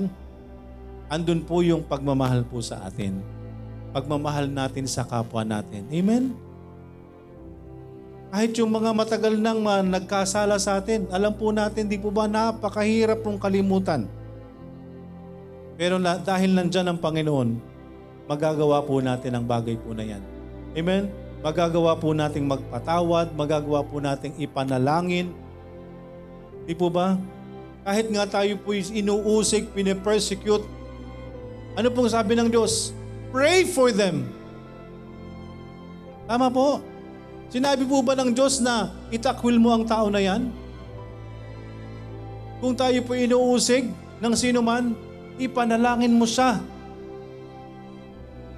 andun 1.11 1.43
po 1.43 1.59
yung 1.67 1.83
pagmamahal 1.83 2.47
po 2.47 2.63
sa 2.63 2.87
atin. 2.87 3.19
Pagmamahal 3.91 4.47
natin 4.47 4.87
sa 4.87 5.03
kapwa 5.03 5.43
natin. 5.43 5.83
Amen? 5.91 6.31
Kahit 8.31 8.55
yung 8.55 8.71
mga 8.71 8.95
matagal 8.95 9.35
nang 9.35 9.67
uh, 9.67 9.83
nagkasala 9.83 10.63
sa 10.63 10.79
atin, 10.79 11.11
alam 11.11 11.35
po 11.35 11.51
natin, 11.51 11.91
di 11.91 11.99
po 11.99 12.15
ba 12.15 12.31
napakahirap 12.31 13.27
pong 13.27 13.43
kalimutan 13.43 14.07
pero 15.79 15.95
dahil 16.03 16.59
nandyan 16.59 16.91
ang 16.91 16.99
Panginoon, 16.99 17.49
magagawa 18.27 18.83
po 18.83 18.99
natin 18.99 19.39
ang 19.39 19.47
bagay 19.47 19.79
po 19.79 19.95
na 19.95 20.03
yan. 20.03 20.23
Amen? 20.75 21.07
Magagawa 21.39 21.95
po 21.95 22.11
nating 22.11 22.51
magpatawad, 22.51 23.31
magagawa 23.39 23.87
po 23.87 24.03
nating 24.03 24.35
ipanalangin. 24.43 25.31
Di 26.67 26.75
po 26.75 26.91
ba? 26.91 27.15
Kahit 27.87 28.11
nga 28.11 28.27
tayo 28.27 28.59
po 28.59 28.75
inuusig, 28.75 29.71
pinipersecute, 29.71 30.67
ano 31.79 31.89
pong 31.95 32.11
sabi 32.11 32.35
ng 32.35 32.51
Diyos? 32.51 32.91
Pray 33.31 33.63
for 33.63 33.95
them. 33.95 34.27
Tama 36.27 36.51
po. 36.51 36.83
Sinabi 37.55 37.87
po 37.87 38.03
ba 38.03 38.19
ng 38.19 38.35
Diyos 38.35 38.59
na 38.59 38.93
itakwil 39.15 39.63
mo 39.63 39.71
ang 39.73 39.87
tao 39.87 40.11
na 40.11 40.19
yan? 40.19 40.51
Kung 42.59 42.75
tayo 42.75 42.99
po 43.07 43.15
inuusig 43.15 43.89
ng 44.19 44.35
sino 44.35 44.59
man, 44.59 45.08
ipanalangin 45.39 46.13
mo 46.13 46.27
siya. 46.27 46.59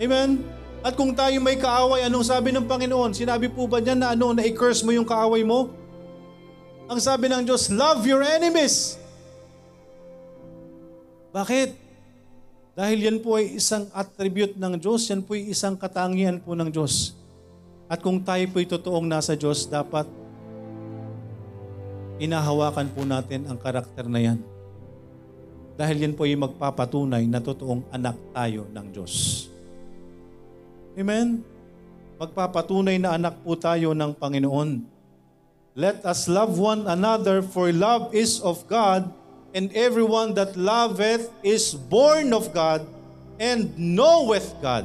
Amen? 0.00 0.40
At 0.80 0.96
kung 0.96 1.12
tayo 1.12 1.36
may 1.44 1.60
kaaway, 1.60 2.08
anong 2.08 2.24
sabi 2.24 2.56
ng 2.56 2.64
Panginoon? 2.64 3.12
Sinabi 3.12 3.52
po 3.52 3.68
ba 3.68 3.84
niya 3.84 3.92
na 3.92 4.16
ano, 4.16 4.32
na 4.32 4.40
i-curse 4.48 4.80
mo 4.80 4.96
yung 4.96 5.04
kaaway 5.04 5.44
mo? 5.44 5.68
Ang 6.88 6.96
sabi 6.98 7.28
ng 7.28 7.44
Diyos, 7.44 7.68
love 7.68 8.00
your 8.08 8.24
enemies. 8.24 8.96
Bakit? 11.30 11.76
Dahil 12.72 12.98
yan 13.12 13.18
po 13.20 13.36
ay 13.36 13.60
isang 13.60 13.92
attribute 13.92 14.56
ng 14.56 14.80
Diyos, 14.80 15.04
yan 15.12 15.20
po 15.20 15.36
ay 15.36 15.52
isang 15.52 15.76
katangian 15.76 16.40
po 16.40 16.56
ng 16.56 16.72
Diyos. 16.72 17.12
At 17.84 18.00
kung 18.00 18.24
tayo 18.24 18.42
po 18.48 18.56
ay 18.56 18.66
totoong 18.66 19.04
nasa 19.04 19.36
Diyos, 19.36 19.68
dapat 19.68 20.08
inahawakan 22.16 22.88
po 22.88 23.04
natin 23.04 23.44
ang 23.52 23.60
karakter 23.60 24.08
na 24.08 24.20
yan. 24.22 24.38
Dahil 25.80 25.96
yan 25.96 26.12
po 26.12 26.28
yung 26.28 26.44
magpapatunay 26.44 27.24
na 27.24 27.40
totoong 27.40 27.88
anak 27.88 28.12
tayo 28.36 28.68
ng 28.68 28.86
Diyos. 28.92 29.48
Amen? 30.92 31.40
Magpapatunay 32.20 33.00
na 33.00 33.16
anak 33.16 33.40
po 33.40 33.56
tayo 33.56 33.96
ng 33.96 34.12
Panginoon. 34.12 34.84
Let 35.72 36.04
us 36.04 36.28
love 36.28 36.60
one 36.60 36.84
another 36.84 37.40
for 37.40 37.72
love 37.72 38.12
is 38.12 38.44
of 38.44 38.68
God 38.68 39.08
and 39.56 39.72
everyone 39.72 40.36
that 40.36 40.52
loveth 40.52 41.32
is 41.40 41.72
born 41.72 42.36
of 42.36 42.52
God 42.52 42.84
and 43.40 43.72
knoweth 43.80 44.52
God. 44.60 44.84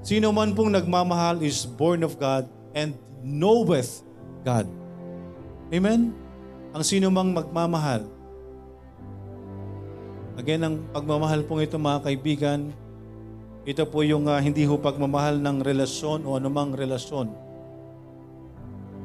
Sino 0.00 0.32
man 0.32 0.56
pong 0.56 0.72
nagmamahal 0.72 1.44
is 1.44 1.68
born 1.68 2.00
of 2.00 2.16
God 2.16 2.48
and 2.72 2.96
knoweth 3.20 4.00
God. 4.40 4.64
Amen? 5.68 6.16
Ang 6.72 6.80
sino 6.80 7.12
mang 7.12 7.36
magmamahal 7.36 8.19
Again, 10.40 10.64
ang 10.64 10.76
pagmamahal 10.88 11.44
pong 11.44 11.68
ito 11.68 11.76
mga 11.76 12.00
kaibigan, 12.00 12.72
ito 13.68 13.84
po 13.84 14.00
yung 14.00 14.24
uh, 14.24 14.40
hindi 14.40 14.64
ho 14.64 14.72
pagmamahal 14.80 15.36
ng 15.36 15.60
relasyon 15.60 16.24
o 16.24 16.32
anumang 16.32 16.72
relasyon. 16.72 17.28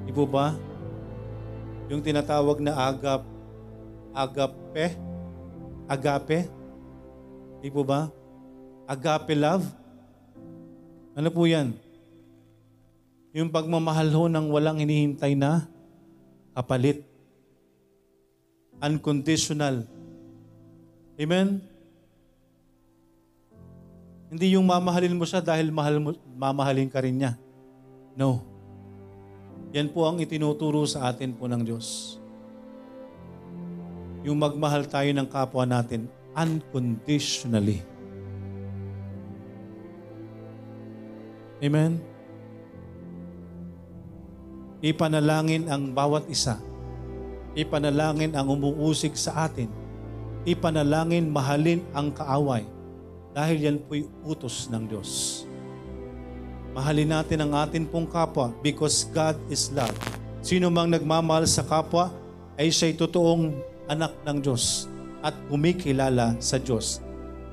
Di 0.07 0.15
po 0.15 0.23
ba? 0.23 0.55
Yung 1.91 1.99
tinatawag 1.99 2.63
na 2.63 2.71
agap, 2.88 3.27
agape, 4.15 4.95
agape. 5.91 6.47
Di 7.59 7.67
po 7.67 7.83
ba? 7.83 8.07
Agape 8.88 9.36
love. 9.36 9.67
Ano 11.19 11.36
po 11.36 11.43
yan? 11.43 11.75
Yung 13.36 13.51
pagmamahal 13.51 14.07
ho 14.07 14.31
ng 14.31 14.47
walang 14.55 14.79
hinihintay 14.79 15.36
na 15.36 15.67
kapalit. 16.55 17.03
Unconditional 18.79 19.83
Amen? 21.16 21.63
Hindi 24.28 24.59
yung 24.59 24.68
mamahalin 24.68 25.16
mo 25.16 25.24
siya 25.24 25.39
dahil 25.39 25.72
mahal 25.72 25.95
mo, 26.03 26.11
mamahalin 26.36 26.91
ka 26.91 26.99
rin 26.99 27.16
niya. 27.16 27.39
No. 28.20 28.43
Yan 29.72 29.88
po 29.95 30.03
ang 30.03 30.20
itinuturo 30.20 30.84
sa 30.84 31.07
atin 31.07 31.32
po 31.32 31.47
ng 31.47 31.63
Diyos. 31.63 32.20
Yung 34.28 34.36
magmahal 34.36 34.91
tayo 34.91 35.07
ng 35.16 35.28
kapwa 35.30 35.63
natin 35.63 36.11
unconditionally. 36.36 37.80
Amen? 41.63 42.03
Ipanalangin 44.84 45.72
ang 45.72 45.95
bawat 45.95 46.28
isa. 46.28 46.59
Ipanalangin 47.55 48.36
ang 48.36 48.51
umuusig 48.51 49.16
sa 49.16 49.47
atin 49.47 49.84
ipanalangin, 50.45 51.27
mahalin 51.27 51.81
ang 51.91 52.13
kaaway 52.13 52.63
dahil 53.35 53.57
yan 53.59 53.77
po'y 53.83 54.07
utos 54.23 54.71
ng 54.71 54.87
Diyos. 54.87 55.43
Mahalin 56.71 57.11
natin 57.11 57.43
ang 57.43 57.51
atin 57.57 57.83
pong 57.83 58.07
kapwa 58.07 58.53
because 58.63 59.09
God 59.11 59.35
is 59.51 59.73
love. 59.75 59.95
Sino 60.45 60.69
mang 60.71 60.87
nagmamahal 60.87 61.43
sa 61.49 61.65
kapwa 61.65 62.13
ay 62.55 62.71
siya'y 62.71 62.95
totoong 62.95 63.51
anak 63.91 64.13
ng 64.23 64.37
Diyos 64.39 64.87
at 65.25 65.33
kumikilala 65.49 66.37
sa 66.37 66.61
Diyos. 66.61 67.01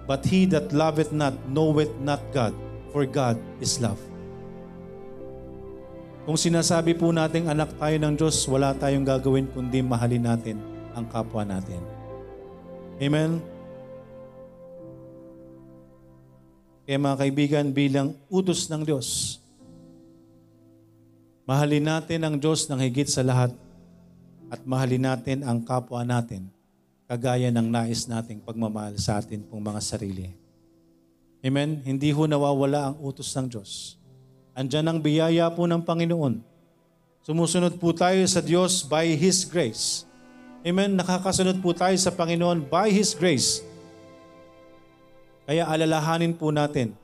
But 0.04 0.26
he 0.26 0.44
that 0.50 0.74
loveth 0.74 1.14
not 1.14 1.34
knoweth 1.48 1.94
not 2.02 2.20
God, 2.34 2.52
for 2.90 3.06
God 3.06 3.38
is 3.62 3.78
love. 3.78 3.98
Kung 6.22 6.38
sinasabi 6.38 6.94
po 6.94 7.10
nating 7.10 7.50
anak 7.50 7.74
tayo 7.78 7.96
ng 7.98 8.14
Diyos, 8.14 8.46
wala 8.46 8.74
tayong 8.78 9.02
gagawin 9.02 9.50
kundi 9.50 9.82
mahalin 9.82 10.22
natin 10.22 10.58
ang 10.94 11.06
kapwa 11.10 11.42
natin. 11.42 11.91
Amen? 13.02 13.42
Kaya 16.86 16.98
mga 17.02 17.18
kaibigan, 17.18 17.66
bilang 17.74 18.14
utos 18.30 18.70
ng 18.70 18.86
Diyos, 18.86 19.38
mahalin 21.42 21.82
natin 21.82 22.22
ang 22.22 22.38
Diyos 22.38 22.70
ng 22.70 22.78
higit 22.78 23.10
sa 23.10 23.26
lahat 23.26 23.50
at 24.54 24.62
mahalin 24.62 25.02
natin 25.02 25.42
ang 25.42 25.66
kapwa 25.66 26.06
natin 26.06 26.46
kagaya 27.10 27.50
ng 27.50 27.66
nais 27.66 28.06
nating 28.06 28.38
pagmamahal 28.38 28.94
sa 29.02 29.18
atin 29.18 29.42
pong 29.50 29.66
mga 29.66 29.82
sarili. 29.82 30.30
Amen? 31.42 31.82
Hindi 31.82 32.14
ho 32.14 32.22
nawawala 32.30 32.94
ang 32.94 32.96
utos 33.02 33.34
ng 33.34 33.50
Diyos. 33.50 33.98
Andyan 34.54 34.86
ang 34.86 34.98
biyaya 35.02 35.50
po 35.50 35.66
ng 35.66 35.82
Panginoon. 35.82 36.38
Sumusunod 37.26 37.82
po 37.82 37.90
tayo 37.90 38.22
sa 38.30 38.38
Diyos 38.38 38.86
by 38.86 39.10
His 39.18 39.42
grace. 39.42 40.06
Amen? 40.62 40.94
Nakakasunod 40.94 41.58
po 41.58 41.74
tayo 41.74 41.98
sa 41.98 42.14
Panginoon 42.14 42.62
by 42.70 42.86
His 42.86 43.18
grace. 43.18 43.66
Kaya 45.42 45.66
alalahanin 45.66 46.38
po 46.38 46.54
natin 46.54 46.94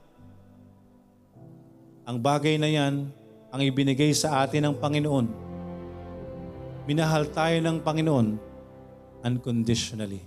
ang 2.07 2.15
bagay 2.15 2.55
na 2.55 2.71
yan 2.71 3.11
ang 3.51 3.61
ibinigay 3.61 4.15
sa 4.15 4.47
atin 4.47 4.71
ng 4.71 4.75
Panginoon. 4.79 5.27
Minahal 6.87 7.27
tayo 7.35 7.59
ng 7.59 7.83
Panginoon 7.83 8.39
unconditionally. 9.27 10.23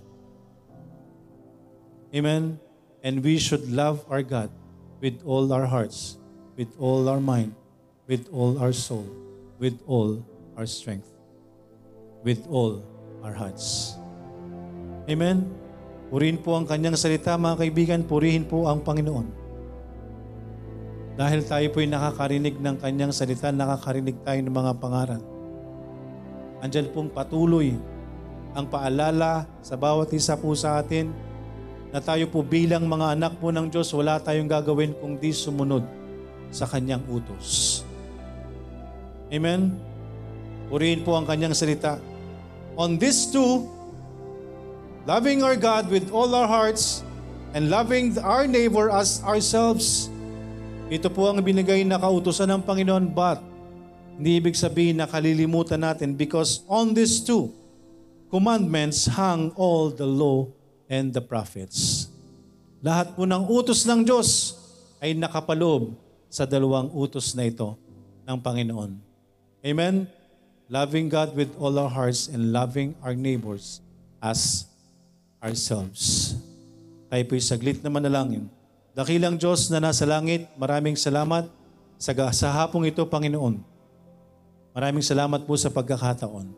Amen? 2.13 2.61
And 3.01 3.25
we 3.25 3.41
should 3.41 3.65
love 3.73 4.05
our 4.13 4.21
God 4.21 4.53
with 5.01 5.25
all 5.25 5.49
our 5.57 5.65
hearts, 5.65 6.21
with 6.61 6.69
all 6.77 7.09
our 7.09 7.19
mind, 7.19 7.57
with 8.05 8.29
all 8.29 8.61
our 8.61 8.77
soul, 8.77 9.09
with 9.57 9.81
all 9.89 10.21
our 10.55 10.69
strength, 10.69 11.09
with 12.21 12.45
all 12.53 12.85
our 13.23 13.35
hearts. 13.35 13.97
Amen? 15.07 15.47
Purihin 16.13 16.37
po 16.37 16.59
ang 16.59 16.69
kanyang 16.69 16.99
salita, 16.99 17.41
mga 17.41 17.57
kaibigan. 17.57 18.01
Purihin 18.05 18.45
po 18.45 18.69
ang 18.69 18.85
Panginoon. 18.85 19.41
Dahil 21.17 21.41
tayo 21.45 21.67
po'y 21.73 21.89
nakakarinig 21.89 22.61
ng 22.61 22.77
kanyang 22.77 23.13
salita, 23.17 23.49
nakakarinig 23.49 24.21
tayo 24.21 24.41
ng 24.45 24.53
mga 24.53 24.73
pangaral. 24.77 25.23
Andyan 26.61 26.93
pong 26.93 27.09
patuloy 27.09 27.75
ang 28.53 28.69
paalala 28.69 29.49
sa 29.65 29.75
bawat 29.81 30.13
isa 30.13 30.37
po 30.37 30.53
sa 30.53 30.81
atin 30.81 31.09
na 31.93 32.01
tayo 32.01 32.29
po 32.29 32.45
bilang 32.45 32.85
mga 32.89 33.17
anak 33.17 33.33
po 33.41 33.53
ng 33.53 33.69
Diyos, 33.69 33.93
wala 33.97 34.21
tayong 34.21 34.49
gagawin 34.49 34.97
kung 34.97 35.17
di 35.17 35.33
sumunod 35.33 35.85
sa 36.53 36.69
kanyang 36.69 37.05
utos. 37.09 37.81
Amen? 39.33 39.73
Purihin 40.69 41.05
po 41.05 41.17
ang 41.17 41.25
kanyang 41.25 41.57
salita. 41.57 42.12
On 42.77 42.97
this 42.97 43.29
too, 43.29 43.69
loving 45.05 45.45
our 45.45 45.57
God 45.57 45.93
with 45.93 46.09
all 46.09 46.33
our 46.33 46.49
hearts 46.49 47.05
and 47.53 47.69
loving 47.69 48.17
our 48.21 48.49
neighbor 48.49 48.89
as 48.89 49.21
ourselves, 49.21 50.09
ito 50.89 51.13
po 51.13 51.29
ang 51.29 51.45
binigay 51.45 51.85
na 51.85 52.01
kautusan 52.01 52.49
ng 52.49 52.63
Panginoon, 52.65 53.13
but 53.13 53.41
hindi 54.17 54.41
ibig 54.41 54.57
sabihin 54.57 55.01
na 55.01 55.09
kalilimutan 55.09 55.81
natin 55.81 56.17
because 56.17 56.65
on 56.69 56.97
this 56.97 57.21
too, 57.21 57.53
commandments 58.33 59.09
hang 59.09 59.53
all 59.57 59.93
the 59.93 60.09
law 60.09 60.49
and 60.89 61.13
the 61.13 61.21
prophets. 61.21 62.09
Lahat 62.81 63.13
po 63.13 63.29
ng 63.29 63.49
utos 63.53 63.85
ng 63.85 64.05
Diyos 64.05 64.57
ay 65.01 65.13
nakapaloob 65.13 65.93
sa 66.33 66.49
dalawang 66.49 66.89
utos 66.93 67.37
na 67.37 67.45
ito 67.45 67.77
ng 68.25 68.39
Panginoon. 68.41 68.97
Amen? 69.61 70.22
Loving 70.73 71.13
God 71.13 71.37
with 71.37 71.53
all 71.61 71.77
our 71.77 71.93
hearts 71.93 72.33
and 72.33 72.49
loving 72.49 72.97
our 73.05 73.13
neighbors 73.13 73.85
as 74.25 74.65
ourselves. 75.37 76.33
Tayo 77.13 77.29
po'y 77.29 77.45
saglit 77.45 77.85
na 77.85 77.93
manalangin. 77.93 78.49
Dakilang 78.97 79.37
Diyos 79.37 79.69
na 79.69 79.85
nasa 79.85 80.09
langit, 80.09 80.49
maraming 80.57 80.97
salamat 80.97 81.45
sa, 82.01 82.17
sa 82.33 82.49
hapong 82.57 82.89
ito, 82.89 83.05
Panginoon. 83.05 83.61
Maraming 84.73 85.05
salamat 85.05 85.45
po 85.45 85.61
sa 85.61 85.69
pagkakataon. 85.69 86.49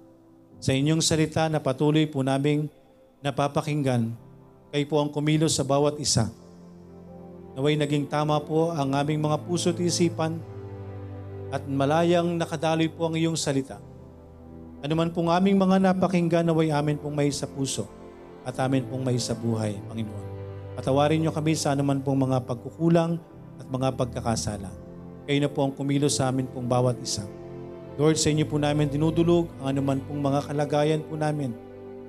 Sa 0.63 0.71
inyong 0.71 1.03
salita 1.03 1.51
na 1.51 1.59
patuloy 1.59 2.07
po 2.07 2.23
naming 2.23 2.71
napapakinggan, 3.19 4.15
kayo 4.71 4.85
po 4.87 5.03
ang 5.03 5.11
kumilos 5.11 5.59
sa 5.59 5.67
bawat 5.67 5.99
isa. 5.99 6.31
Naway 7.59 7.75
naging 7.75 8.07
tama 8.07 8.39
po 8.39 8.71
ang 8.71 8.95
aming 8.95 9.19
mga 9.19 9.43
puso 9.43 9.75
at 9.75 9.79
isipan 9.83 10.39
at 11.51 11.67
malayang 11.67 12.39
nakadaloy 12.39 12.87
po 12.87 13.11
ang 13.11 13.19
iyong 13.19 13.35
salita. 13.35 13.83
Ano 14.85 15.01
man 15.01 15.09
pong 15.09 15.33
aming 15.33 15.57
mga 15.57 15.81
napakinggan, 15.81 16.45
naway 16.45 16.69
amin 16.69 17.01
pong 17.01 17.17
may 17.17 17.33
sa 17.33 17.49
puso 17.49 17.89
at 18.45 18.53
amin 18.61 18.85
pong 18.85 19.01
may 19.01 19.17
sa 19.17 19.33
buhay, 19.33 19.81
Panginoon. 19.89 20.27
Patawarin 20.77 21.25
niyo 21.25 21.33
kami 21.33 21.57
sa 21.57 21.73
anuman 21.73 22.05
pong 22.05 22.29
mga 22.29 22.45
pagkukulang 22.45 23.17
at 23.57 23.65
mga 23.65 23.97
pagkakasala. 23.97 24.69
Kayo 25.25 25.41
na 25.41 25.49
po 25.49 25.65
ang 25.65 25.73
kumilos 25.73 26.21
sa 26.21 26.29
amin 26.29 26.45
pong 26.53 26.69
bawat 26.69 27.01
isa. 27.01 27.25
Lord, 27.97 28.21
sa 28.21 28.29
inyo 28.29 28.45
po 28.45 28.61
namin 28.61 28.93
dinudulog 28.93 29.49
ang 29.65 29.73
anuman 29.73 30.05
pong 30.05 30.21
mga 30.21 30.53
kalagayan 30.53 31.01
po 31.01 31.17
namin. 31.17 31.57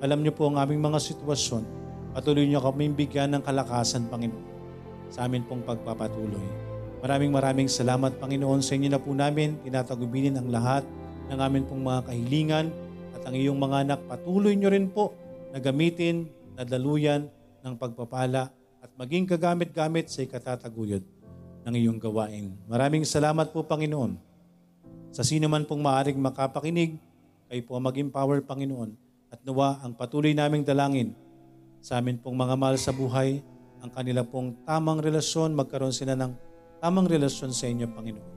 Alam 0.04 0.20
niyo 0.20 0.36
po 0.36 0.52
ang 0.52 0.60
aming 0.60 0.84
mga 0.84 1.00
sitwasyon. 1.00 1.64
Patuloy 2.12 2.44
niyo 2.44 2.60
kami 2.60 2.92
bigyan 2.92 3.40
ng 3.40 3.42
kalakasan, 3.48 4.04
Panginoon, 4.12 4.44
sa 5.08 5.24
amin 5.24 5.48
pong 5.48 5.64
pagpapatuloy. 5.64 6.44
Maraming 7.00 7.32
maraming 7.32 7.72
salamat, 7.72 8.20
Panginoon, 8.20 8.60
sa 8.60 8.76
inyo 8.76 8.92
na 8.92 9.00
po 9.00 9.16
namin. 9.16 9.56
Tinatagubinin 9.64 10.36
ang 10.36 10.52
lahat 10.52 10.84
ng 11.30 11.38
amin 11.38 11.66
pong 11.66 11.82
mga 11.82 12.00
kahilingan 12.06 12.66
at 13.16 13.22
ang 13.26 13.34
iyong 13.34 13.58
mga 13.58 13.76
anak. 13.86 14.00
Patuloy 14.06 14.54
niyo 14.54 14.70
rin 14.70 14.86
po 14.90 15.14
na 15.50 15.58
gamitin, 15.58 16.30
na 16.56 16.64
daluyan 16.64 17.28
ng 17.60 17.74
pagpapala 17.76 18.48
at 18.80 18.90
maging 18.96 19.28
kagamit-gamit 19.28 20.08
sa 20.08 20.24
ikatataguyod 20.24 21.04
ng 21.68 21.74
iyong 21.76 22.00
gawain. 22.00 22.56
Maraming 22.64 23.04
salamat 23.04 23.52
po, 23.52 23.60
Panginoon. 23.60 24.16
Sa 25.12 25.20
sino 25.20 25.52
man 25.52 25.68
pong 25.68 25.84
maaring 25.84 26.16
makapakinig, 26.16 26.96
kayo 27.46 27.62
po 27.68 27.76
maging 27.76 28.08
power, 28.08 28.40
Panginoon. 28.40 28.96
At 29.28 29.44
nawa 29.44 29.84
ang 29.84 29.92
patuloy 29.92 30.32
naming 30.32 30.64
dalangin 30.64 31.12
sa 31.84 32.00
amin 32.00 32.16
pong 32.16 32.34
mga 32.34 32.56
mahal 32.56 32.80
sa 32.80 32.90
buhay, 32.90 33.44
ang 33.84 33.92
kanila 33.92 34.24
pong 34.24 34.56
tamang 34.64 34.98
relasyon, 34.98 35.52
magkaroon 35.52 35.92
sila 35.92 36.16
ng 36.16 36.32
tamang 36.80 37.06
relasyon 37.06 37.52
sa 37.52 37.68
inyo, 37.68 37.86
Panginoon. 37.92 38.35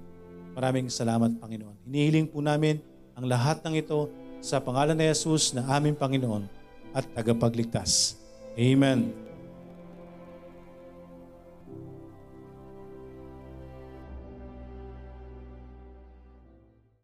Maraming 0.59 0.91
salamat, 0.91 1.39
Panginoon. 1.39 1.87
Hinihiling 1.87 2.27
po 2.27 2.43
namin 2.43 2.83
ang 3.15 3.23
lahat 3.23 3.63
ng 3.63 3.79
ito 3.79 4.11
sa 4.43 4.59
pangalan 4.59 4.91
ni 4.91 5.07
Jesus 5.07 5.55
na 5.55 5.63
aming 5.71 5.95
Panginoon 5.95 6.51
at 6.91 7.07
tagapagligtas. 7.15 8.19
Amen. 8.59 9.28